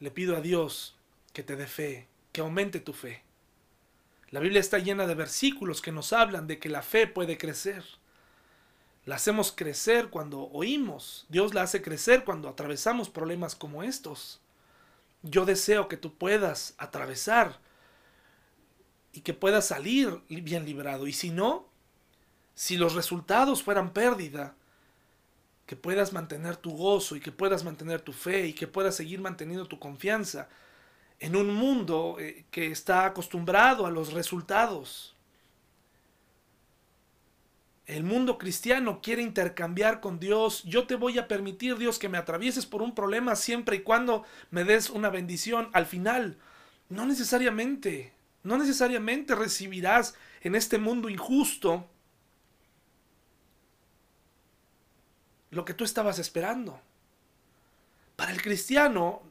le 0.00 0.10
pido 0.10 0.36
a 0.36 0.40
Dios 0.40 0.96
que 1.32 1.42
te 1.42 1.56
dé 1.56 1.66
fe, 1.66 2.08
que 2.32 2.40
aumente 2.40 2.80
tu 2.80 2.92
fe. 2.92 3.22
La 4.30 4.40
Biblia 4.40 4.60
está 4.60 4.78
llena 4.78 5.06
de 5.06 5.14
versículos 5.14 5.80
que 5.80 5.92
nos 5.92 6.12
hablan 6.12 6.46
de 6.46 6.58
que 6.58 6.68
la 6.68 6.82
fe 6.82 7.06
puede 7.06 7.38
crecer. 7.38 7.84
La 9.06 9.14
hacemos 9.14 9.52
crecer 9.52 10.10
cuando 10.10 10.42
oímos. 10.50 11.24
Dios 11.30 11.54
la 11.54 11.62
hace 11.62 11.80
crecer 11.80 12.24
cuando 12.24 12.48
atravesamos 12.48 13.08
problemas 13.08 13.56
como 13.56 13.82
estos. 13.82 14.40
Yo 15.22 15.46
deseo 15.46 15.88
que 15.88 15.96
tú 15.96 16.14
puedas 16.14 16.74
atravesar 16.76 17.58
y 19.12 19.22
que 19.22 19.32
puedas 19.32 19.66
salir 19.66 20.20
bien 20.28 20.66
librado. 20.66 21.06
Y 21.06 21.14
si 21.14 21.30
no, 21.30 21.66
si 22.54 22.76
los 22.76 22.94
resultados 22.94 23.62
fueran 23.62 23.94
pérdida, 23.94 24.54
que 25.68 25.76
puedas 25.76 26.14
mantener 26.14 26.56
tu 26.56 26.70
gozo 26.70 27.14
y 27.14 27.20
que 27.20 27.30
puedas 27.30 27.62
mantener 27.62 28.00
tu 28.00 28.14
fe 28.14 28.46
y 28.46 28.54
que 28.54 28.66
puedas 28.66 28.96
seguir 28.96 29.20
manteniendo 29.20 29.66
tu 29.66 29.78
confianza 29.78 30.48
en 31.20 31.36
un 31.36 31.52
mundo 31.52 32.16
eh, 32.18 32.46
que 32.50 32.68
está 32.68 33.04
acostumbrado 33.04 33.84
a 33.84 33.90
los 33.90 34.14
resultados. 34.14 35.14
El 37.84 38.02
mundo 38.02 38.38
cristiano 38.38 39.00
quiere 39.02 39.20
intercambiar 39.20 40.00
con 40.00 40.18
Dios. 40.18 40.62
Yo 40.64 40.86
te 40.86 40.94
voy 40.94 41.18
a 41.18 41.28
permitir, 41.28 41.76
Dios, 41.76 41.98
que 41.98 42.08
me 42.08 42.16
atravieses 42.16 42.64
por 42.64 42.80
un 42.80 42.94
problema 42.94 43.36
siempre 43.36 43.76
y 43.76 43.82
cuando 43.82 44.24
me 44.50 44.64
des 44.64 44.88
una 44.88 45.10
bendición. 45.10 45.68
Al 45.74 45.84
final, 45.84 46.38
no 46.88 47.04
necesariamente, 47.04 48.14
no 48.42 48.56
necesariamente 48.56 49.34
recibirás 49.34 50.14
en 50.40 50.54
este 50.54 50.78
mundo 50.78 51.10
injusto 51.10 51.86
lo 55.50 55.64
que 55.64 55.74
tú 55.74 55.84
estabas 55.84 56.18
esperando. 56.18 56.80
Para 58.16 58.32
el 58.32 58.42
cristiano, 58.42 59.22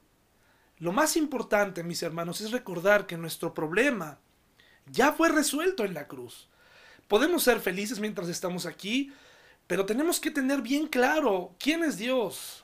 lo 0.79 0.91
más 0.91 1.17
importante, 1.17 1.83
mis 1.83 2.03
hermanos, 2.03 2.41
es 2.41 2.51
recordar 2.51 3.07
que 3.07 3.17
nuestro 3.17 3.53
problema 3.53 4.19
ya 4.91 5.11
fue 5.11 5.29
resuelto 5.29 5.83
en 5.83 5.93
la 5.93 6.07
cruz. 6.07 6.47
Podemos 7.07 7.43
ser 7.43 7.59
felices 7.59 7.99
mientras 7.99 8.29
estamos 8.29 8.65
aquí, 8.65 9.13
pero 9.65 9.85
tenemos 9.85 10.19
que 10.19 10.31
tener 10.31 10.61
bien 10.61 10.87
claro 10.87 11.55
quién 11.59 11.83
es 11.83 11.97
Dios. 11.97 12.63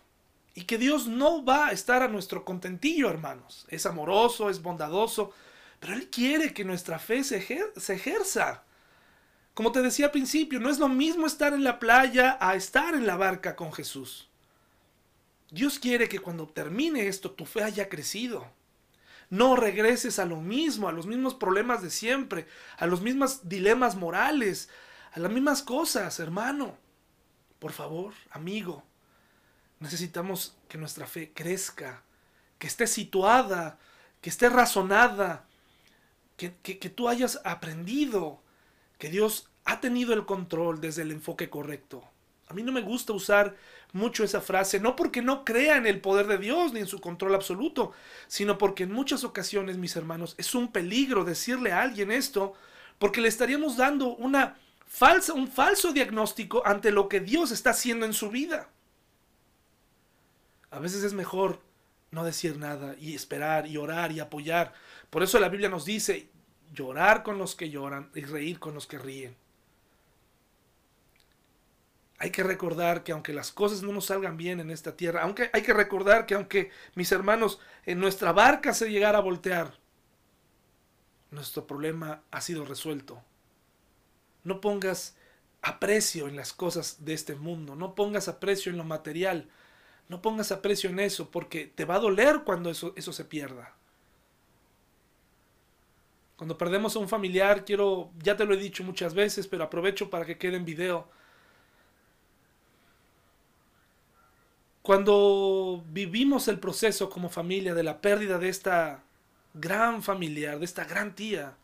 Y 0.55 0.65
que 0.65 0.77
Dios 0.77 1.07
no 1.07 1.43
va 1.43 1.67
a 1.67 1.71
estar 1.71 2.03
a 2.03 2.07
nuestro 2.07 2.45
contentillo, 2.45 3.09
hermanos. 3.09 3.65
Es 3.69 3.87
amoroso, 3.87 4.49
es 4.49 4.61
bondadoso, 4.61 5.31
pero 5.79 5.93
Él 5.93 6.09
quiere 6.09 6.53
que 6.53 6.63
nuestra 6.63 6.99
fe 6.99 7.23
se, 7.23 7.43
se 7.75 7.93
ejerza. 7.93 8.63
Como 9.53 9.71
te 9.71 9.81
decía 9.81 10.05
al 10.05 10.11
principio, 10.11 10.59
no 10.59 10.69
es 10.69 10.79
lo 10.79 10.89
mismo 10.89 11.27
estar 11.27 11.53
en 11.53 11.63
la 11.63 11.79
playa 11.79 12.37
a 12.39 12.55
estar 12.55 12.95
en 12.95 13.05
la 13.05 13.17
barca 13.17 13.55
con 13.55 13.71
Jesús. 13.71 14.29
Dios 15.51 15.77
quiere 15.77 16.09
que 16.09 16.19
cuando 16.19 16.47
termine 16.47 17.07
esto 17.07 17.31
tu 17.31 17.45
fe 17.45 17.63
haya 17.63 17.87
crecido. 17.87 18.47
No 19.29 19.55
regreses 19.55 20.17
a 20.17 20.25
lo 20.25 20.37
mismo, 20.37 20.89
a 20.89 20.91
los 20.91 21.05
mismos 21.05 21.35
problemas 21.35 21.83
de 21.83 21.91
siempre, 21.91 22.47
a 22.77 22.87
los 22.87 23.01
mismos 23.01 23.47
dilemas 23.47 23.95
morales, 23.95 24.69
a 25.11 25.19
las 25.19 25.31
mismas 25.31 25.61
cosas, 25.61 26.19
hermano. 26.19 26.77
Por 27.59 27.71
favor, 27.71 28.13
amigo, 28.31 28.83
necesitamos 29.79 30.57
que 30.67 30.79
nuestra 30.79 31.05
fe 31.05 31.31
crezca, 31.33 32.03
que 32.57 32.65
esté 32.65 32.87
situada, 32.87 33.77
que 34.21 34.29
esté 34.31 34.49
razonada, 34.49 35.45
que, 36.37 36.55
que 36.55 36.89
tú 36.89 37.07
hayas 37.07 37.39
aprendido 37.43 38.42
que 39.03 39.09
Dios 39.09 39.49
ha 39.65 39.81
tenido 39.81 40.13
el 40.13 40.25
control 40.25 40.79
desde 40.79 41.01
el 41.01 41.11
enfoque 41.11 41.49
correcto. 41.49 42.05
A 42.47 42.53
mí 42.53 42.63
no 42.63 42.71
me 42.71 42.79
gusta 42.79 43.11
usar 43.11 43.53
mucho 43.91 44.23
esa 44.23 44.39
frase, 44.39 44.79
no 44.79 44.95
porque 44.95 45.21
no 45.21 45.43
crea 45.43 45.75
en 45.75 45.85
el 45.85 45.99
poder 45.99 46.25
de 46.27 46.37
Dios 46.37 46.71
ni 46.71 46.79
en 46.79 46.87
su 46.87 47.01
control 47.01 47.35
absoluto, 47.35 47.91
sino 48.27 48.57
porque 48.57 48.83
en 48.83 48.93
muchas 48.93 49.25
ocasiones, 49.25 49.77
mis 49.77 49.97
hermanos, 49.97 50.35
es 50.37 50.55
un 50.55 50.71
peligro 50.71 51.25
decirle 51.25 51.73
a 51.73 51.81
alguien 51.81 52.11
esto, 52.11 52.53
porque 52.97 53.19
le 53.19 53.27
estaríamos 53.27 53.75
dando 53.75 54.15
una 54.15 54.55
falsa, 54.87 55.33
un 55.33 55.49
falso 55.49 55.91
diagnóstico 55.91 56.65
ante 56.65 56.89
lo 56.89 57.09
que 57.09 57.19
Dios 57.19 57.51
está 57.51 57.71
haciendo 57.71 58.05
en 58.05 58.13
su 58.13 58.29
vida. 58.29 58.69
A 60.71 60.79
veces 60.79 61.03
es 61.03 61.11
mejor 61.11 61.59
no 62.11 62.23
decir 62.23 62.55
nada 62.55 62.95
y 62.97 63.15
esperar 63.15 63.67
y 63.67 63.75
orar 63.75 64.13
y 64.13 64.21
apoyar. 64.21 64.73
Por 65.09 65.23
eso 65.23 65.39
la 65.39 65.49
Biblia 65.49 65.67
nos 65.67 65.83
dice 65.83 66.29
llorar 66.73 67.23
con 67.23 67.37
los 67.37 67.55
que 67.55 67.69
lloran 67.69 68.09
y 68.15 68.21
reír 68.21 68.59
con 68.59 68.73
los 68.73 68.87
que 68.87 68.97
ríen. 68.97 69.35
Hay 72.17 72.31
que 72.31 72.43
recordar 72.43 73.03
que 73.03 73.11
aunque 73.11 73.33
las 73.33 73.51
cosas 73.51 73.83
no 73.83 73.91
nos 73.91 74.05
salgan 74.05 74.37
bien 74.37 74.59
en 74.59 74.71
esta 74.71 74.95
tierra, 74.95 75.23
aunque 75.23 75.49
hay 75.53 75.61
que 75.61 75.73
recordar 75.73 76.25
que 76.25 76.35
aunque 76.35 76.71
mis 76.95 77.11
hermanos 77.11 77.59
en 77.85 77.99
nuestra 77.99 78.31
barca 78.31 78.73
se 78.73 78.89
llegara 78.89 79.17
a 79.17 79.21
voltear, 79.21 79.77
nuestro 81.31 81.67
problema 81.67 82.23
ha 82.31 82.41
sido 82.41 82.65
resuelto. 82.65 83.21
No 84.43 84.61
pongas 84.61 85.15
aprecio 85.61 86.27
en 86.27 86.35
las 86.35 86.53
cosas 86.53 87.03
de 87.05 87.13
este 87.13 87.35
mundo, 87.35 87.75
no 87.75 87.95
pongas 87.95 88.27
aprecio 88.27 88.71
en 88.71 88.77
lo 88.77 88.83
material, 88.83 89.49
no 90.07 90.21
pongas 90.21 90.51
aprecio 90.51 90.89
en 90.89 90.99
eso, 90.99 91.29
porque 91.31 91.65
te 91.65 91.85
va 91.85 91.95
a 91.95 91.99
doler 91.99 92.41
cuando 92.45 92.69
eso, 92.69 92.93
eso 92.95 93.13
se 93.13 93.25
pierda. 93.25 93.75
Cuando 96.43 96.57
perdemos 96.57 96.93
a 96.93 96.99
un 96.99 97.07
familiar, 97.07 97.63
quiero, 97.63 98.11
ya 98.21 98.35
te 98.35 98.43
lo 98.43 98.53
he 98.53 98.57
dicho 98.57 98.83
muchas 98.83 99.13
veces, 99.13 99.47
pero 99.47 99.63
aprovecho 99.63 100.09
para 100.09 100.25
que 100.25 100.37
quede 100.37 100.57
en 100.57 100.65
video. 100.65 101.07
Cuando 104.81 105.85
vivimos 105.87 106.49
el 106.49 106.59
proceso 106.59 107.09
como 107.09 107.29
familia 107.29 107.73
de 107.73 107.83
la 107.83 108.01
pérdida 108.01 108.39
de 108.39 108.49
esta 108.49 109.05
gran 109.53 110.03
familiar, 110.03 110.59
de 110.59 110.65
esta 110.65 110.83
gran 110.83 111.15
tía, 111.15 111.55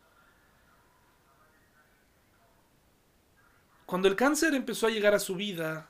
cuando 3.84 4.08
el 4.08 4.16
cáncer 4.16 4.54
empezó 4.54 4.86
a 4.86 4.90
llegar 4.90 5.12
a 5.12 5.18
su 5.18 5.34
vida, 5.34 5.89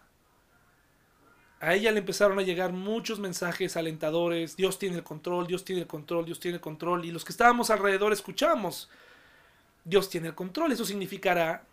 a 1.61 1.75
ella 1.75 1.93
le 1.93 1.99
empezaron 1.99 2.39
a 2.39 2.43
llegar 2.43 2.73
muchos 2.73 3.19
mensajes 3.19 3.77
alentadores, 3.77 4.57
Dios 4.57 4.79
tiene 4.79 4.97
el 4.97 5.05
control, 5.05 5.47
Dios 5.47 5.65
tiene 5.65 5.83
el 5.83 5.87
control, 5.87 6.25
Dios 6.25 6.41
tiene 6.41 6.57
el 6.57 6.61
control, 6.61 7.05
y 7.05 7.11
los 7.11 7.25
que 7.25 7.33
estábamos 7.33 7.69
alrededor 7.69 8.15
escuchamos, 8.15 8.89
Dios 9.85 10.09
tiene 10.09 10.29
el 10.29 10.35
control, 10.35 10.73
eso 10.73 10.87
significará 10.87 11.65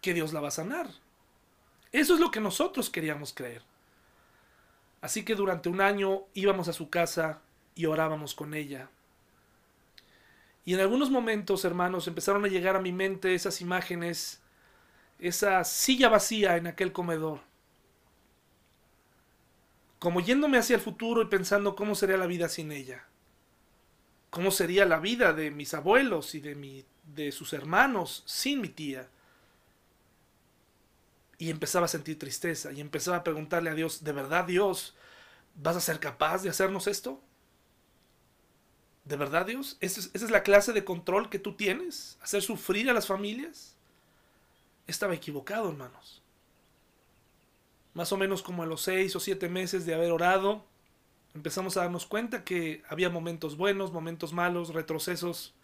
que 0.00 0.12
Dios 0.12 0.32
la 0.32 0.40
va 0.40 0.48
a 0.48 0.50
sanar. 0.52 0.88
Eso 1.92 2.14
es 2.14 2.20
lo 2.20 2.32
que 2.32 2.40
nosotros 2.40 2.90
queríamos 2.90 3.32
creer. 3.32 3.62
Así 5.00 5.24
que 5.24 5.36
durante 5.36 5.68
un 5.68 5.80
año 5.80 6.22
íbamos 6.34 6.66
a 6.66 6.72
su 6.72 6.90
casa 6.90 7.40
y 7.76 7.86
orábamos 7.86 8.34
con 8.34 8.54
ella. 8.54 8.88
Y 10.64 10.74
en 10.74 10.80
algunos 10.80 11.10
momentos, 11.10 11.64
hermanos, 11.64 12.08
empezaron 12.08 12.44
a 12.44 12.48
llegar 12.48 12.74
a 12.74 12.80
mi 12.80 12.90
mente 12.90 13.34
esas 13.34 13.60
imágenes, 13.60 14.40
esa 15.20 15.62
silla 15.62 16.08
vacía 16.08 16.56
en 16.56 16.66
aquel 16.66 16.90
comedor. 16.90 17.40
Como 20.04 20.20
yéndome 20.20 20.58
hacia 20.58 20.76
el 20.76 20.82
futuro 20.82 21.22
y 21.22 21.28
pensando 21.28 21.74
cómo 21.74 21.94
sería 21.94 22.18
la 22.18 22.26
vida 22.26 22.50
sin 22.50 22.72
ella. 22.72 23.06
Cómo 24.28 24.50
sería 24.50 24.84
la 24.84 24.98
vida 24.98 25.32
de 25.32 25.50
mis 25.50 25.72
abuelos 25.72 26.34
y 26.34 26.40
de, 26.40 26.54
mi, 26.54 26.84
de 27.14 27.32
sus 27.32 27.54
hermanos 27.54 28.22
sin 28.26 28.60
mi 28.60 28.68
tía. 28.68 29.08
Y 31.38 31.48
empezaba 31.48 31.86
a 31.86 31.88
sentir 31.88 32.18
tristeza 32.18 32.70
y 32.70 32.82
empezaba 32.82 33.16
a 33.16 33.24
preguntarle 33.24 33.70
a 33.70 33.74
Dios, 33.74 34.04
¿de 34.04 34.12
verdad 34.12 34.44
Dios 34.44 34.94
vas 35.54 35.74
a 35.74 35.80
ser 35.80 35.98
capaz 36.00 36.42
de 36.42 36.50
hacernos 36.50 36.86
esto? 36.86 37.18
¿De 39.06 39.16
verdad 39.16 39.46
Dios? 39.46 39.78
¿Esa 39.80 40.02
es, 40.12 40.30
la 40.30 40.42
clase 40.42 40.74
de 40.74 40.84
control 40.84 41.30
que 41.30 41.38
tú 41.38 41.54
tienes? 41.54 42.18
¿Hacer 42.20 42.42
sufrir 42.42 42.90
a 42.90 42.92
las 42.92 43.06
familias? 43.06 43.74
Estaba 44.86 45.14
equivocado, 45.14 45.70
hermanos. 45.70 46.20
Más 47.94 48.12
o 48.12 48.16
menos 48.16 48.42
como 48.42 48.62
a 48.62 48.66
los 48.66 48.82
seis 48.82 49.16
o 49.16 49.20
siete 49.20 49.48
meses 49.48 49.86
de 49.86 49.94
haber 49.94 50.12
orado, 50.12 50.64
empezamos 51.34 51.76
a 51.76 51.82
darnos 51.82 52.06
cuenta 52.06 52.44
que 52.44 52.82
había 52.88 53.08
momentos 53.08 53.56
buenos, 53.56 53.92
momentos 53.92 54.32
malos, 54.32 54.74
retrocesos 54.74 55.54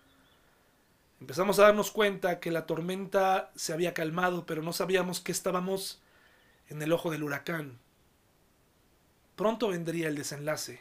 Empezamos 1.21 1.59
a 1.59 1.65
darnos 1.65 1.91
cuenta 1.91 2.41
que 2.41 2.51
la 2.51 2.65
tormenta 2.65 3.51
se 3.55 3.75
había 3.75 3.93
calmado, 3.93 4.47
pero 4.47 4.63
no 4.63 4.73
sabíamos 4.73 5.21
que 5.21 5.33
estábamos 5.33 6.01
en 6.69 6.81
el 6.81 6.93
ojo 6.93 7.11
del 7.11 7.23
huracán. 7.23 7.79
Pronto 9.37 9.69
vendría 9.69 10.09
el 10.09 10.17
desenlace. 10.17 10.81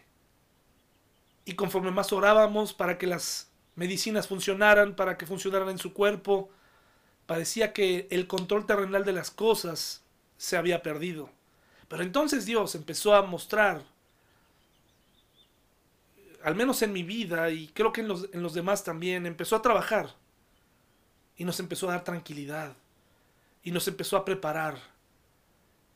Y 1.43 1.55
conforme 1.55 1.91
más 1.91 2.13
orábamos 2.13 2.73
para 2.73 2.97
que 2.97 3.05
las 3.05 3.51
medicinas 3.75 4.29
funcionaran, 4.29 4.95
para 4.95 5.17
que 5.17 5.25
funcionaran 5.25 5.69
en 5.69 5.77
su 5.77 5.93
cuerpo, 5.93 6.49
parecía 7.25 7.73
que 7.73 8.07
el 8.09 8.25
control 8.25 8.65
terrenal 8.65 9.03
de 9.03 9.13
las 9.13 9.31
cosas 9.31 10.03
se 10.37 10.55
había 10.55 10.81
perdido. 10.81 11.29
Pero 11.89 12.03
entonces 12.03 12.45
Dios 12.45 12.75
empezó 12.75 13.13
a 13.15 13.23
mostrar, 13.23 13.83
al 16.43 16.55
menos 16.55 16.81
en 16.81 16.93
mi 16.93 17.03
vida 17.03 17.49
y 17.49 17.67
creo 17.67 17.91
que 17.91 18.01
en 18.01 18.07
los, 18.07 18.29
en 18.31 18.41
los 18.41 18.53
demás 18.53 18.83
también, 18.83 19.25
empezó 19.25 19.57
a 19.57 19.61
trabajar 19.61 20.15
y 21.39 21.45
nos 21.45 21.59
empezó 21.59 21.89
a 21.89 21.93
dar 21.93 22.03
tranquilidad. 22.03 22.75
Y 23.63 23.71
nos 23.71 23.87
empezó 23.87 24.17
a 24.17 24.25
preparar. 24.25 24.77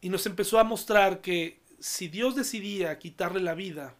Y 0.01 0.09
nos 0.09 0.25
empezó 0.25 0.57
a 0.59 0.63
mostrar 0.63 1.21
que 1.21 1.61
si 1.79 2.07
Dios 2.07 2.35
decidía 2.35 2.97
quitarle 2.97 3.41
la 3.41 3.53
vida, 3.53 3.93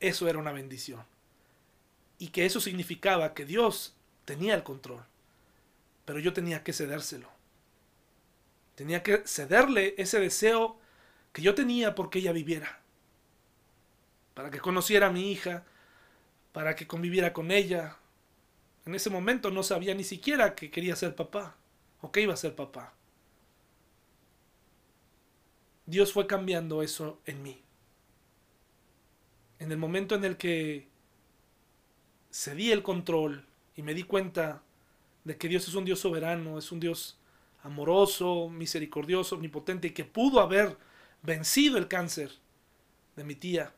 eso 0.00 0.28
era 0.28 0.38
una 0.38 0.52
bendición. 0.52 1.04
Y 2.18 2.28
que 2.28 2.44
eso 2.44 2.60
significaba 2.60 3.34
que 3.34 3.44
Dios 3.44 3.94
tenía 4.24 4.54
el 4.54 4.64
control. 4.64 5.04
Pero 6.04 6.18
yo 6.18 6.32
tenía 6.32 6.64
que 6.64 6.72
cedérselo. 6.72 7.33
Tenía 8.74 9.02
que 9.02 9.22
cederle 9.26 9.94
ese 9.98 10.18
deseo 10.20 10.78
que 11.32 11.42
yo 11.42 11.54
tenía 11.54 11.94
porque 11.94 12.18
ella 12.18 12.32
viviera. 12.32 12.80
Para 14.34 14.50
que 14.50 14.60
conociera 14.60 15.08
a 15.08 15.12
mi 15.12 15.30
hija, 15.30 15.64
para 16.52 16.74
que 16.74 16.86
conviviera 16.86 17.32
con 17.32 17.50
ella, 17.50 17.96
en 18.86 18.94
ese 18.94 19.10
momento 19.10 19.50
no 19.50 19.62
sabía 19.62 19.94
ni 19.94 20.04
siquiera 20.04 20.54
que 20.54 20.70
quería 20.70 20.96
ser 20.96 21.14
papá 21.14 21.56
o 22.00 22.12
que 22.12 22.20
iba 22.20 22.34
a 22.34 22.38
ser 22.38 22.54
papá. 22.54 22.92
Dios 25.86 26.12
fue 26.12 26.26
cambiando 26.26 26.82
eso 26.82 27.20
en 27.26 27.42
mí. 27.42 27.60
En 29.58 29.70
el 29.70 29.78
momento 29.78 30.14
en 30.14 30.24
el 30.24 30.36
que 30.36 30.88
cedí 32.30 32.72
el 32.72 32.82
control 32.82 33.46
y 33.76 33.82
me 33.82 33.94
di 33.94 34.02
cuenta 34.02 34.62
de 35.24 35.36
que 35.36 35.48
Dios 35.48 35.68
es 35.68 35.74
un 35.74 35.84
Dios 35.84 36.00
soberano, 36.00 36.58
es 36.58 36.72
un 36.72 36.80
Dios 36.80 37.18
amoroso, 37.64 38.48
misericordioso, 38.50 39.34
omnipotente 39.34 39.88
y 39.88 39.90
que 39.90 40.04
pudo 40.04 40.40
haber 40.40 40.76
vencido 41.22 41.78
el 41.78 41.88
cáncer 41.88 42.30
de 43.16 43.24
mi 43.24 43.34
tía, 43.34 43.74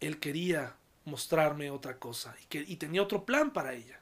Él 0.00 0.18
quería 0.18 0.76
mostrarme 1.04 1.70
otra 1.70 1.98
cosa 1.98 2.34
y, 2.42 2.46
que, 2.46 2.64
y 2.66 2.76
tenía 2.76 3.02
otro 3.02 3.24
plan 3.24 3.52
para 3.52 3.74
ella. 3.74 4.00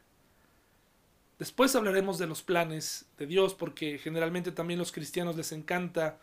Después 1.38 1.74
hablaremos 1.74 2.18
de 2.18 2.26
los 2.26 2.42
planes 2.42 3.06
de 3.16 3.26
Dios 3.26 3.54
porque 3.54 3.98
generalmente 3.98 4.52
también 4.52 4.78
los 4.78 4.92
cristianos 4.92 5.36
les 5.36 5.52
encanta 5.52 6.18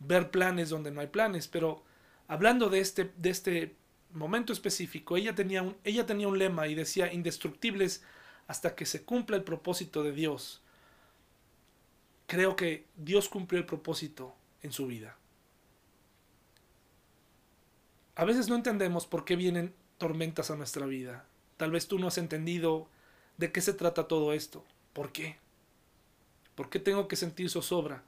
ver 0.00 0.30
planes 0.30 0.70
donde 0.70 0.90
no 0.90 1.00
hay 1.00 1.06
planes, 1.06 1.46
pero 1.46 1.84
hablando 2.26 2.68
de 2.68 2.80
este, 2.80 3.12
de 3.16 3.30
este 3.30 3.76
momento 4.12 4.52
específico, 4.52 5.16
ella 5.16 5.34
tenía, 5.34 5.62
un, 5.62 5.76
ella 5.84 6.04
tenía 6.04 6.28
un 6.28 6.38
lema 6.38 6.66
y 6.66 6.74
decía 6.74 7.12
indestructibles 7.12 8.02
hasta 8.48 8.74
que 8.74 8.86
se 8.86 9.04
cumpla 9.04 9.36
el 9.36 9.44
propósito 9.44 10.02
de 10.02 10.12
Dios. 10.12 10.61
Creo 12.32 12.56
que 12.56 12.86
Dios 12.96 13.28
cumplió 13.28 13.60
el 13.60 13.66
propósito 13.66 14.34
en 14.62 14.72
su 14.72 14.86
vida. 14.86 15.18
A 18.14 18.24
veces 18.24 18.48
no 18.48 18.54
entendemos 18.54 19.06
por 19.06 19.26
qué 19.26 19.36
vienen 19.36 19.74
tormentas 19.98 20.50
a 20.50 20.56
nuestra 20.56 20.86
vida. 20.86 21.26
Tal 21.58 21.72
vez 21.72 21.88
tú 21.88 21.98
no 21.98 22.06
has 22.06 22.16
entendido 22.16 22.88
de 23.36 23.52
qué 23.52 23.60
se 23.60 23.74
trata 23.74 24.08
todo 24.08 24.32
esto. 24.32 24.64
¿Por 24.94 25.12
qué? 25.12 25.36
¿Por 26.54 26.70
qué 26.70 26.78
tengo 26.78 27.06
que 27.06 27.16
sentir 27.16 27.50
zozobra? 27.50 28.02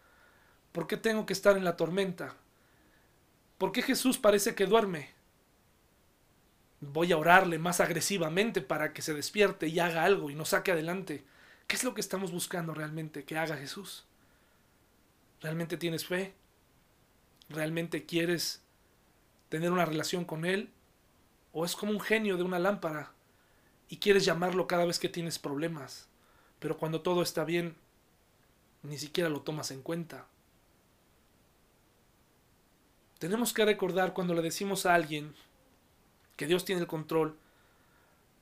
¿Por 0.73 0.87
qué 0.87 0.97
tengo 0.97 1.27
que 1.27 1.35
estar 1.35 1.59
en 1.59 1.65
la 1.65 1.77
tormenta? 1.77 2.35
¿Por 3.59 3.73
qué 3.73 3.83
Jesús 3.83 4.17
parece 4.17 4.55
que 4.55 4.65
duerme? 4.65 5.11
Voy 6.81 7.13
a 7.13 7.19
orarle 7.19 7.59
más 7.59 7.81
agresivamente 7.81 8.63
para 8.63 8.95
que 8.95 9.03
se 9.03 9.13
despierte 9.13 9.69
y 9.69 9.81
haga 9.81 10.03
algo 10.03 10.31
y 10.31 10.35
nos 10.35 10.49
saque 10.49 10.73
adelante. 10.73 11.27
¿Qué 11.67 11.77
es 11.77 11.85
lo 11.85 11.93
que 11.93 12.01
estamos 12.01 12.33
buscando 12.33 12.73
realmente 12.73 13.25
que 13.25 13.37
haga 13.37 13.59
Jesús? 13.59 14.07
¿Realmente 15.45 15.77
tienes 15.77 16.07
fe? 16.07 16.33
¿Realmente 17.51 18.07
quieres 18.07 18.63
tener 19.51 19.71
una 19.71 19.85
relación 19.85 20.25
con 20.25 20.47
Él? 20.47 20.71
¿O 21.53 21.67
es 21.67 21.77
como 21.77 21.93
un 21.93 22.01
genio 22.01 22.39
de 22.39 22.45
una 22.45 22.59
lámpara 22.59 23.13
y 23.91 23.99
quieres 23.99 24.25
llamarlo 24.25 24.67
cada 24.67 24.87
vez 24.87 24.99
que 24.99 25.11
tienes 25.11 25.39
problemas? 25.39 26.09
Pero 26.61 26.79
cuando 26.79 27.03
todo 27.03 27.21
está 27.21 27.45
bien, 27.45 27.77
ni 28.83 28.97
siquiera 28.97 29.29
lo 29.29 29.43
tomas 29.43 29.71
en 29.71 29.83
cuenta. 29.83 30.27
Tenemos 33.19 33.53
que 33.53 33.67
recordar 33.67 34.15
cuando 34.15 34.33
le 34.33 34.41
decimos 34.41 34.87
a 34.87 34.95
alguien 34.95 35.35
que 36.39 36.47
Dios 36.47 36.65
tiene 36.65 36.81
el 36.81 36.89
control 36.89 37.37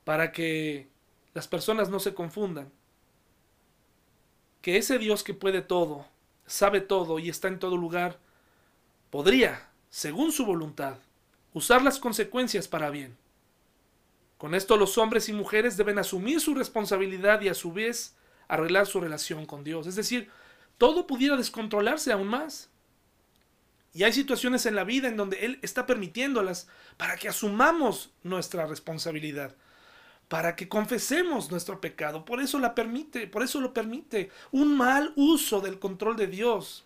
para 0.05 0.31
que 0.31 0.87
las 1.33 1.49
personas 1.49 1.89
no 1.89 1.99
se 1.99 2.13
confundan. 2.13 2.71
Que 4.61 4.77
ese 4.77 4.99
Dios 4.99 5.25
que 5.25 5.33
puede 5.33 5.61
todo, 5.61 6.12
sabe 6.45 6.81
todo 6.81 7.19
y 7.19 7.29
está 7.29 7.47
en 7.47 7.59
todo 7.59 7.77
lugar, 7.77 8.19
podría, 9.09 9.69
según 9.89 10.31
su 10.31 10.45
voluntad, 10.45 10.97
usar 11.53 11.81
las 11.81 11.99
consecuencias 11.99 12.67
para 12.67 12.89
bien. 12.89 13.15
Con 14.37 14.55
esto 14.55 14.75
los 14.75 14.97
hombres 14.97 15.29
y 15.29 15.33
mujeres 15.33 15.77
deben 15.77 15.99
asumir 15.99 16.41
su 16.41 16.53
responsabilidad 16.53 17.41
y 17.41 17.49
a 17.49 17.53
su 17.53 17.71
vez 17.71 18.15
arreglar 18.47 18.87
su 18.87 18.99
relación 18.99 19.45
con 19.45 19.63
Dios. 19.63 19.87
Es 19.87 19.95
decir, 19.95 20.29
todo 20.77 21.07
pudiera 21.07 21.37
descontrolarse 21.37 22.11
aún 22.11 22.27
más. 22.27 22.69
Y 23.93 24.03
hay 24.03 24.11
situaciones 24.11 24.65
en 24.65 24.75
la 24.75 24.83
vida 24.83 25.07
en 25.07 25.17
donde 25.17 25.45
Él 25.45 25.59
está 25.61 25.85
permitiéndolas 25.85 26.67
para 26.97 27.15
que 27.15 27.29
asumamos 27.29 28.09
nuestra 28.23 28.65
responsabilidad, 28.65 29.55
para 30.27 30.55
que 30.55 30.67
confesemos 30.67 31.51
nuestro 31.51 31.79
pecado. 31.79 32.25
Por 32.25 32.41
eso 32.41 32.59
la 32.59 32.75
permite, 32.75 33.27
por 33.27 33.43
eso 33.43 33.61
lo 33.61 33.73
permite. 33.73 34.31
Un 34.51 34.75
mal 34.75 35.13
uso 35.15 35.61
del 35.61 35.79
control 35.79 36.15
de 36.15 36.27
Dios 36.27 36.85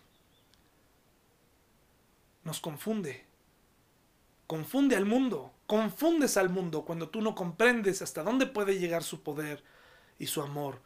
nos 2.44 2.60
confunde. 2.60 3.24
Confunde 4.46 4.96
al 4.96 5.04
mundo. 5.04 5.52
Confundes 5.66 6.36
al 6.36 6.48
mundo 6.48 6.84
cuando 6.84 7.10
tú 7.10 7.20
no 7.20 7.34
comprendes 7.34 8.00
hasta 8.02 8.22
dónde 8.22 8.46
puede 8.46 8.78
llegar 8.78 9.02
su 9.02 9.22
poder 9.22 9.62
y 10.18 10.26
su 10.26 10.40
amor. 10.42 10.80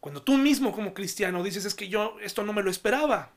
Cuando 0.00 0.22
tú 0.22 0.36
mismo 0.36 0.72
como 0.72 0.94
cristiano 0.94 1.42
dices 1.42 1.64
es 1.64 1.74
que 1.74 1.88
yo 1.88 2.16
esto 2.20 2.42
no 2.44 2.52
me 2.52 2.62
lo 2.62 2.70
esperaba. 2.70 3.32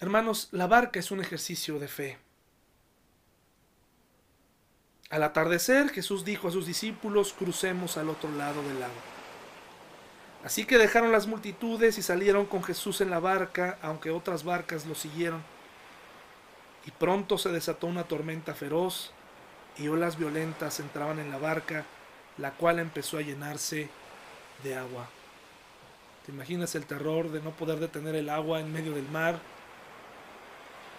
Hermanos, 0.00 0.48
la 0.52 0.66
barca 0.66 1.00
es 1.00 1.10
un 1.10 1.20
ejercicio 1.20 1.78
de 1.78 1.88
fe. 1.88 2.27
Al 5.10 5.22
atardecer, 5.22 5.88
Jesús 5.90 6.24
dijo 6.24 6.48
a 6.48 6.50
sus 6.50 6.66
discípulos, 6.66 7.32
crucemos 7.32 7.96
al 7.96 8.10
otro 8.10 8.30
lado 8.32 8.62
del 8.62 8.80
lago. 8.80 8.92
Así 10.44 10.66
que 10.66 10.78
dejaron 10.78 11.12
las 11.12 11.26
multitudes 11.26 11.98
y 11.98 12.02
salieron 12.02 12.46
con 12.46 12.62
Jesús 12.62 13.00
en 13.00 13.10
la 13.10 13.18
barca, 13.18 13.78
aunque 13.82 14.10
otras 14.10 14.44
barcas 14.44 14.86
lo 14.86 14.94
siguieron. 14.94 15.42
Y 16.86 16.90
pronto 16.90 17.38
se 17.38 17.50
desató 17.50 17.86
una 17.86 18.04
tormenta 18.04 18.54
feroz 18.54 19.12
y 19.78 19.88
olas 19.88 20.18
violentas 20.18 20.80
entraban 20.80 21.18
en 21.18 21.30
la 21.30 21.38
barca, 21.38 21.84
la 22.36 22.52
cual 22.52 22.78
empezó 22.78 23.18
a 23.18 23.22
llenarse 23.22 23.88
de 24.62 24.76
agua. 24.76 25.08
¿Te 26.26 26.32
imaginas 26.32 26.74
el 26.74 26.84
terror 26.84 27.30
de 27.30 27.40
no 27.40 27.50
poder 27.52 27.78
detener 27.78 28.14
el 28.14 28.28
agua 28.28 28.60
en 28.60 28.72
medio 28.72 28.92
del 28.92 29.08
mar? 29.08 29.38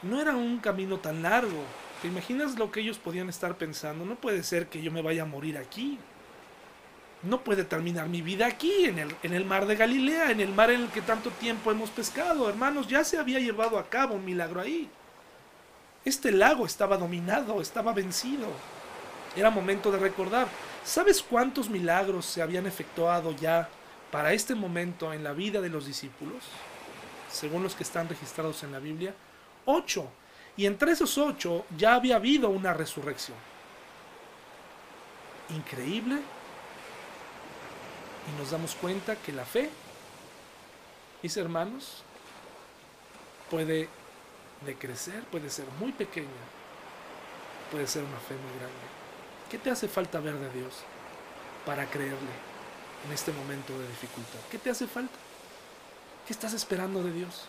no 0.02 0.22
era 0.22 0.36
un 0.36 0.60
camino 0.60 0.98
tan 0.98 1.22
largo. 1.22 1.64
¿Te 2.02 2.08
imaginas 2.08 2.58
lo 2.58 2.72
que 2.72 2.80
ellos 2.80 2.98
podían 2.98 3.30
estar 3.30 3.58
pensando? 3.58 4.06
No 4.06 4.16
puede 4.16 4.44
ser 4.44 4.68
que 4.68 4.82
yo 4.82 4.92
me 4.92 5.02
vaya 5.02 5.24
a 5.24 5.26
morir 5.26 5.58
aquí. 5.58 6.00
No 7.24 7.44
puede 7.44 7.66
terminar 7.66 8.08
mi 8.08 8.22
vida 8.22 8.46
aquí, 8.46 8.86
en 8.86 9.00
el, 9.00 9.14
en 9.24 9.34
el 9.34 9.44
mar 9.44 9.66
de 9.66 9.76
Galilea, 9.76 10.32
en 10.32 10.40
el 10.40 10.54
mar 10.54 10.72
en 10.72 10.84
el 10.84 10.90
que 10.90 11.02
tanto 11.02 11.30
tiempo 11.32 11.70
hemos 11.72 11.90
pescado. 11.90 12.48
Hermanos, 12.48 12.88
ya 12.88 13.04
se 13.04 13.18
había 13.18 13.40
llevado 13.40 13.78
a 13.78 13.90
cabo 13.90 14.16
un 14.16 14.24
milagro 14.24 14.62
ahí. 14.62 14.90
Este 16.06 16.32
lago 16.32 16.66
estaba 16.66 16.98
dominado, 16.98 17.60
estaba 17.60 17.92
vencido. 17.92 18.48
Era 19.36 19.50
momento 19.50 19.92
de 19.92 20.00
recordar. 20.00 20.48
¿Sabes 20.86 21.22
cuántos 21.22 21.70
milagros 21.70 22.26
se 22.26 22.42
habían 22.42 22.66
efectuado 22.66 23.36
ya 23.36 23.68
para 24.10 24.32
este 24.32 24.56
momento 24.56 25.12
en 25.12 25.26
la 25.26 25.34
vida 25.34 25.60
de 25.60 25.70
los 25.70 25.86
discípulos? 25.86 26.46
Según 27.30 27.62
los 27.62 27.76
que 27.76 27.84
están 27.84 28.08
registrados 28.08 28.64
en 28.64 28.72
la 28.72 28.80
Biblia 28.80 29.14
ocho. 29.66 30.10
Y 30.60 30.66
entre 30.66 30.92
esos 30.92 31.18
ocho 31.18 31.66
ya 31.78 31.96
había 31.96 32.18
habido 32.18 32.50
una 32.50 32.74
resurrección. 32.74 33.38
Increíble. 35.56 36.16
Y 38.28 38.38
nos 38.38 38.52
damos 38.52 38.76
cuenta 38.76 39.16
que 39.16 39.32
la 39.32 39.46
fe, 39.46 39.70
mis 41.24 41.38
hermanos, 41.38 42.04
puede 43.50 43.88
decrecer, 44.66 45.24
puede 45.32 45.50
ser 45.50 45.64
muy 45.80 45.94
pequeña, 45.94 46.28
puede 47.72 47.88
ser 47.88 48.04
una 48.04 48.20
fe 48.20 48.34
muy 48.34 48.60
grande. 48.60 48.86
¿Qué 49.50 49.60
te 49.60 49.72
hace 49.72 49.88
falta 49.88 50.20
ver 50.20 50.36
de 50.36 50.52
Dios 50.60 50.74
para 51.66 51.86
creerle 51.86 52.36
en 53.08 53.14
este 53.14 53.32
momento 53.32 53.80
de 53.80 53.88
dificultad? 53.88 54.40
¿Qué 54.52 54.58
te 54.58 54.72
hace 54.72 54.88
falta? 54.88 55.18
¿Qué 56.28 56.34
estás 56.34 56.52
esperando 56.52 57.02
de 57.02 57.14
Dios? 57.14 57.48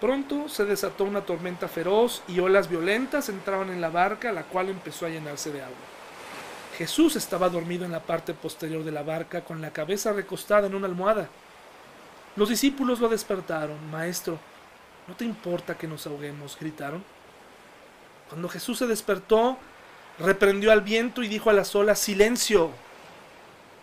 Pronto 0.00 0.48
se 0.48 0.64
desató 0.64 1.04
una 1.04 1.22
tormenta 1.22 1.66
feroz 1.66 2.22
y 2.28 2.38
olas 2.38 2.68
violentas 2.68 3.28
entraban 3.28 3.70
en 3.70 3.80
la 3.80 3.90
barca, 3.90 4.30
la 4.30 4.44
cual 4.44 4.68
empezó 4.68 5.06
a 5.06 5.08
llenarse 5.08 5.50
de 5.50 5.62
agua. 5.62 5.76
Jesús 6.76 7.16
estaba 7.16 7.48
dormido 7.48 7.84
en 7.84 7.90
la 7.90 7.98
parte 7.98 8.32
posterior 8.34 8.84
de 8.84 8.92
la 8.92 9.02
barca 9.02 9.42
con 9.42 9.60
la 9.60 9.72
cabeza 9.72 10.12
recostada 10.12 10.68
en 10.68 10.76
una 10.76 10.86
almohada. 10.86 11.28
Los 12.36 12.48
discípulos 12.48 13.00
lo 13.00 13.08
despertaron. 13.08 13.90
Maestro, 13.90 14.38
¿no 15.08 15.14
te 15.14 15.24
importa 15.24 15.76
que 15.76 15.88
nos 15.88 16.06
ahoguemos? 16.06 16.56
gritaron. 16.56 17.02
Cuando 18.28 18.48
Jesús 18.48 18.78
se 18.78 18.86
despertó, 18.86 19.58
reprendió 20.20 20.70
al 20.70 20.82
viento 20.82 21.24
y 21.24 21.28
dijo 21.28 21.50
a 21.50 21.54
las 21.54 21.74
olas, 21.74 21.98
Silencio, 21.98 22.70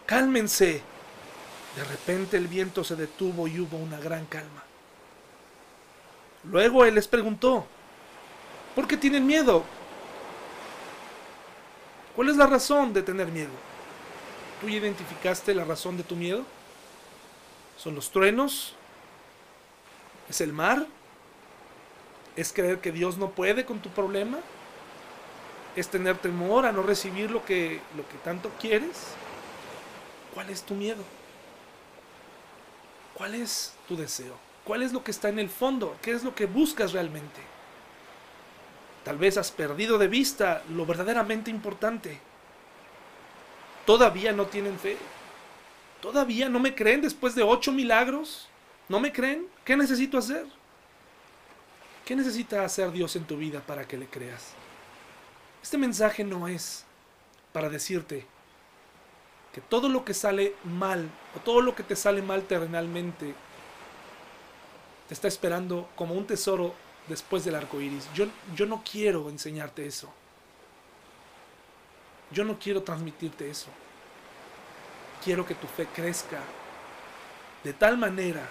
cálmense. 0.06 0.82
De 1.76 1.84
repente 1.84 2.38
el 2.38 2.48
viento 2.48 2.86
se 2.86 2.96
detuvo 2.96 3.50
y 3.50 3.60
hubo 3.60 3.76
una 3.76 4.00
gran 4.00 4.26
calma. 4.28 4.65
Luego 6.52 6.86
él 6.86 6.96
les 6.96 7.08
preguntó, 7.08 7.66
¿por 8.76 8.88
qué 8.88 8.98
tienen 8.98 9.26
miedo? 9.26 9.64
¿Cuál 12.16 12.30
es 12.30 12.38
la 12.38 12.48
razón 12.48 12.94
de 12.94 13.02
tener 13.02 13.28
miedo? 13.28 13.52
¿Tú 14.62 14.70
identificaste 14.70 15.54
la 15.54 15.66
razón 15.66 15.98
de 15.98 16.04
tu 16.04 16.16
miedo? 16.16 16.46
¿Son 17.78 17.94
los 17.94 18.12
truenos? 18.12 18.76
¿Es 20.30 20.40
el 20.42 20.54
mar? 20.54 20.88
¿Es 22.36 22.54
creer 22.54 22.80
que 22.80 22.92
Dios 22.92 23.18
no 23.18 23.32
puede 23.32 23.66
con 23.66 23.80
tu 23.80 23.90
problema? 23.90 24.38
¿Es 25.76 25.90
tener 25.90 26.18
temor 26.18 26.66
a 26.66 26.72
no 26.72 26.84
recibir 26.84 27.32
lo 27.32 27.44
que, 27.44 27.82
lo 27.98 28.08
que 28.08 28.18
tanto 28.24 28.50
quieres? 28.60 28.98
¿Cuál 30.34 30.50
es 30.50 30.64
tu 30.64 30.74
miedo? 30.74 31.04
¿Cuál 33.14 33.36
es 33.36 33.74
tu 33.88 33.98
deseo? 33.98 34.45
¿Cuál 34.66 34.82
es 34.82 34.92
lo 34.92 35.04
que 35.04 35.12
está 35.12 35.30
en 35.30 35.40
el 35.40 35.50
fondo? 35.50 35.96
¿Qué 36.02 36.12
es 36.12 36.24
lo 36.24 36.34
que 36.34 36.48
buscas 36.48 36.92
realmente? 36.92 37.40
Tal 39.04 39.18
vez 39.18 39.38
has 39.38 39.52
perdido 39.52 40.00
de 40.00 40.08
vista 40.08 40.64
lo 40.70 40.86
verdaderamente 40.88 41.52
importante. 41.52 42.20
¿Todavía 43.86 44.34
no 44.34 44.48
tienen 44.48 44.80
fe? 44.80 44.98
¿Todavía 46.02 46.50
no 46.50 46.60
me 46.60 46.74
creen 46.74 47.02
después 47.02 47.36
de 47.36 47.44
ocho 47.44 47.72
milagros? 47.72 48.50
¿No 48.90 49.00
me 49.00 49.14
creen? 49.14 49.48
¿Qué 49.64 49.78
necesito 49.78 50.18
hacer? 50.18 50.48
¿Qué 52.04 52.16
necesita 52.16 52.66
hacer 52.66 52.92
Dios 52.92 53.16
en 53.16 53.26
tu 53.26 53.38
vida 53.38 53.62
para 53.62 53.88
que 53.88 53.98
le 53.98 54.08
creas? 54.08 54.54
Este 55.62 55.78
mensaje 55.78 56.24
no 56.24 56.48
es 56.48 56.86
para 57.54 57.70
decirte 57.70 58.26
que 59.54 59.62
todo 59.62 59.90
lo 59.90 60.04
que 60.04 60.16
sale 60.16 60.56
mal 60.64 61.10
o 61.36 61.40
todo 61.40 61.62
lo 61.62 61.76
que 61.76 61.84
te 61.84 61.96
sale 61.96 62.24
mal 62.24 62.44
terrenalmente 62.44 63.36
te 65.08 65.14
está 65.14 65.28
esperando 65.28 65.90
como 65.96 66.14
un 66.14 66.26
tesoro 66.26 66.74
después 67.08 67.46
del 67.46 67.56
arco 67.56 67.80
iris. 67.82 68.08
Yo, 68.14 68.26
yo 68.56 68.66
no 68.66 68.84
quiero 68.90 69.30
enseñarte 69.30 69.86
eso. 69.86 70.12
Yo 72.32 72.44
no 72.44 72.58
quiero 72.58 72.82
transmitirte 72.84 73.50
eso. 73.50 73.68
Quiero 75.24 75.46
que 75.46 75.56
tu 75.56 75.68
fe 75.68 75.88
crezca 75.88 76.40
de 77.64 77.74
tal 77.74 77.98
manera 77.98 78.48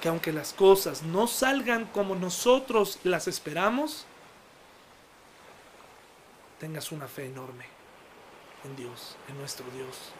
que 0.00 0.08
aunque 0.08 0.32
las 0.32 0.52
cosas 0.52 1.02
no 1.02 1.26
salgan 1.26 1.86
como 1.86 2.14
nosotros 2.14 2.98
las 3.04 3.28
esperamos, 3.28 4.04
tengas 6.58 6.92
una 6.92 7.06
fe 7.06 7.26
enorme 7.26 7.64
en 8.64 8.76
Dios, 8.76 9.16
en 9.28 9.38
nuestro 9.38 9.66
Dios, 9.70 10.10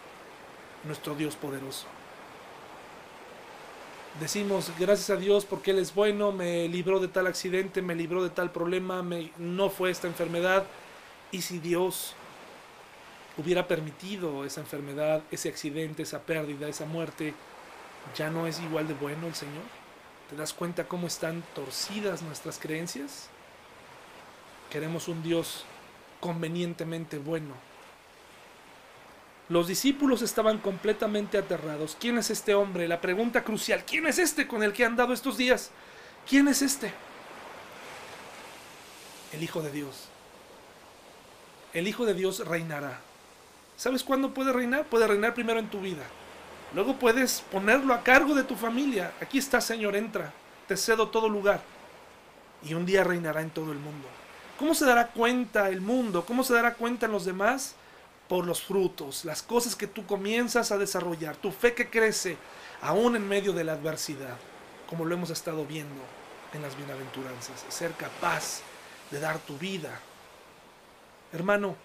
nuestro 0.85 1.15
Dios 1.15 1.37
poderoso. 1.37 1.87
Decimos 4.21 4.73
gracias 4.79 5.11
a 5.11 5.17
Dios 5.17 5.45
porque 5.45 5.73
Él 5.73 5.79
es 5.79 5.95
bueno, 5.95 6.33
me 6.33 6.69
libró 6.69 7.01
de 7.01 7.09
tal 7.09 7.27
accidente, 7.27 7.83
me 7.83 7.95
libró 7.95 8.25
de 8.25 8.31
tal 8.31 8.51
problema, 8.51 9.05
no 9.37 9.69
fue 9.69 9.91
esta 9.91 10.07
enfermedad. 10.07 10.65
Y 11.33 11.43
si 11.43 11.59
Dios 11.59 12.15
hubiera 13.37 13.69
permitido 13.69 14.47
esa 14.47 14.63
enfermedad, 14.63 15.23
ese 15.31 15.51
accidente, 15.51 16.03
esa 16.03 16.23
pérdida, 16.23 16.67
esa 16.67 16.87
muerte, 16.87 17.35
¿ya 18.17 18.31
no 18.31 18.47
es 18.47 18.59
igual 18.61 18.89
de 18.89 18.95
bueno 18.95 19.27
el 19.27 19.35
Señor? 19.35 19.65
¿Te 20.31 20.37
das 20.37 20.55
cuenta 20.55 20.89
cómo 20.89 21.07
están 21.07 21.45
torcidas 21.55 22.23
nuestras 22.23 22.59
creencias? 22.59 23.29
Queremos 24.71 25.09
un 25.09 25.23
Dios 25.23 25.67
convenientemente 26.21 27.19
bueno. 27.19 27.55
Los 29.49 29.69
discípulos 29.69 30.23
estaban 30.23 30.59
completamente 30.59 31.39
aterrados. 31.39 31.97
¿Quién 32.01 32.19
es 32.19 32.31
este 32.31 32.55
hombre? 32.55 32.89
La 32.89 33.01
pregunta 33.01 33.45
crucial. 33.45 33.85
¿Quién 33.85 34.07
es 34.07 34.19
este 34.19 34.49
con 34.49 34.63
el 34.63 34.73
que 34.73 34.85
han 34.85 34.97
dado 34.97 35.13
estos 35.13 35.37
días? 35.37 35.71
¿Quién 36.29 36.49
es 36.49 36.63
este? 36.63 36.93
El 39.33 39.43
Hijo 39.43 39.63
de 39.63 39.71
Dios. 39.71 40.09
El 41.73 41.87
Hijo 41.87 42.05
de 42.05 42.15
Dios 42.15 42.45
reinará. 42.45 42.99
¿Sabes 43.77 44.03
cuándo 44.03 44.35
puede 44.35 44.53
reinar? 44.53 44.87
Puede 44.87 45.07
reinar 45.07 45.35
primero 45.35 45.61
en 45.61 45.69
tu 45.69 45.81
vida. 45.81 46.03
Luego 46.75 46.97
puedes 46.99 47.43
ponerlo 47.53 47.95
a 47.95 48.03
cargo 48.03 48.35
de 48.35 48.43
tu 48.43 48.57
familia. 48.57 49.13
Aquí 49.21 49.39
está, 49.39 49.61
Señor, 49.61 49.95
entra. 49.95 50.33
Te 50.67 50.77
cedo 50.77 51.09
todo 51.09 51.29
lugar. 51.29 51.61
Y 52.65 52.75
un 52.75 52.85
día 52.85 53.05
reinará 53.05 53.43
en 53.43 53.51
todo 53.51 53.71
el 53.71 53.79
mundo. 53.79 54.09
¿Cómo 54.59 54.75
se 54.75 54.87
dará 54.87 55.09
cuenta 55.09 55.69
el 55.69 55.81
mundo? 55.81 56.25
¿Cómo 56.25 56.43
se 56.43 56.55
dará 56.55 56.75
cuenta 56.75 57.07
en 57.07 57.13
los 57.13 57.25
demás? 57.25 57.77
Por 58.29 58.47
los 58.47 58.63
frutos, 58.63 59.25
las 59.25 59.43
cosas 59.43 59.77
que 59.77 59.87
tú 59.87 60.05
comienzas 60.05 60.73
a 60.73 60.79
desarrollar, 60.79 61.37
tu 61.37 61.53
fe 61.53 61.75
que 61.75 61.91
crece 61.91 62.37
aún 62.81 63.17
en 63.17 63.29
medio 63.29 63.53
de 63.53 63.65
la 63.65 63.73
adversidad, 63.73 64.37
como 64.89 65.05
lo 65.05 65.15
hemos 65.15 65.31
estado 65.31 65.65
viendo 65.65 66.03
en 66.53 66.63
las 66.63 66.77
bienaventuranzas, 66.77 67.65
ser 67.69 67.93
capaz 67.93 68.61
de 69.11 69.21
dar 69.21 69.39
tu 69.39 69.57
vida. 69.59 70.01
Hermano, 71.33 71.77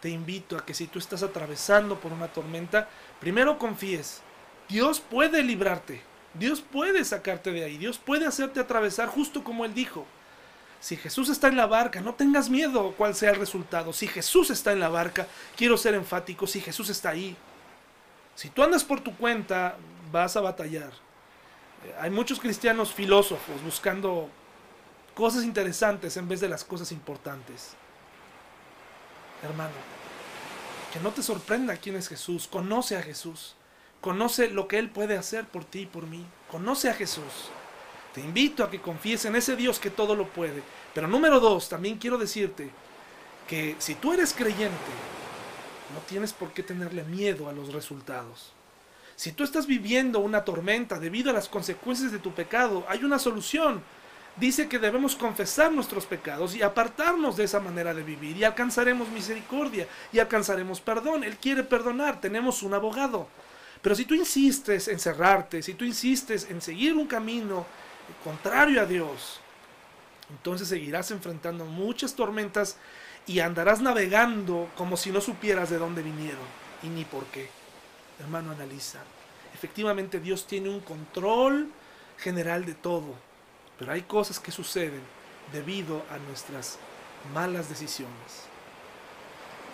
te 0.00 0.08
invito 0.10 0.56
a 0.56 0.64
que 0.64 0.74
si 0.74 0.86
tú 0.86 0.98
estás 0.98 1.22
atravesando 1.22 1.98
por 1.98 2.12
una 2.12 2.28
tormenta, 2.28 2.88
primero 3.20 3.58
confíes. 3.58 4.20
Dios 4.68 5.00
puede 5.00 5.42
librarte. 5.42 6.02
Dios 6.34 6.60
puede 6.60 7.04
sacarte 7.04 7.52
de 7.52 7.64
ahí. 7.64 7.78
Dios 7.78 7.98
puede 7.98 8.26
hacerte 8.26 8.60
atravesar 8.60 9.08
justo 9.08 9.42
como 9.42 9.64
Él 9.64 9.74
dijo. 9.74 10.06
Si 10.80 10.96
Jesús 10.96 11.28
está 11.28 11.48
en 11.48 11.56
la 11.56 11.66
barca, 11.66 12.00
no 12.00 12.14
tengas 12.14 12.48
miedo 12.48 12.94
cuál 12.96 13.14
sea 13.14 13.30
el 13.30 13.36
resultado. 13.36 13.92
Si 13.92 14.06
Jesús 14.06 14.50
está 14.50 14.72
en 14.72 14.80
la 14.80 14.88
barca, 14.88 15.26
quiero 15.56 15.76
ser 15.76 15.94
enfático, 15.94 16.46
si 16.46 16.60
Jesús 16.60 16.88
está 16.88 17.10
ahí. 17.10 17.36
Si 18.34 18.50
tú 18.50 18.62
andas 18.62 18.84
por 18.84 19.00
tu 19.00 19.16
cuenta, 19.16 19.76
vas 20.12 20.36
a 20.36 20.40
batallar. 20.40 20.92
Eh, 21.84 21.94
hay 22.00 22.10
muchos 22.10 22.38
cristianos 22.38 22.92
filósofos 22.92 23.62
buscando 23.64 24.30
cosas 25.14 25.42
interesantes 25.42 26.16
en 26.16 26.28
vez 26.28 26.40
de 26.40 26.48
las 26.48 26.64
cosas 26.64 26.92
importantes 26.92 27.76
hermano. 29.42 29.74
Que 30.92 31.00
no 31.00 31.10
te 31.10 31.22
sorprenda 31.22 31.76
quién 31.76 31.96
es 31.96 32.08
Jesús. 32.08 32.48
Conoce 32.48 32.96
a 32.96 33.02
Jesús. 33.02 33.54
Conoce 34.00 34.48
lo 34.48 34.68
que 34.68 34.78
Él 34.78 34.90
puede 34.90 35.16
hacer 35.16 35.46
por 35.46 35.64
ti 35.64 35.80
y 35.80 35.86
por 35.86 36.06
mí. 36.06 36.24
Conoce 36.50 36.88
a 36.88 36.94
Jesús. 36.94 37.50
Te 38.14 38.20
invito 38.20 38.64
a 38.64 38.70
que 38.70 38.80
confíes 38.80 39.24
en 39.24 39.36
ese 39.36 39.56
Dios 39.56 39.78
que 39.78 39.90
todo 39.90 40.14
lo 40.16 40.28
puede. 40.28 40.62
Pero 40.94 41.06
número 41.06 41.40
dos, 41.40 41.68
también 41.68 41.98
quiero 41.98 42.18
decirte 42.18 42.70
que 43.46 43.76
si 43.78 43.94
tú 43.94 44.12
eres 44.12 44.32
creyente, 44.32 44.92
no 45.94 46.00
tienes 46.08 46.32
por 46.32 46.52
qué 46.52 46.62
tenerle 46.62 47.04
miedo 47.04 47.48
a 47.48 47.52
los 47.52 47.72
resultados. 47.72 48.52
Si 49.16 49.32
tú 49.32 49.44
estás 49.44 49.66
viviendo 49.66 50.20
una 50.20 50.44
tormenta 50.44 50.98
debido 50.98 51.30
a 51.30 51.34
las 51.34 51.48
consecuencias 51.48 52.12
de 52.12 52.18
tu 52.18 52.32
pecado, 52.32 52.84
hay 52.88 53.04
una 53.04 53.18
solución 53.18 53.82
dice 54.38 54.68
que 54.68 54.78
debemos 54.78 55.16
confesar 55.16 55.72
nuestros 55.72 56.06
pecados 56.06 56.54
y 56.54 56.62
apartarnos 56.62 57.36
de 57.36 57.44
esa 57.44 57.60
manera 57.60 57.92
de 57.92 58.02
vivir 58.02 58.36
y 58.36 58.44
alcanzaremos 58.44 59.08
misericordia 59.08 59.88
y 60.12 60.18
alcanzaremos 60.18 60.80
perdón. 60.80 61.24
Él 61.24 61.36
quiere 61.36 61.62
perdonar, 61.62 62.20
tenemos 62.20 62.62
un 62.62 62.74
abogado. 62.74 63.28
Pero 63.82 63.94
si 63.94 64.04
tú 64.04 64.14
insistes 64.14 64.88
en 64.88 64.98
cerrarte, 64.98 65.62
si 65.62 65.74
tú 65.74 65.84
insistes 65.84 66.48
en 66.50 66.60
seguir 66.60 66.94
un 66.94 67.06
camino 67.06 67.66
contrario 68.24 68.80
a 68.80 68.86
Dios, 68.86 69.40
entonces 70.30 70.68
seguirás 70.68 71.10
enfrentando 71.10 71.64
muchas 71.64 72.14
tormentas 72.14 72.76
y 73.26 73.40
andarás 73.40 73.80
navegando 73.80 74.68
como 74.76 74.96
si 74.96 75.10
no 75.10 75.20
supieras 75.20 75.70
de 75.70 75.78
dónde 75.78 76.02
vinieron 76.02 76.46
y 76.82 76.88
ni 76.88 77.04
por 77.04 77.24
qué. 77.26 77.50
Hermano, 78.20 78.52
analiza. 78.52 79.00
Efectivamente 79.54 80.20
Dios 80.20 80.46
tiene 80.46 80.68
un 80.68 80.80
control 80.80 81.70
general 82.18 82.64
de 82.64 82.74
todo 82.74 83.28
pero 83.78 83.92
hay 83.92 84.02
cosas 84.02 84.40
que 84.40 84.50
suceden 84.50 85.00
debido 85.52 86.02
a 86.10 86.18
nuestras 86.18 86.78
malas 87.32 87.68
decisiones. 87.68 88.46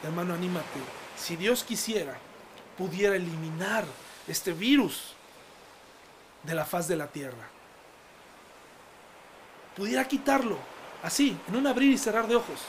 Hermano, 0.03 0.35
anímate. 0.35 0.81
Si 1.17 1.37
Dios 1.37 1.65
quisiera, 1.65 2.17
pudiera 2.77 3.17
eliminar 3.17 3.85
este 4.29 4.53
virus 4.53 5.15
de 6.43 6.55
la 6.55 6.67
faz 6.67 6.87
de 6.87 6.97
la 6.97 7.07
tierra. 7.07 7.49
Pudiera 9.77 10.07
quitarlo, 10.07 10.59
así, 11.03 11.37
en 11.49 11.57
un 11.57 11.67
abrir 11.67 11.93
y 11.93 11.99
cerrar 11.99 12.29
de 12.29 12.37
ojos. 12.37 12.61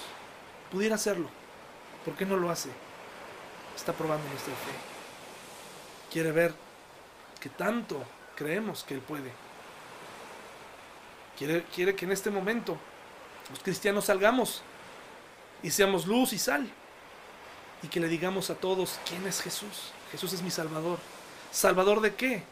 Pudiera 0.72 0.96
hacerlo. 0.96 1.30
¿Por 2.04 2.16
qué 2.16 2.26
no 2.26 2.36
lo 2.38 2.50
hace? 2.50 2.70
Está 3.76 3.94
probando 3.94 4.28
nuestra 4.30 4.54
fe. 4.54 4.72
Quiere 6.12 6.32
ver 6.32 6.54
que 7.40 7.50
tanto 7.50 8.04
creemos 8.36 8.84
que 8.84 8.96
Él 8.96 9.02
puede. 9.02 9.32
Quiere, 11.38 11.96
que 11.96 12.06
en 12.06 12.12
este 12.12 12.30
momento 12.30 12.78
los 13.50 13.60
cristianos 13.60 14.06
salgamos 14.06 14.62
y 15.62 15.70
seamos 15.70 16.08
luz 16.08 16.34
y 16.34 16.40
sal. 16.40 16.68
Y 17.84 17.88
que 17.88 18.00
le 18.00 18.08
digamos 18.08 18.50
a 18.50 18.56
todos, 18.56 19.00
¿quién 19.08 19.28
es 19.28 19.42
Jesús? 19.42 19.92
Jesús 20.12 20.34
es 20.34 20.42
mi 20.42 20.50
Salvador. 20.50 20.98
¿Salvador 21.52 22.02
de 22.02 22.16
qué? 22.16 22.44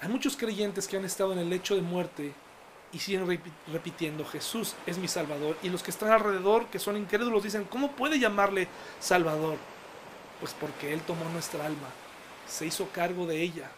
Hay 0.00 0.08
muchos 0.08 0.36
creyentes 0.36 0.86
que 0.86 0.96
han 0.96 1.04
estado 1.04 1.32
en 1.32 1.40
el 1.40 1.50
lecho 1.50 1.74
de 1.74 1.82
muerte 1.82 2.32
y 2.92 2.98
siguen 2.98 3.40
repitiendo, 3.72 4.24
Jesús 4.24 4.74
es 4.86 4.98
mi 4.98 5.08
Salvador. 5.08 5.56
Y 5.62 5.68
los 5.68 5.82
que 5.82 5.90
están 5.90 6.10
alrededor, 6.10 6.66
que 6.66 6.78
son 6.78 6.96
incrédulos, 6.96 7.42
dicen, 7.42 7.64
¿cómo 7.64 7.92
puede 7.92 8.18
llamarle 8.18 8.68
Salvador? 9.00 9.58
Pues 10.40 10.54
porque 10.58 10.92
Él 10.92 11.00
tomó 11.02 11.28
nuestra 11.30 11.66
alma, 11.66 11.88
se 12.46 12.66
hizo 12.66 12.88
cargo 12.90 13.26
de 13.26 13.42
ella, 13.42 13.70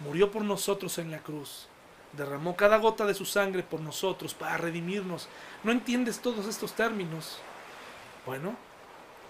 murió 0.00 0.30
por 0.30 0.42
nosotros 0.42 0.98
en 0.98 1.10
la 1.10 1.18
cruz 1.18 1.68
derramó 2.16 2.56
cada 2.56 2.78
gota 2.78 3.06
de 3.06 3.14
su 3.14 3.24
sangre 3.24 3.62
por 3.62 3.80
nosotros 3.80 4.34
para 4.34 4.56
redimirnos. 4.56 5.28
¿No 5.62 5.72
entiendes 5.72 6.20
todos 6.20 6.46
estos 6.46 6.72
términos? 6.72 7.38
Bueno, 8.26 8.56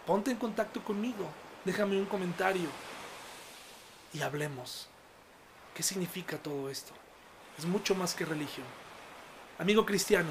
ponte 0.07 0.30
en 0.30 0.37
contacto 0.37 0.82
conmigo, 0.85 1.26
déjame 1.64 1.99
un 1.99 2.07
comentario 2.07 2.68
y 4.12 4.20
hablemos. 4.20 4.89
¿Qué 5.74 5.82
significa 5.82 6.39
todo 6.39 6.70
esto? 6.70 6.93
Es 7.59 7.66
mucho 7.66 7.94
más 7.94 8.14
que 8.14 8.24
religión. 8.24 8.66
Amigo 9.59 9.86
cristiano, 9.86 10.30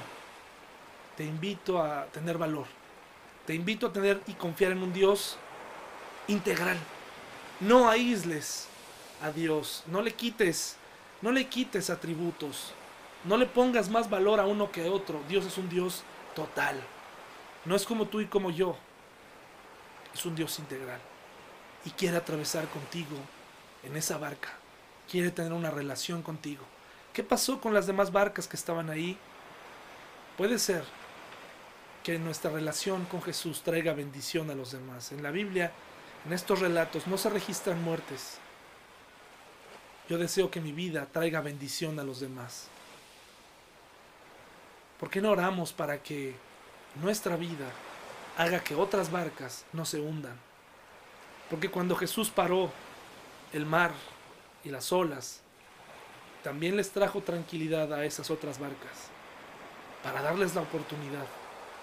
te 1.16 1.24
invito 1.24 1.82
a 1.82 2.06
tener 2.06 2.38
valor. 2.38 2.66
Te 3.46 3.54
invito 3.54 3.88
a 3.88 3.94
tener 3.94 4.22
y 4.28 4.34
confiar 4.34 4.72
en 4.72 4.84
un 4.84 4.94
Dios 4.94 5.38
integral. 6.28 6.78
No 7.60 7.90
aísles 7.90 8.68
a 9.22 9.32
Dios, 9.32 9.84
no 9.88 10.02
le 10.02 10.14
quites 10.14 10.78
no 11.24 11.32
le 11.32 11.48
quites 11.48 11.90
atributos. 11.90 12.74
No 13.24 13.38
le 13.38 13.46
pongas 13.46 13.90
más 13.90 14.10
valor 14.10 14.42
a 14.42 14.46
uno 14.46 14.70
que 14.74 14.86
a 14.86 14.92
otro. 14.92 15.22
Dios 15.30 15.46
es 15.46 15.58
un 15.58 15.70
Dios 15.70 16.04
total. 16.36 16.76
No 17.64 17.78
es 17.78 17.86
como 17.86 18.08
tú 18.10 18.20
y 18.20 18.26
como 18.26 18.52
yo. 18.52 18.76
Es 20.14 20.26
un 20.26 20.36
Dios 20.36 20.60
integral. 20.60 21.00
y 21.86 21.92
quiere 21.92 22.18
atravesar 22.18 22.68
contigo 22.68 23.16
en 23.84 23.96
esa 23.96 24.18
barca. 24.18 24.50
Quiere 25.10 25.32
tener 25.32 25.54
una 25.54 25.72
relación 25.72 26.22
contigo. 26.22 26.66
¿Qué 27.14 27.24
pasó 27.24 27.62
con 27.62 27.76
las 27.76 27.86
demás 27.86 28.12
barcas 28.12 28.48
que 28.48 28.56
estaban 28.56 28.90
ahí? 28.90 29.18
Puede 30.36 30.58
ser 30.58 30.84
que 32.04 32.18
nuestra 32.18 32.50
relación 32.50 33.06
con 33.06 33.22
Jesús 33.22 33.62
traiga 33.62 33.94
bendición 33.94 34.50
a 34.50 34.56
los 34.56 34.72
demás. 34.72 35.12
En 35.12 35.22
la 35.22 35.30
Biblia, 35.30 35.72
en 36.26 36.34
estos 36.34 36.60
relatos, 36.60 37.06
no 37.06 37.20
se 37.20 37.30
registran 37.30 37.84
muertes. 37.84 38.40
Yo 40.10 40.18
deseo 40.18 40.50
que 40.50 40.60
mi 40.60 40.72
vida 40.72 41.06
traiga 41.06 41.40
bendición 41.42 42.00
a 42.00 42.04
los 42.04 42.20
demás. 42.20 42.68
¿Por 45.00 45.12
qué 45.12 45.22
no 45.22 45.30
oramos 45.30 45.72
para 45.72 46.02
que 46.02 46.36
nuestra 47.02 47.36
vida 47.36 47.70
haga 48.38 48.64
que 48.64 48.74
otras 48.74 49.12
barcas 49.12 49.66
no 49.72 49.86
se 49.86 50.00
hundan? 50.02 50.38
Porque 51.50 51.70
cuando 51.70 51.96
Jesús 51.96 52.32
paró 52.32 52.72
el 53.54 53.68
mar 53.68 53.92
y 54.64 54.70
las 54.70 54.92
olas, 54.92 55.43
también 56.44 56.76
les 56.76 56.92
trajo 56.92 57.22
tranquilidad 57.22 57.94
a 57.94 58.04
esas 58.06 58.30
otras 58.30 58.60
barcas, 58.60 59.08
para 60.04 60.22
darles 60.22 60.54
la 60.56 60.62
oportunidad, 60.62 61.26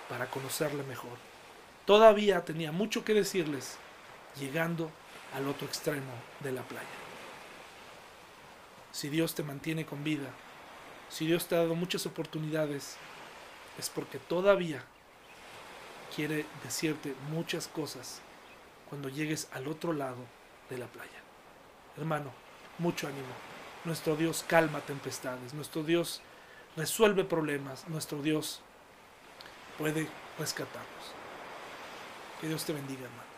para 0.08 0.26
conocerle 0.26 0.82
mejor. 0.82 1.16
Todavía 1.86 2.44
tenía 2.44 2.70
mucho 2.70 3.04
que 3.04 3.14
decirles, 3.14 3.76
llegando 4.38 4.90
al 5.34 5.48
otro 5.48 5.66
extremo 5.66 6.12
de 6.40 6.52
la 6.52 6.62
playa. 6.62 6.86
Si 8.92 9.08
Dios 9.08 9.34
te 9.34 9.42
mantiene 9.42 9.86
con 9.86 10.04
vida, 10.04 10.28
si 11.08 11.26
Dios 11.26 11.46
te 11.46 11.54
ha 11.54 11.58
dado 11.58 11.74
muchas 11.74 12.04
oportunidades, 12.06 12.96
es 13.78 13.88
porque 13.88 14.18
todavía 14.18 14.84
quiere 16.14 16.44
decirte 16.64 17.14
muchas 17.30 17.66
cosas 17.66 18.20
cuando 18.88 19.08
llegues 19.08 19.48
al 19.52 19.68
otro 19.68 19.92
lado 19.92 20.24
de 20.68 20.78
la 20.78 20.86
playa. 20.86 21.10
Hermano, 21.96 22.30
mucho 22.78 23.06
ánimo. 23.06 23.49
Nuestro 23.84 24.16
Dios 24.16 24.44
calma 24.46 24.80
tempestades, 24.80 25.54
nuestro 25.54 25.82
Dios 25.82 26.20
resuelve 26.76 27.24
problemas, 27.24 27.88
nuestro 27.88 28.20
Dios 28.20 28.60
puede 29.78 30.06
rescatarnos. 30.38 31.14
Que 32.40 32.48
Dios 32.48 32.64
te 32.64 32.72
bendiga, 32.72 33.04
hermano. 33.04 33.29